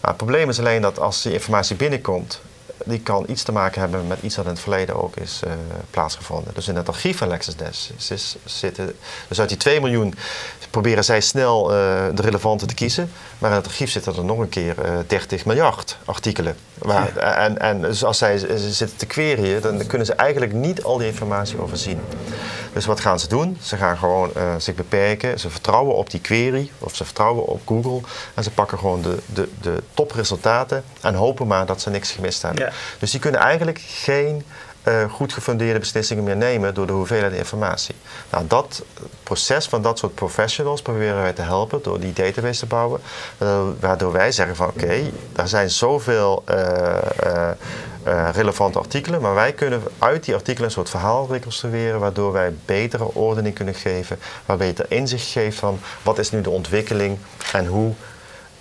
Nou, 0.01 0.13
het 0.13 0.17
probleem 0.17 0.49
is 0.49 0.59
alleen 0.59 0.81
dat 0.81 0.99
als 0.99 1.21
die 1.21 1.33
informatie 1.33 1.75
binnenkomt, 1.75 2.41
die 2.85 2.99
kan 2.99 3.25
iets 3.27 3.43
te 3.43 3.51
maken 3.51 3.81
hebben 3.81 4.07
met 4.07 4.21
iets 4.21 4.35
dat 4.35 4.45
in 4.45 4.51
het 4.51 4.59
verleden 4.59 5.03
ook 5.03 5.15
is 5.15 5.41
uh, 5.45 5.53
plaatsgevonden. 5.91 6.53
Dus 6.53 6.67
in 6.67 6.75
het 6.75 6.87
archief 6.87 7.17
van 7.17 7.27
LexisNexis 7.27 8.35
zitten, 8.45 8.95
dus 9.27 9.39
uit 9.39 9.49
die 9.49 9.57
2 9.57 9.81
miljoen 9.81 10.15
proberen 10.69 11.03
zij 11.03 11.21
snel 11.21 11.63
uh, 11.71 11.75
de 12.13 12.21
relevante 12.21 12.65
te 12.65 12.73
kiezen. 12.73 13.11
Maar 13.37 13.49
in 13.49 13.55
het 13.55 13.65
archief 13.65 13.91
zitten 13.91 14.15
er 14.15 14.25
nog 14.25 14.39
een 14.39 14.49
keer 14.49 14.75
uh, 14.79 14.99
eh, 14.99 15.05
30 15.07 15.45
miljard 15.45 15.97
artikelen. 16.05 16.55
Waar, 16.79 17.17
en, 17.17 17.57
en 17.57 17.81
dus 17.81 18.03
als 18.03 18.17
zij 18.17 18.37
zitten 18.57 18.97
te 18.97 19.05
queryen, 19.05 19.61
dan 19.61 19.87
kunnen 19.87 20.07
ze 20.07 20.13
eigenlijk 20.13 20.53
niet 20.53 20.83
al 20.83 20.97
die 20.97 21.07
informatie 21.07 21.61
overzien. 21.61 21.99
Dus 22.73 22.85
wat 22.85 22.99
gaan 22.99 23.19
ze 23.19 23.27
doen? 23.27 23.57
Ze 23.61 23.77
gaan 23.77 23.97
gewoon 23.97 24.31
uh, 24.37 24.55
zich 24.57 24.75
beperken. 24.75 25.39
Ze 25.39 25.49
vertrouwen 25.49 25.95
op 25.95 26.09
die 26.09 26.19
query 26.19 26.69
of 26.79 26.95
ze 26.95 27.05
vertrouwen 27.05 27.45
op 27.45 27.61
Google. 27.65 28.01
En 28.33 28.43
ze 28.43 28.51
pakken 28.51 28.77
gewoon 28.77 29.01
de, 29.01 29.17
de, 29.25 29.49
de 29.61 29.83
topresultaten 29.93 30.83
en 31.01 31.13
hopen 31.13 31.47
maar 31.47 31.65
dat 31.65 31.81
ze 31.81 31.89
niks 31.89 32.11
gemist 32.11 32.41
hebben. 32.41 32.73
Dus 32.99 33.11
die 33.11 33.19
kunnen 33.19 33.41
eigenlijk 33.41 33.81
geen 33.85 34.43
uh, 34.87 35.11
goed 35.11 35.33
gefundeerde 35.33 35.79
beslissingen 35.79 36.23
meer 36.23 36.37
nemen 36.37 36.73
door 36.73 36.87
de 36.87 36.93
hoeveelheid 36.93 37.33
informatie. 37.33 37.95
Nou, 38.31 38.47
dat 38.47 38.83
proces 39.23 39.67
van 39.67 39.81
dat 39.81 39.97
soort 39.99 40.15
professionals 40.15 40.81
proberen 40.81 41.21
wij 41.21 41.33
te 41.33 41.41
helpen 41.41 41.79
door 41.83 41.99
die 41.99 42.13
database 42.13 42.59
te 42.59 42.65
bouwen. 42.65 43.01
Uh, 43.41 43.61
waardoor 43.79 44.11
wij 44.11 44.31
zeggen 44.31 44.55
van 44.55 44.67
oké, 44.67 44.83
okay, 44.83 45.11
er 45.35 45.47
zijn 45.47 45.69
zoveel 45.69 46.43
uh, 46.49 47.49
relevante 48.31 48.79
artikelen, 48.79 49.21
maar 49.21 49.35
wij 49.35 49.53
kunnen 49.53 49.81
uit 49.99 50.23
die 50.25 50.33
artikelen 50.33 50.67
een 50.67 50.73
soort 50.73 50.89
verhaal 50.89 51.27
reconstrueren 51.31 51.99
waardoor 51.99 52.31
wij 52.31 52.53
betere 52.65 53.13
ordening 53.13 53.55
kunnen 53.55 53.75
geven, 53.75 54.19
waar 54.45 54.57
beter 54.57 54.85
inzicht 54.89 55.27
geeft 55.27 55.57
van 55.57 55.79
wat 56.01 56.17
is 56.19 56.31
nu 56.31 56.41
de 56.41 56.49
ontwikkeling 56.49 57.17
en 57.53 57.65
hoe 57.65 57.93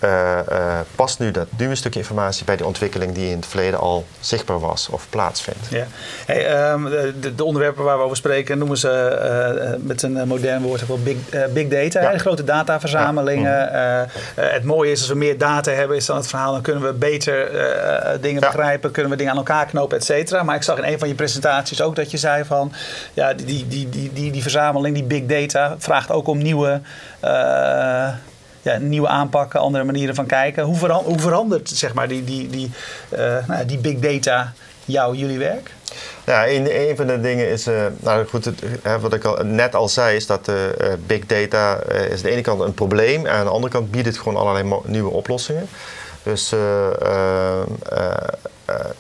uh, 0.05 0.39
uh, 0.53 0.79
past 0.95 1.19
nu 1.19 1.31
dat 1.31 1.47
nieuwe 1.57 1.75
stukje 1.75 2.01
informatie 2.01 2.45
bij 2.45 2.57
de 2.57 2.67
ontwikkeling 2.67 3.13
die 3.13 3.31
in 3.31 3.37
het 3.37 3.47
verleden 3.47 3.79
al 3.79 4.07
zichtbaar 4.21 4.61
was 4.61 4.89
of 4.89 5.07
plaatsvindt. 5.11 5.69
Ja. 5.71 5.85
Hey, 6.27 6.71
um, 6.73 6.85
de, 7.21 7.35
de, 7.35 7.45
onderwerpen 7.45 7.85
waar 7.85 7.97
we 7.99 8.05
over 8.05 8.17
spreken 8.17 8.59
noemen 8.59 8.77
ze 8.77 9.77
uh, 9.79 9.87
met 9.87 10.03
een 10.03 10.29
modern 10.29 10.63
woord 10.63 10.87
wel 10.87 10.99
big, 10.99 11.17
big 11.53 11.69
data, 11.69 12.11
ja. 12.11 12.19
grote 12.19 12.45
dataverzamelingen. 12.45 13.53
Ja. 13.53 14.07
het 14.35 14.65
mooie 14.65 14.91
is 14.91 15.01
als 15.01 15.09
we 15.09 15.15
meer 15.15 15.39
data 15.39 15.71
hebben, 15.71 15.97
is 15.97 16.07
dan 16.07 16.17
het 16.17 16.27
verhaal, 16.27 16.53
dan 16.53 16.63
kunnen 16.63 16.83
we 16.83 16.93
beter 16.93 17.51
dingen 18.21 18.41
ja. 18.41 18.47
begrijpen, 18.47 18.91
kunnen 18.91 19.11
we 19.11 19.17
dingen 19.17 19.33
aan 19.33 19.39
elkaar 19.39 19.67
knopen, 19.67 19.97
et 19.97 20.05
cetera. 20.05 20.43
Maar 20.43 20.57
ik 20.57 20.63
zag 20.63 20.79
in 20.79 20.85
een 20.85 20.99
van 20.99 21.09
je 21.09 21.15
presentaties 21.15 21.83
ook 21.83 21.97
dat 21.97 22.11
je 22.11 22.17
zei 22.17 22.45
van 22.45 22.73
ja, 23.13 23.35
die, 23.35 23.47
die, 23.47 23.69
die, 23.69 23.89
die, 23.89 24.13
die, 24.13 24.33
die 24.33 24.43
verzameling, 24.43 24.95
die 24.95 25.05
big 25.05 25.27
data, 25.27 25.75
vraagt 25.79 26.11
ook 26.11 26.27
om 26.27 26.39
nieuwe 26.39 26.81
nieuwe 28.81 29.09
aanpakken, 29.09 29.61
andere 29.61 29.85
manieren 29.85 30.15
van 30.15 30.27
kijken. 30.27 30.65
Hoe, 30.65 30.77
veran 30.77 31.05
hoe 31.05 31.19
verandert 31.19 31.69
zeg 31.69 31.95
maar, 31.95 32.09
die, 32.09 32.25
die, 32.25 32.49
die, 32.49 32.71
uh, 33.13 33.47
nou, 33.47 33.65
die 33.67 33.79
big 33.79 33.99
data 33.99 34.53
jouw, 34.85 35.15
jullie 35.15 35.39
werk? 35.39 35.71
Ja, 36.27 36.49
een, 36.49 36.89
een 36.89 36.97
van 36.97 37.07
de 37.07 37.21
dingen 37.21 37.49
is, 37.49 37.67
uh, 37.67 37.87
nou 38.01 38.27
goed, 38.27 38.51
hè, 38.83 39.01
wat 39.01 39.13
ik 39.13 39.25
al, 39.25 39.45
net 39.45 39.75
al 39.75 39.89
zei, 39.89 40.17
is 40.17 40.27
dat 40.27 40.49
uh, 40.49 40.55
big 41.07 41.27
data 41.27 41.83
is 41.83 42.17
aan 42.17 42.23
de 42.23 42.31
ene 42.31 42.41
kant 42.41 42.61
een 42.61 42.75
probleem 42.75 43.27
en 43.27 43.33
aan 43.33 43.45
de 43.45 43.51
andere 43.51 43.73
kant 43.73 43.91
biedt 43.91 44.07
het 44.07 44.19
gewoon 44.19 44.37
allerlei 44.37 44.81
nieuwe 44.85 45.11
oplossingen. 45.11 45.69
Dus 46.23 46.55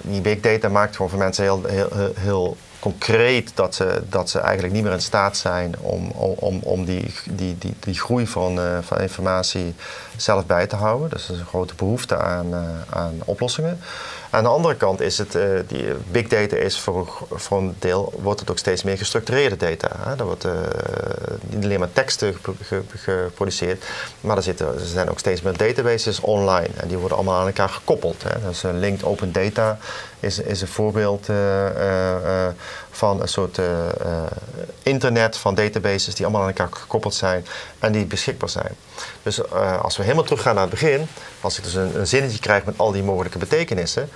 die 0.00 0.20
big 0.20 0.40
data 0.40 0.68
maakt 0.68 0.96
gewoon 0.96 1.10
voor 1.10 1.18
mensen 1.18 1.44
heel, 1.44 1.62
heel, 1.66 2.12
heel 2.18 2.56
concreet 2.88 3.50
dat 3.54 3.74
ze, 3.74 4.02
dat 4.08 4.30
ze 4.30 4.38
eigenlijk 4.38 4.74
niet 4.74 4.82
meer 4.82 4.92
in 4.92 5.00
staat 5.00 5.36
zijn 5.36 5.74
om, 5.80 6.10
om, 6.10 6.58
om 6.62 6.84
die, 6.84 7.14
die, 7.30 7.58
die, 7.58 7.74
die 7.80 7.94
groei 7.94 8.26
van, 8.26 8.58
uh, 8.58 8.78
van 8.80 9.00
informatie 9.00 9.74
zelf 10.20 10.46
bij 10.46 10.66
te 10.66 10.76
houden. 10.76 11.10
Dus 11.10 11.28
er 11.28 11.34
is 11.34 11.40
een 11.40 11.46
grote 11.46 11.74
behoefte 11.74 12.16
aan, 12.16 12.46
uh, 12.46 12.58
aan 12.90 13.20
oplossingen. 13.24 13.80
Aan 14.30 14.42
de 14.42 14.48
andere 14.48 14.74
kant 14.74 15.00
is 15.00 15.18
het, 15.18 15.34
uh, 15.34 15.42
die 15.66 15.84
big 16.10 16.28
data 16.28 16.56
is 16.56 16.78
voor, 16.80 17.26
voor 17.30 17.58
een 17.58 17.76
deel, 17.78 18.12
wordt 18.22 18.40
het 18.40 18.50
ook 18.50 18.58
steeds 18.58 18.82
meer 18.82 18.98
gestructureerde 18.98 19.56
data. 19.56 19.88
Hè? 19.98 20.16
Er 20.16 20.24
wordt 20.24 20.46
niet 21.40 21.64
alleen 21.64 21.78
maar 21.78 21.92
teksten 21.92 22.36
geproduceerd, 22.96 23.84
maar 24.20 24.36
er, 24.36 24.42
zitten, 24.42 24.66
er 24.66 24.86
zijn 24.86 25.10
ook 25.10 25.18
steeds 25.18 25.42
meer 25.42 25.56
databases 25.56 26.20
online. 26.20 26.68
En 26.76 26.88
die 26.88 26.98
worden 26.98 27.16
allemaal 27.16 27.40
aan 27.40 27.46
elkaar 27.46 27.68
gekoppeld. 27.68 28.22
Hè? 28.22 28.48
Dus 28.48 28.62
linked 28.62 29.04
open 29.04 29.32
data 29.32 29.78
is, 30.20 30.38
is 30.38 30.60
een 30.60 30.68
voorbeeld 30.68 31.28
van 32.98 33.20
een 33.20 33.28
soort 33.28 33.60
internet 34.82 35.36
van 35.36 35.54
databases 35.54 36.14
die 36.14 36.24
allemaal 36.24 36.42
aan 36.42 36.48
elkaar 36.48 36.68
gekoppeld 36.70 37.14
zijn 37.14 37.46
en 37.78 37.92
die 37.92 38.06
beschikbaar 38.06 38.48
zijn. 38.48 38.74
Dus 39.22 39.38
uh, 39.38 39.80
als 39.80 39.96
we 39.96 40.02
helemaal 40.02 40.24
teruggaan 40.24 40.54
naar 40.54 40.62
het 40.62 40.72
begin, 40.72 41.06
als 41.40 41.58
ik 41.58 41.64
dus 41.64 41.74
een, 41.74 41.98
een, 41.98 42.06
zinnetje 42.06 42.38
krijg 42.38 42.64
met 42.64 42.78
al 42.78 42.92
die 42.92 43.02
mogelijke 43.02 43.38
betekenissen, 43.38 44.08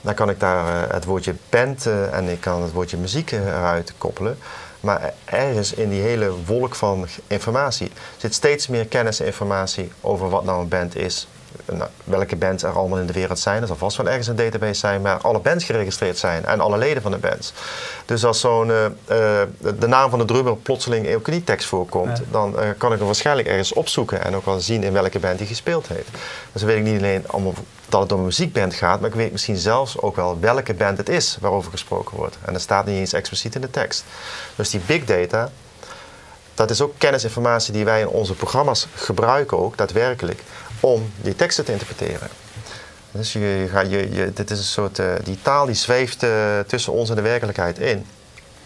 dan 0.00 0.14
kan 0.14 0.30
ik 0.30 0.40
daar 0.40 0.92
het 0.92 1.04
woordje 1.04 1.34
band 1.50 1.86
en 1.86 2.28
ik 2.28 2.40
kan 2.40 2.62
het 2.62 2.72
woordje 2.72 2.96
muziek 2.96 3.32
eruit 3.32 3.92
koppelen. 3.98 4.38
Maar 4.80 5.12
ergens 5.24 5.72
in 5.72 5.88
die 5.88 6.02
hele 6.02 6.32
wolk 6.44 6.74
van 6.74 7.08
informatie 7.26 7.90
zit 8.16 8.34
steeds 8.34 8.66
meer 8.66 8.86
kennis 8.86 9.20
en 9.20 9.26
informatie 9.26 9.92
over 10.00 10.30
wat 10.30 10.44
nou 10.44 10.60
een 10.60 10.68
band 10.68 10.96
is, 10.96 11.28
nou, 11.64 11.90
welke 12.04 12.36
bands 12.36 12.62
er 12.62 12.70
allemaal 12.70 12.98
in 12.98 13.06
de 13.06 13.12
wereld 13.12 13.38
zijn. 13.38 13.60
Er 13.60 13.66
zal 13.66 13.76
vast 13.76 13.96
wel 13.96 14.06
ergens 14.06 14.26
een 14.26 14.36
database 14.36 14.80
zijn 14.80 15.02
waar 15.02 15.20
alle 15.20 15.38
bands 15.38 15.64
geregistreerd 15.64 16.18
zijn 16.18 16.44
en 16.44 16.60
alle 16.60 16.78
leden 16.78 17.02
van 17.02 17.10
de 17.10 17.18
bands. 17.18 17.52
Dus 18.04 18.24
als 18.24 18.40
zo'n, 18.40 18.68
uh, 18.68 18.86
de 19.78 19.86
naam 19.86 20.10
van 20.10 20.18
de 20.18 20.24
drummer 20.24 20.56
plotseling 20.56 21.14
ook 21.14 21.26
in 21.26 21.32
die 21.32 21.44
tekst 21.44 21.68
voorkomt, 21.68 22.22
dan 22.30 22.54
uh, 22.54 22.60
kan 22.78 22.92
ik 22.92 22.98
hem 22.98 23.06
waarschijnlijk 23.06 23.48
ergens 23.48 23.72
opzoeken 23.72 24.24
en 24.24 24.36
ook 24.36 24.44
wel 24.44 24.60
zien 24.60 24.82
in 24.82 24.92
welke 24.92 25.18
band 25.18 25.38
hij 25.38 25.46
gespeeld 25.46 25.88
heeft. 25.88 26.08
Dus 26.52 26.60
dan 26.60 26.70
weet 26.70 26.78
ik 26.78 26.92
niet 26.92 26.98
alleen 26.98 27.28
allemaal 27.28 27.54
dat 27.88 28.00
het 28.00 28.12
om 28.12 28.18
een 28.18 28.24
muziekband 28.24 28.74
gaat, 28.74 29.00
maar 29.00 29.08
ik 29.08 29.16
weet 29.16 29.32
misschien 29.32 29.56
zelfs 29.56 30.00
ook 30.00 30.16
wel 30.16 30.40
welke 30.40 30.74
band 30.74 30.98
het 30.98 31.08
is 31.08 31.38
waarover 31.40 31.70
gesproken 31.70 32.16
wordt. 32.16 32.36
En 32.44 32.52
dat 32.52 32.62
staat 32.62 32.86
niet 32.86 32.96
eens 32.96 33.12
expliciet 33.12 33.54
in 33.54 33.60
de 33.60 33.70
tekst. 33.70 34.04
Dus 34.56 34.70
die 34.70 34.80
big 34.86 35.04
data, 35.04 35.50
dat 36.54 36.70
is 36.70 36.80
ook 36.80 36.94
kennisinformatie 36.98 37.72
die 37.72 37.84
wij 37.84 38.00
in 38.00 38.08
onze 38.08 38.34
programma's 38.34 38.86
gebruiken 38.94 39.58
ook 39.58 39.76
daadwerkelijk 39.76 40.42
om 40.80 41.10
die 41.20 41.36
teksten 41.36 41.64
te 41.64 41.72
interpreteren. 41.72 42.28
Dus 43.10 43.32
je, 43.32 43.38
je, 43.38 43.88
je, 43.88 44.14
je 44.14 44.32
dit 44.34 44.50
is 44.50 44.58
een 44.58 44.64
soort, 44.64 44.98
uh, 44.98 45.12
die 45.24 45.38
taal 45.42 45.66
die 45.66 45.74
zweeft 45.74 46.22
uh, 46.22 46.58
tussen 46.66 46.92
ons 46.92 47.10
en 47.10 47.16
de 47.16 47.22
werkelijkheid 47.22 47.78
in. 47.78 48.06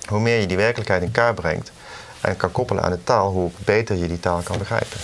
Hoe 0.08 0.20
meer 0.20 0.40
je 0.40 0.46
die 0.46 0.56
werkelijkheid 0.56 1.02
in 1.02 1.10
kaart 1.10 1.34
brengt 1.34 1.72
en 2.20 2.36
kan 2.36 2.52
koppelen 2.52 2.82
aan 2.82 2.90
de 2.90 3.04
taal, 3.04 3.30
hoe 3.30 3.50
beter 3.64 3.96
je 3.96 4.08
die 4.08 4.20
taal 4.20 4.40
kan 4.40 4.58
begrijpen. 4.58 4.98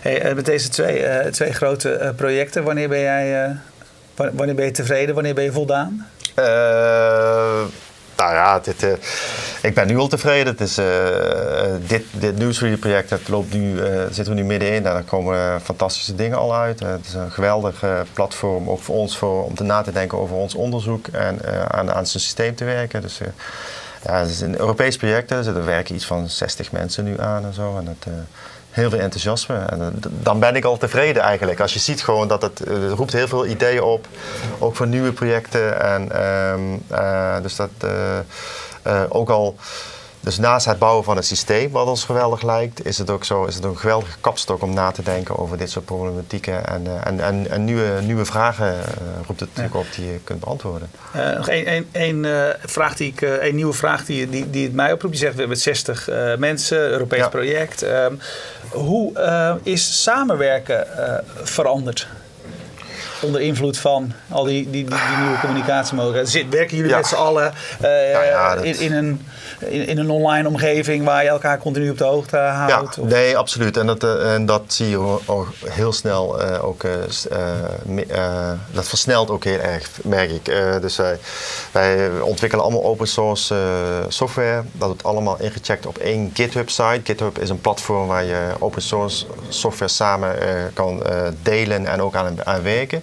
Hey, 0.00 0.28
uh, 0.28 0.34
met 0.34 0.44
deze 0.44 0.68
twee, 0.68 1.30
twee 1.30 1.52
grote 1.52 2.12
projecten, 2.16 2.64
wanneer 2.64 2.88
ben 2.88 3.00
jij 3.00 3.56
wanneer 4.14 4.54
ben 4.54 4.64
je 4.64 4.70
tevreden, 4.70 5.14
wanneer 5.14 5.34
ben 5.34 5.44
je 5.44 5.52
voldaan? 5.52 6.06
Nou 8.26 8.38
ja, 8.38 8.58
dit, 8.58 8.82
uh, 8.82 8.92
ik 9.62 9.74
ben 9.74 9.86
nu 9.86 9.96
al 9.96 10.08
tevreden. 10.08 10.46
Het 10.46 10.60
is, 10.60 10.78
uh, 10.78 10.86
dit, 11.86 12.04
dit 12.10 12.38
nieuwsread-project 12.38 13.08
dat 13.08 13.28
loopt 13.28 13.52
nu, 13.52 13.72
uh, 13.72 14.02
zitten 14.10 14.34
we 14.34 14.40
nu 14.40 14.44
middenin. 14.44 14.76
En 14.76 14.82
daar 14.82 15.02
komen 15.02 15.60
fantastische 15.60 16.14
dingen 16.14 16.38
al 16.38 16.54
uit. 16.54 16.80
het 16.80 17.06
is 17.06 17.14
een 17.14 17.30
geweldig 17.30 17.84
platform, 18.12 18.70
ook 18.70 18.80
voor 18.80 18.96
ons, 18.96 19.18
voor, 19.18 19.44
om 19.44 19.54
te 19.54 19.64
na 19.64 19.82
te 19.82 19.92
denken 19.92 20.18
over 20.18 20.36
ons 20.36 20.54
onderzoek 20.54 21.06
en 21.06 21.40
aan, 21.72 21.92
aan 21.92 22.06
zijn 22.06 22.22
systeem 22.22 22.54
te 22.54 22.64
werken. 22.64 23.02
Dus 23.02 23.20
ja, 24.04 24.18
het 24.18 24.28
is 24.30 24.40
een 24.40 24.58
Europees 24.58 24.96
project. 24.96 25.30
Er 25.30 25.64
werken 25.64 25.94
iets 25.94 26.06
van 26.06 26.28
60 26.28 26.72
mensen 26.72 27.04
nu 27.04 27.20
aan 27.20 27.44
en 27.44 27.54
zo. 27.54 27.78
En 27.78 27.98
heel 28.76 28.90
veel 28.90 28.98
enthousiasme. 28.98 29.56
En 29.56 29.80
eh, 29.80 29.86
dan 30.00 30.38
ben 30.38 30.56
ik 30.56 30.64
al 30.64 30.76
tevreden 30.76 31.22
eigenlijk. 31.22 31.60
Als 31.60 31.72
je 31.72 31.78
ziet 31.78 32.02
gewoon 32.02 32.28
dat 32.28 32.42
het, 32.42 32.58
het 32.58 32.92
roept 32.92 33.12
heel 33.12 33.28
veel 33.28 33.46
ideeën 33.46 33.82
op. 33.82 34.06
Ook 34.58 34.76
voor 34.76 34.86
nieuwe 34.86 35.12
projecten. 35.12 35.80
En, 35.80 36.22
um, 36.52 36.82
uh, 36.92 37.36
dus 37.42 37.56
dat... 37.56 37.70
Ook 39.08 39.30
al 39.30 39.56
dus 40.26 40.38
naast 40.38 40.66
het 40.66 40.78
bouwen 40.78 41.04
van 41.04 41.16
het 41.16 41.24
systeem, 41.24 41.70
wat 41.70 41.86
ons 41.86 42.04
geweldig 42.04 42.42
lijkt, 42.42 42.84
is 42.84 42.98
het 42.98 43.10
ook 43.10 43.24
zo, 43.24 43.44
is 43.44 43.54
het 43.54 43.64
een 43.64 43.78
geweldige 43.78 44.18
kapstok 44.20 44.62
om 44.62 44.74
na 44.74 44.90
te 44.90 45.02
denken 45.02 45.38
over 45.38 45.58
dit 45.58 45.70
soort 45.70 45.84
problematieken. 45.84 46.66
En, 46.66 46.84
uh, 46.84 47.06
en, 47.06 47.20
en, 47.20 47.50
en, 47.50 47.64
nieuwe, 47.64 48.00
nieuwe 48.02 48.24
vragen 48.24 48.66
uh, 48.66 49.26
roept 49.26 49.40
het 49.40 49.48
natuurlijk 49.48 49.74
op 49.74 49.86
die 49.96 50.06
je 50.06 50.18
kunt 50.24 50.40
beantwoorden. 50.40 50.90
Uh, 51.16 51.36
nog 51.36 51.48
één 51.92 52.26
vraag 52.60 52.96
die 52.96 53.12
ik, 53.12 53.20
een 53.20 53.54
nieuwe 53.54 53.72
vraag 53.72 54.04
die, 54.04 54.28
die, 54.28 54.50
die 54.50 54.64
het 54.64 54.74
mij 54.74 54.92
oproept. 54.92 55.14
Je 55.14 55.20
zegt 55.20 55.34
we 55.34 55.40
hebben 55.40 55.58
60 55.58 56.08
mensen, 56.38 56.78
Europees 56.78 57.18
ja. 57.18 57.28
project. 57.28 57.82
Ehm, 57.82 58.14
hoe 58.70 59.12
is 59.62 60.02
samenwerken 60.02 60.86
veranderd? 61.42 62.08
Onder 63.20 63.40
invloed 63.40 63.78
van 63.78 64.12
al 64.28 64.44
die, 64.44 64.70
die, 64.70 64.84
die, 64.84 64.98
nieuwe 65.20 65.38
communicatiemogelijkheden. 65.40 66.50
Werken 66.50 66.76
jullie 66.76 66.94
met 66.94 67.06
z'n 67.06 67.14
allen 67.14 67.52
uh, 67.82 68.64
in, 68.64 68.78
in, 68.78 68.92
een 68.92 69.26
in, 69.58 69.86
in, 69.86 69.98
een 69.98 70.10
online 70.10 70.48
omgeving 70.48 71.04
waar 71.04 71.22
je 71.22 71.28
elkaar 71.28 71.58
continu 71.58 71.90
op 71.90 71.98
de 71.98 72.04
hoogte 72.04 72.36
houdt? 72.36 72.96
Ja, 72.96 73.02
nee, 73.02 73.36
absoluut. 73.36 73.76
En 73.76 73.86
dat, 73.86 74.04
uh, 74.04 74.34
en 74.34 74.46
dat 74.46 74.62
zie 74.66 74.88
je 74.88 75.18
ook 75.26 75.48
heel 75.64 75.92
snel 75.92 76.42
uh, 76.42 76.64
ook, 76.64 76.82
dat 78.72 78.88
versnelt 78.88 79.30
ook 79.30 79.44
heel 79.44 79.58
erg, 79.58 79.90
merk 80.02 80.30
ik. 80.30 80.44
dus 80.80 80.96
wij, 80.96 81.18
wij 81.72 82.10
ontwikkelen 82.20 82.64
allemaal 82.64 82.84
open 82.84 83.08
source 83.08 83.54
software. 84.08 84.62
Dat 84.72 84.88
wordt 84.88 85.04
allemaal 85.04 85.40
ingecheckt 85.40 85.86
op 85.86 85.98
één 85.98 86.30
GitHub 86.34 86.70
site. 86.70 87.00
GitHub 87.04 87.38
is 87.38 87.48
een 87.48 87.60
platform 87.60 88.06
waar 88.06 88.24
je 88.24 88.52
open 88.58 88.82
source 88.82 89.26
software 89.48 89.90
samen 89.90 90.36
kan 90.74 91.02
delen 91.42 91.86
en 91.86 92.02
ook 92.02 92.14
aan, 92.14 92.46
aan 92.46 92.62
werken. 92.62 93.02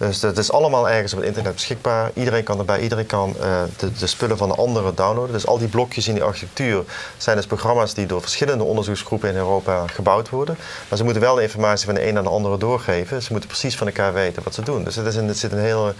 Dus 0.00 0.20
dat 0.20 0.38
is 0.38 0.52
allemaal 0.52 0.88
ergens 0.88 1.12
op 1.12 1.18
het 1.18 1.28
internet 1.28 1.52
beschikbaar. 1.52 2.10
Iedereen 2.14 2.42
kan 2.42 2.58
erbij, 2.58 2.80
iedereen 2.80 3.06
kan 3.06 3.34
uh, 3.40 3.62
de, 3.76 3.92
de, 3.92 4.06
spullen 4.06 4.36
van 4.36 4.48
de 4.48 4.54
anderen 4.54 4.94
downloaden. 4.94 5.32
Dus 5.32 5.46
al 5.46 5.58
die 5.58 5.68
blokjes 5.68 6.08
in 6.08 6.14
die 6.14 6.22
architectuur 6.22 6.84
zijn 7.16 7.36
dus 7.36 7.46
programma's 7.46 7.94
die 7.94 8.06
door 8.06 8.20
verschillende 8.20 8.64
onderzoeksgroepen 8.64 9.28
in 9.28 9.36
Europa 9.36 9.86
gebouwd 9.86 10.28
worden. 10.28 10.56
Maar 10.88 10.98
ze 10.98 11.04
moeten 11.04 11.22
wel 11.22 11.34
de 11.34 11.42
informatie 11.42 11.86
van 11.86 11.94
de 11.94 12.06
een 12.06 12.14
naar 12.14 12.22
de 12.22 12.28
andere 12.28 12.58
doorgeven. 12.58 13.22
Ze 13.22 13.28
moeten 13.30 13.48
precies 13.48 13.76
van 13.76 13.86
elkaar 13.86 14.12
weten 14.12 14.42
wat 14.42 14.54
ze 14.54 14.62
doen. 14.62 14.84
Dus 14.84 14.96
het, 14.96 15.06
is 15.06 15.16
een, 15.16 15.28
het 15.28 15.38
zit 15.38 15.52
een 15.52 15.58
heel, 15.58 15.92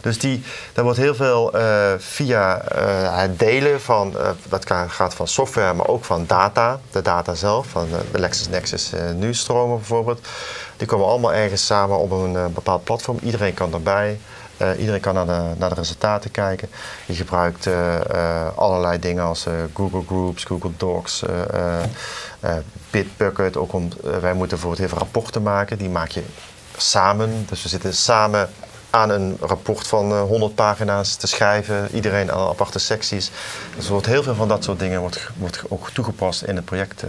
Dus 0.00 0.18
die, 0.18 0.42
daar 0.72 0.84
wordt 0.84 0.98
heel 0.98 1.14
veel 1.14 1.56
uh, 1.56 1.92
via 1.98 2.62
uh, 2.62 3.18
het 3.18 3.38
delen 3.38 3.80
van, 3.80 4.14
uh, 4.16 4.28
dat 4.48 4.66
gaat 4.88 5.14
van 5.14 5.28
software, 5.28 5.72
maar 5.74 5.86
ook 5.86 6.04
van 6.04 6.24
data, 6.26 6.80
de 6.90 7.02
data 7.02 7.34
zelf, 7.34 7.66
van 7.66 7.88
de 8.12 8.18
LexisNexis 8.18 8.92
nu-stromen 9.14 9.76
bijvoorbeeld. 9.76 10.20
Die 10.76 10.86
komen 10.86 11.06
allemaal 11.06 11.34
ergens 11.34 11.66
samen 11.66 11.98
op 11.98 12.10
een 12.10 12.52
bepaald 12.52 12.84
platform. 12.84 13.18
Iedereen 13.22 13.54
kan 13.54 13.72
erbij. 13.72 14.18
Iedereen 14.78 15.00
kan 15.00 15.14
naar 15.14 15.26
de, 15.26 15.42
naar 15.58 15.68
de, 15.68 15.74
resultaten 15.74 16.30
kijken. 16.30 16.68
Je 17.06 17.14
gebruikt 17.14 17.68
allerlei 18.54 18.98
dingen 18.98 19.24
als 19.24 19.46
Google 19.74 20.02
Groups, 20.06 20.44
Google 20.44 20.70
Docs, 20.76 21.22
Bitbucket. 22.90 23.56
Ook 23.56 23.72
om, 23.72 23.88
wij 24.02 24.32
moeten 24.32 24.48
bijvoorbeeld 24.48 24.78
heel 24.78 24.88
veel 24.88 24.98
rapporten 24.98 25.42
maken. 25.42 25.78
Die 25.78 25.88
maak 25.88 26.10
je 26.10 26.22
samen. 26.76 27.46
Dus 27.48 27.62
we 27.62 27.68
zitten 27.68 27.94
samen 27.94 28.48
aan 28.90 29.10
een 29.10 29.36
rapport 29.40 29.86
van 29.86 30.12
100 30.12 30.54
pagina's 30.54 31.14
te 31.14 31.26
schrijven. 31.26 31.88
Iedereen 31.92 32.32
aan 32.32 32.48
aparte 32.48 32.78
secties. 32.78 33.30
Dus 33.76 33.84
er 33.84 33.90
wordt 33.90 34.06
heel 34.06 34.22
veel 34.22 34.34
van 34.34 34.48
dat 34.48 34.64
soort 34.64 34.78
dingen 34.78 35.00
wordt, 35.00 35.28
wordt 35.36 35.62
ook 35.68 35.90
toegepast 35.90 36.42
in 36.42 36.56
het 36.56 36.64
project 36.64 37.04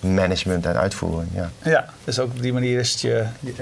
management 0.00 0.66
en 0.66 0.76
uitvoering. 0.76 1.30
Ja, 1.34 1.50
ja 1.62 1.84
dus 2.04 2.18
ook 2.18 2.30
op 2.30 2.42
die 2.42 2.52
manier 2.52 2.78
is 2.78 2.90
het 2.90 3.00
je, 3.00 3.24
uh, 3.40 3.54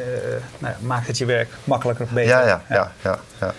nou 0.58 0.74
ja, 0.74 0.76
maakt 0.80 1.06
het 1.06 1.18
je 1.18 1.24
werk 1.24 1.48
makkelijker 1.64 2.04
of 2.04 2.10
beter. 2.10 2.30
Ja, 2.30 2.46
ja, 2.46 2.62
ja. 2.68 2.92
ja, 3.02 3.18
ja, 3.40 3.54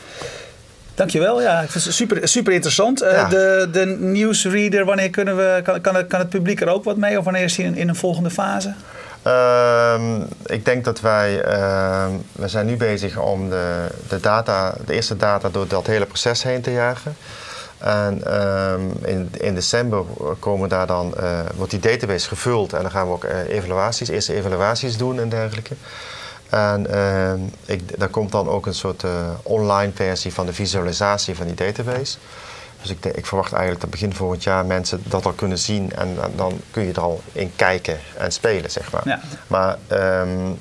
Dankjewel. 1.00 1.42
Ja, 1.42 1.62
ik 1.62 1.70
vind 1.70 1.84
het 1.84 1.94
super, 1.94 2.28
super 2.28 2.54
interessant. 2.54 3.04
Uh, 3.04 3.12
ja. 3.12 3.28
de, 3.28 3.68
de 3.72 3.86
newsreader, 3.86 4.86
wanneer 4.86 5.10
kunnen 5.10 5.38
we, 5.38 5.62
kan, 5.64 5.82
kan, 5.82 5.96
het, 5.96 6.08
kan 6.08 6.20
het 6.20 6.30
publiek 6.30 6.62
er 6.62 6.68
ook 6.68 6.84
wat 6.84 6.98
mee? 6.98 7.18
Of 7.18 7.24
wanneer 7.24 7.44
is 7.44 7.58
hij 7.58 7.66
in, 7.66 7.76
in 7.76 7.90
een 7.90 7.96
volgende 7.96 8.30
fase? 8.30 8.74
Uh, 9.28 10.16
ik 10.46 10.66
denk 10.66 10.86
dat 10.86 11.02
wij, 11.02 11.46
uh, 11.46 12.06
we 12.32 12.48
zijn 12.48 12.66
nu 12.66 12.78
bezig 12.78 13.18
om 13.18 13.50
de, 13.50 13.88
de, 14.08 14.20
data, 14.20 14.76
de 14.86 14.94
eerste 14.94 15.18
data 15.18 15.50
door 15.50 15.68
dat 15.68 15.88
hele 15.88 16.06
proces 16.06 16.44
heen 16.44 16.62
te 16.62 16.72
jagen. 16.72 17.16
En 17.78 18.42
um, 18.42 18.92
in, 19.04 19.30
in 19.38 19.56
december 19.56 20.04
komen 20.40 20.70
daar 20.70 20.88
dan, 20.88 21.14
uh, 21.20 21.40
wordt 21.56 21.72
die 21.72 21.80
database 21.80 22.28
gevuld 22.28 22.74
en 22.74 22.82
dan 22.82 22.92
gaan 22.92 23.08
we 23.08 23.14
ook 23.14 23.24
uh, 23.24 23.32
evaluaties, 23.48 24.10
eerste 24.10 24.34
evaluaties 24.34 24.98
doen 24.98 25.20
en 25.20 25.30
dergelijke. 25.30 25.76
En 26.50 26.88
uh, 26.90 27.34
ik, 27.66 28.00
daar 28.00 28.10
komt 28.10 28.32
dan 28.32 28.50
ook 28.50 28.66
een 28.66 28.74
soort 28.74 29.04
uh, 29.04 29.12
online 29.44 29.92
versie 29.96 30.34
van 30.34 30.46
de 30.46 30.54
visualisatie 30.54 31.36
van 31.36 31.46
die 31.46 31.56
database. 31.56 32.18
Dus 32.82 32.92
ik, 32.92 33.06
ik, 33.06 33.26
verwacht 33.26 33.52
eigenlijk 33.52 33.82
dat 33.82 33.90
begin 33.90 34.14
volgend 34.14 34.44
jaar 34.44 34.66
mensen 34.66 35.04
dat 35.06 35.26
al 35.26 35.32
kunnen 35.32 35.58
zien 35.58 35.92
en, 35.96 36.18
en 36.22 36.32
dan 36.36 36.62
kun 36.72 36.86
je 36.86 36.92
er 36.92 37.02
al 37.02 37.22
in 37.32 37.52
kijken 37.56 38.00
en 38.18 38.32
spelen, 38.32 38.72
zeg 38.72 38.92
maar. 38.92 39.02
Ja. 39.06 39.22
Maar 39.48 39.78
um, 40.22 40.60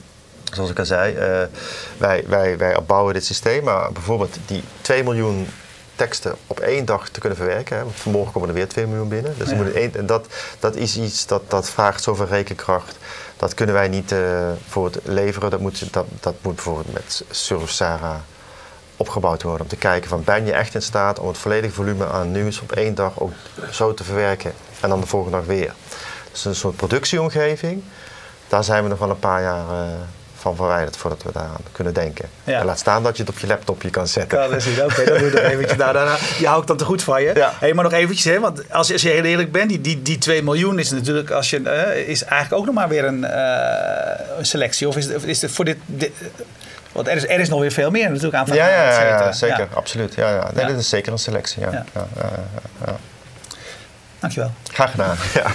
zoals 0.53 0.71
ik 0.71 0.79
al 0.79 0.85
zei, 0.85 1.15
uh, 1.15 1.47
wij, 1.99 2.25
wij, 2.27 2.59
wij 2.59 2.77
opbouwen 2.77 3.15
dit 3.15 3.25
systeem, 3.25 3.65
maar 3.65 3.93
bijvoorbeeld 3.93 4.37
die 4.47 4.63
2 4.81 5.05
miljoen 5.05 5.49
teksten 5.95 6.37
op 6.47 6.61
één 6.61 6.85
dag 6.85 7.09
te 7.09 7.21
kunnen 7.21 7.39
verwerken. 7.39 7.77
Hè. 7.77 7.83
Want 7.83 7.97
vanmorgen 7.97 8.33
komen 8.33 8.49
er 8.49 8.55
weer 8.55 8.69
2 8.69 8.87
miljoen 8.87 9.09
binnen. 9.09 9.35
Dus 9.39 9.51
ja. 9.51 9.57
moet 9.57 9.73
één, 9.73 10.07
dat, 10.07 10.27
dat 10.61 10.77
is 10.77 10.97
iets 10.97 11.27
dat, 11.27 11.51
dat 11.51 11.71
vraagt 11.71 12.03
zoveel 12.03 12.27
rekenkracht. 12.27 12.97
Dat 13.39 13.55
kunnen 13.55 13.75
wij 13.75 13.89
niet 13.89 14.13
uh, 14.13 14.51
voor 14.69 14.85
het 14.85 14.99
leveren. 15.05 15.51
Dat 15.51 15.61
moet, 15.61 15.93
dat, 15.93 16.07
dat 16.21 16.35
moet 16.43 16.55
bijvoorbeeld 16.55 16.93
met 16.93 17.25
Surfsara 17.31 18.25
opgebouwd 18.97 19.43
worden. 19.43 19.63
Om 19.63 19.69
te 19.69 19.77
kijken 19.77 20.09
van 20.09 20.25
ben 20.25 20.47
je 20.47 20.53
echt 20.53 20.75
in 20.75 20.83
staat 20.83 21.19
om 21.19 21.29
het 21.29 21.39
volledige 21.39 21.75
volume 21.75 22.07
aan 22.07 22.33
nieuws 22.33 22.61
op 22.61 22.73
één 22.73 22.95
dag 22.95 23.21
ook 23.21 23.33
zo 23.71 23.95
te 23.95 24.05
verwerken. 24.05 24.53
En 24.81 24.89
dan 24.89 25.01
de 25.01 25.07
volgende 25.07 25.37
dag 25.37 25.47
weer. 25.47 25.75
Dus 26.33 26.45
een 26.45 26.55
soort 26.55 26.77
productieomgeving. 26.77 27.83
Daar 28.49 28.65
zijn 28.65 28.83
we 28.83 28.89
nog 28.89 28.99
wel 28.99 29.11
een 29.11 29.19
paar 29.19 29.43
jaar 29.43 29.65
uh, 29.65 29.95
van 30.49 30.57
verwijderd 30.57 30.97
voordat 30.97 31.23
we 31.23 31.33
daaraan 31.33 31.61
kunnen 31.73 31.95
denken. 31.95 32.29
Ja. 32.45 32.65
laat 32.65 32.79
staan 32.79 33.03
dat 33.03 33.17
je 33.17 33.23
het 33.23 33.33
op 33.33 33.39
je 33.39 33.47
laptopje 33.47 33.91
kan 33.91 34.09
zetten. 34.09 34.39
Ja, 34.39 34.49
dat 34.49 34.57
is 34.57 34.67
Oké, 34.67 34.83
okay, 34.83 35.05
dat 35.05 35.19
doe 35.19 35.31
nog 35.31 35.41
eventjes. 35.41 35.77
Nou, 35.79 35.93
daarna, 35.93 36.17
je 36.39 36.47
houdt 36.47 36.67
dan 36.67 36.77
te 36.77 36.85
goed 36.85 37.03
van 37.03 37.23
je. 37.23 37.35
Ja. 37.35 37.53
Hey, 37.59 37.75
maar 37.75 37.85
nog 37.85 37.93
eventjes, 37.93 38.33
hè, 38.35 38.41
want 38.41 38.73
als, 38.73 38.93
als 38.93 39.03
je 39.03 39.09
heel 39.09 39.25
eerlijk 39.25 39.53
bent, 39.53 39.69
die, 39.69 39.81
die, 39.81 40.03
die 40.03 40.19
2 40.19 40.43
miljoen 40.43 40.79
is 40.79 40.91
natuurlijk 40.91 41.31
als 41.31 41.51
je, 41.51 41.61
uh, 41.61 42.09
is 42.09 42.25
eigenlijk 42.25 42.61
ook 42.61 42.67
nog 42.67 42.75
maar 42.75 42.89
weer 42.89 43.05
een, 43.05 43.21
uh, 43.21 44.39
een 44.39 44.47
selectie. 44.47 44.89
Of 44.89 44.97
is, 44.97 45.15
of 45.15 45.25
is 45.25 45.43
het 45.43 45.51
voor 45.51 45.65
dit, 45.65 45.77
dit 45.87 46.13
want 46.93 47.09
er 47.09 47.17
is, 47.17 47.29
er 47.29 47.41
is 47.41 47.49
nog 47.49 47.61
weer 47.61 47.73
veel 47.73 47.91
meer 47.91 48.09
natuurlijk 48.09 48.35
aan 48.35 48.47
van 48.47 48.57
ja, 48.57 48.69
ja, 48.69 48.91
ja, 48.91 49.07
ja, 49.07 49.33
zeker, 49.33 49.69
absoluut. 49.75 50.15
Ja, 50.15 50.31
ja. 50.31 50.51
Nee, 50.55 50.67
Dit 50.67 50.79
is 50.79 50.89
zeker 50.89 51.13
een 51.13 51.19
selectie. 51.19 51.63
Ja. 51.63 51.85
Ja. 51.95 52.07
Ja, 52.87 52.97
Dankjewel. 54.19 54.51
Graag 54.73 54.91
gedaan. 54.91 55.17
Ja. 55.35 55.47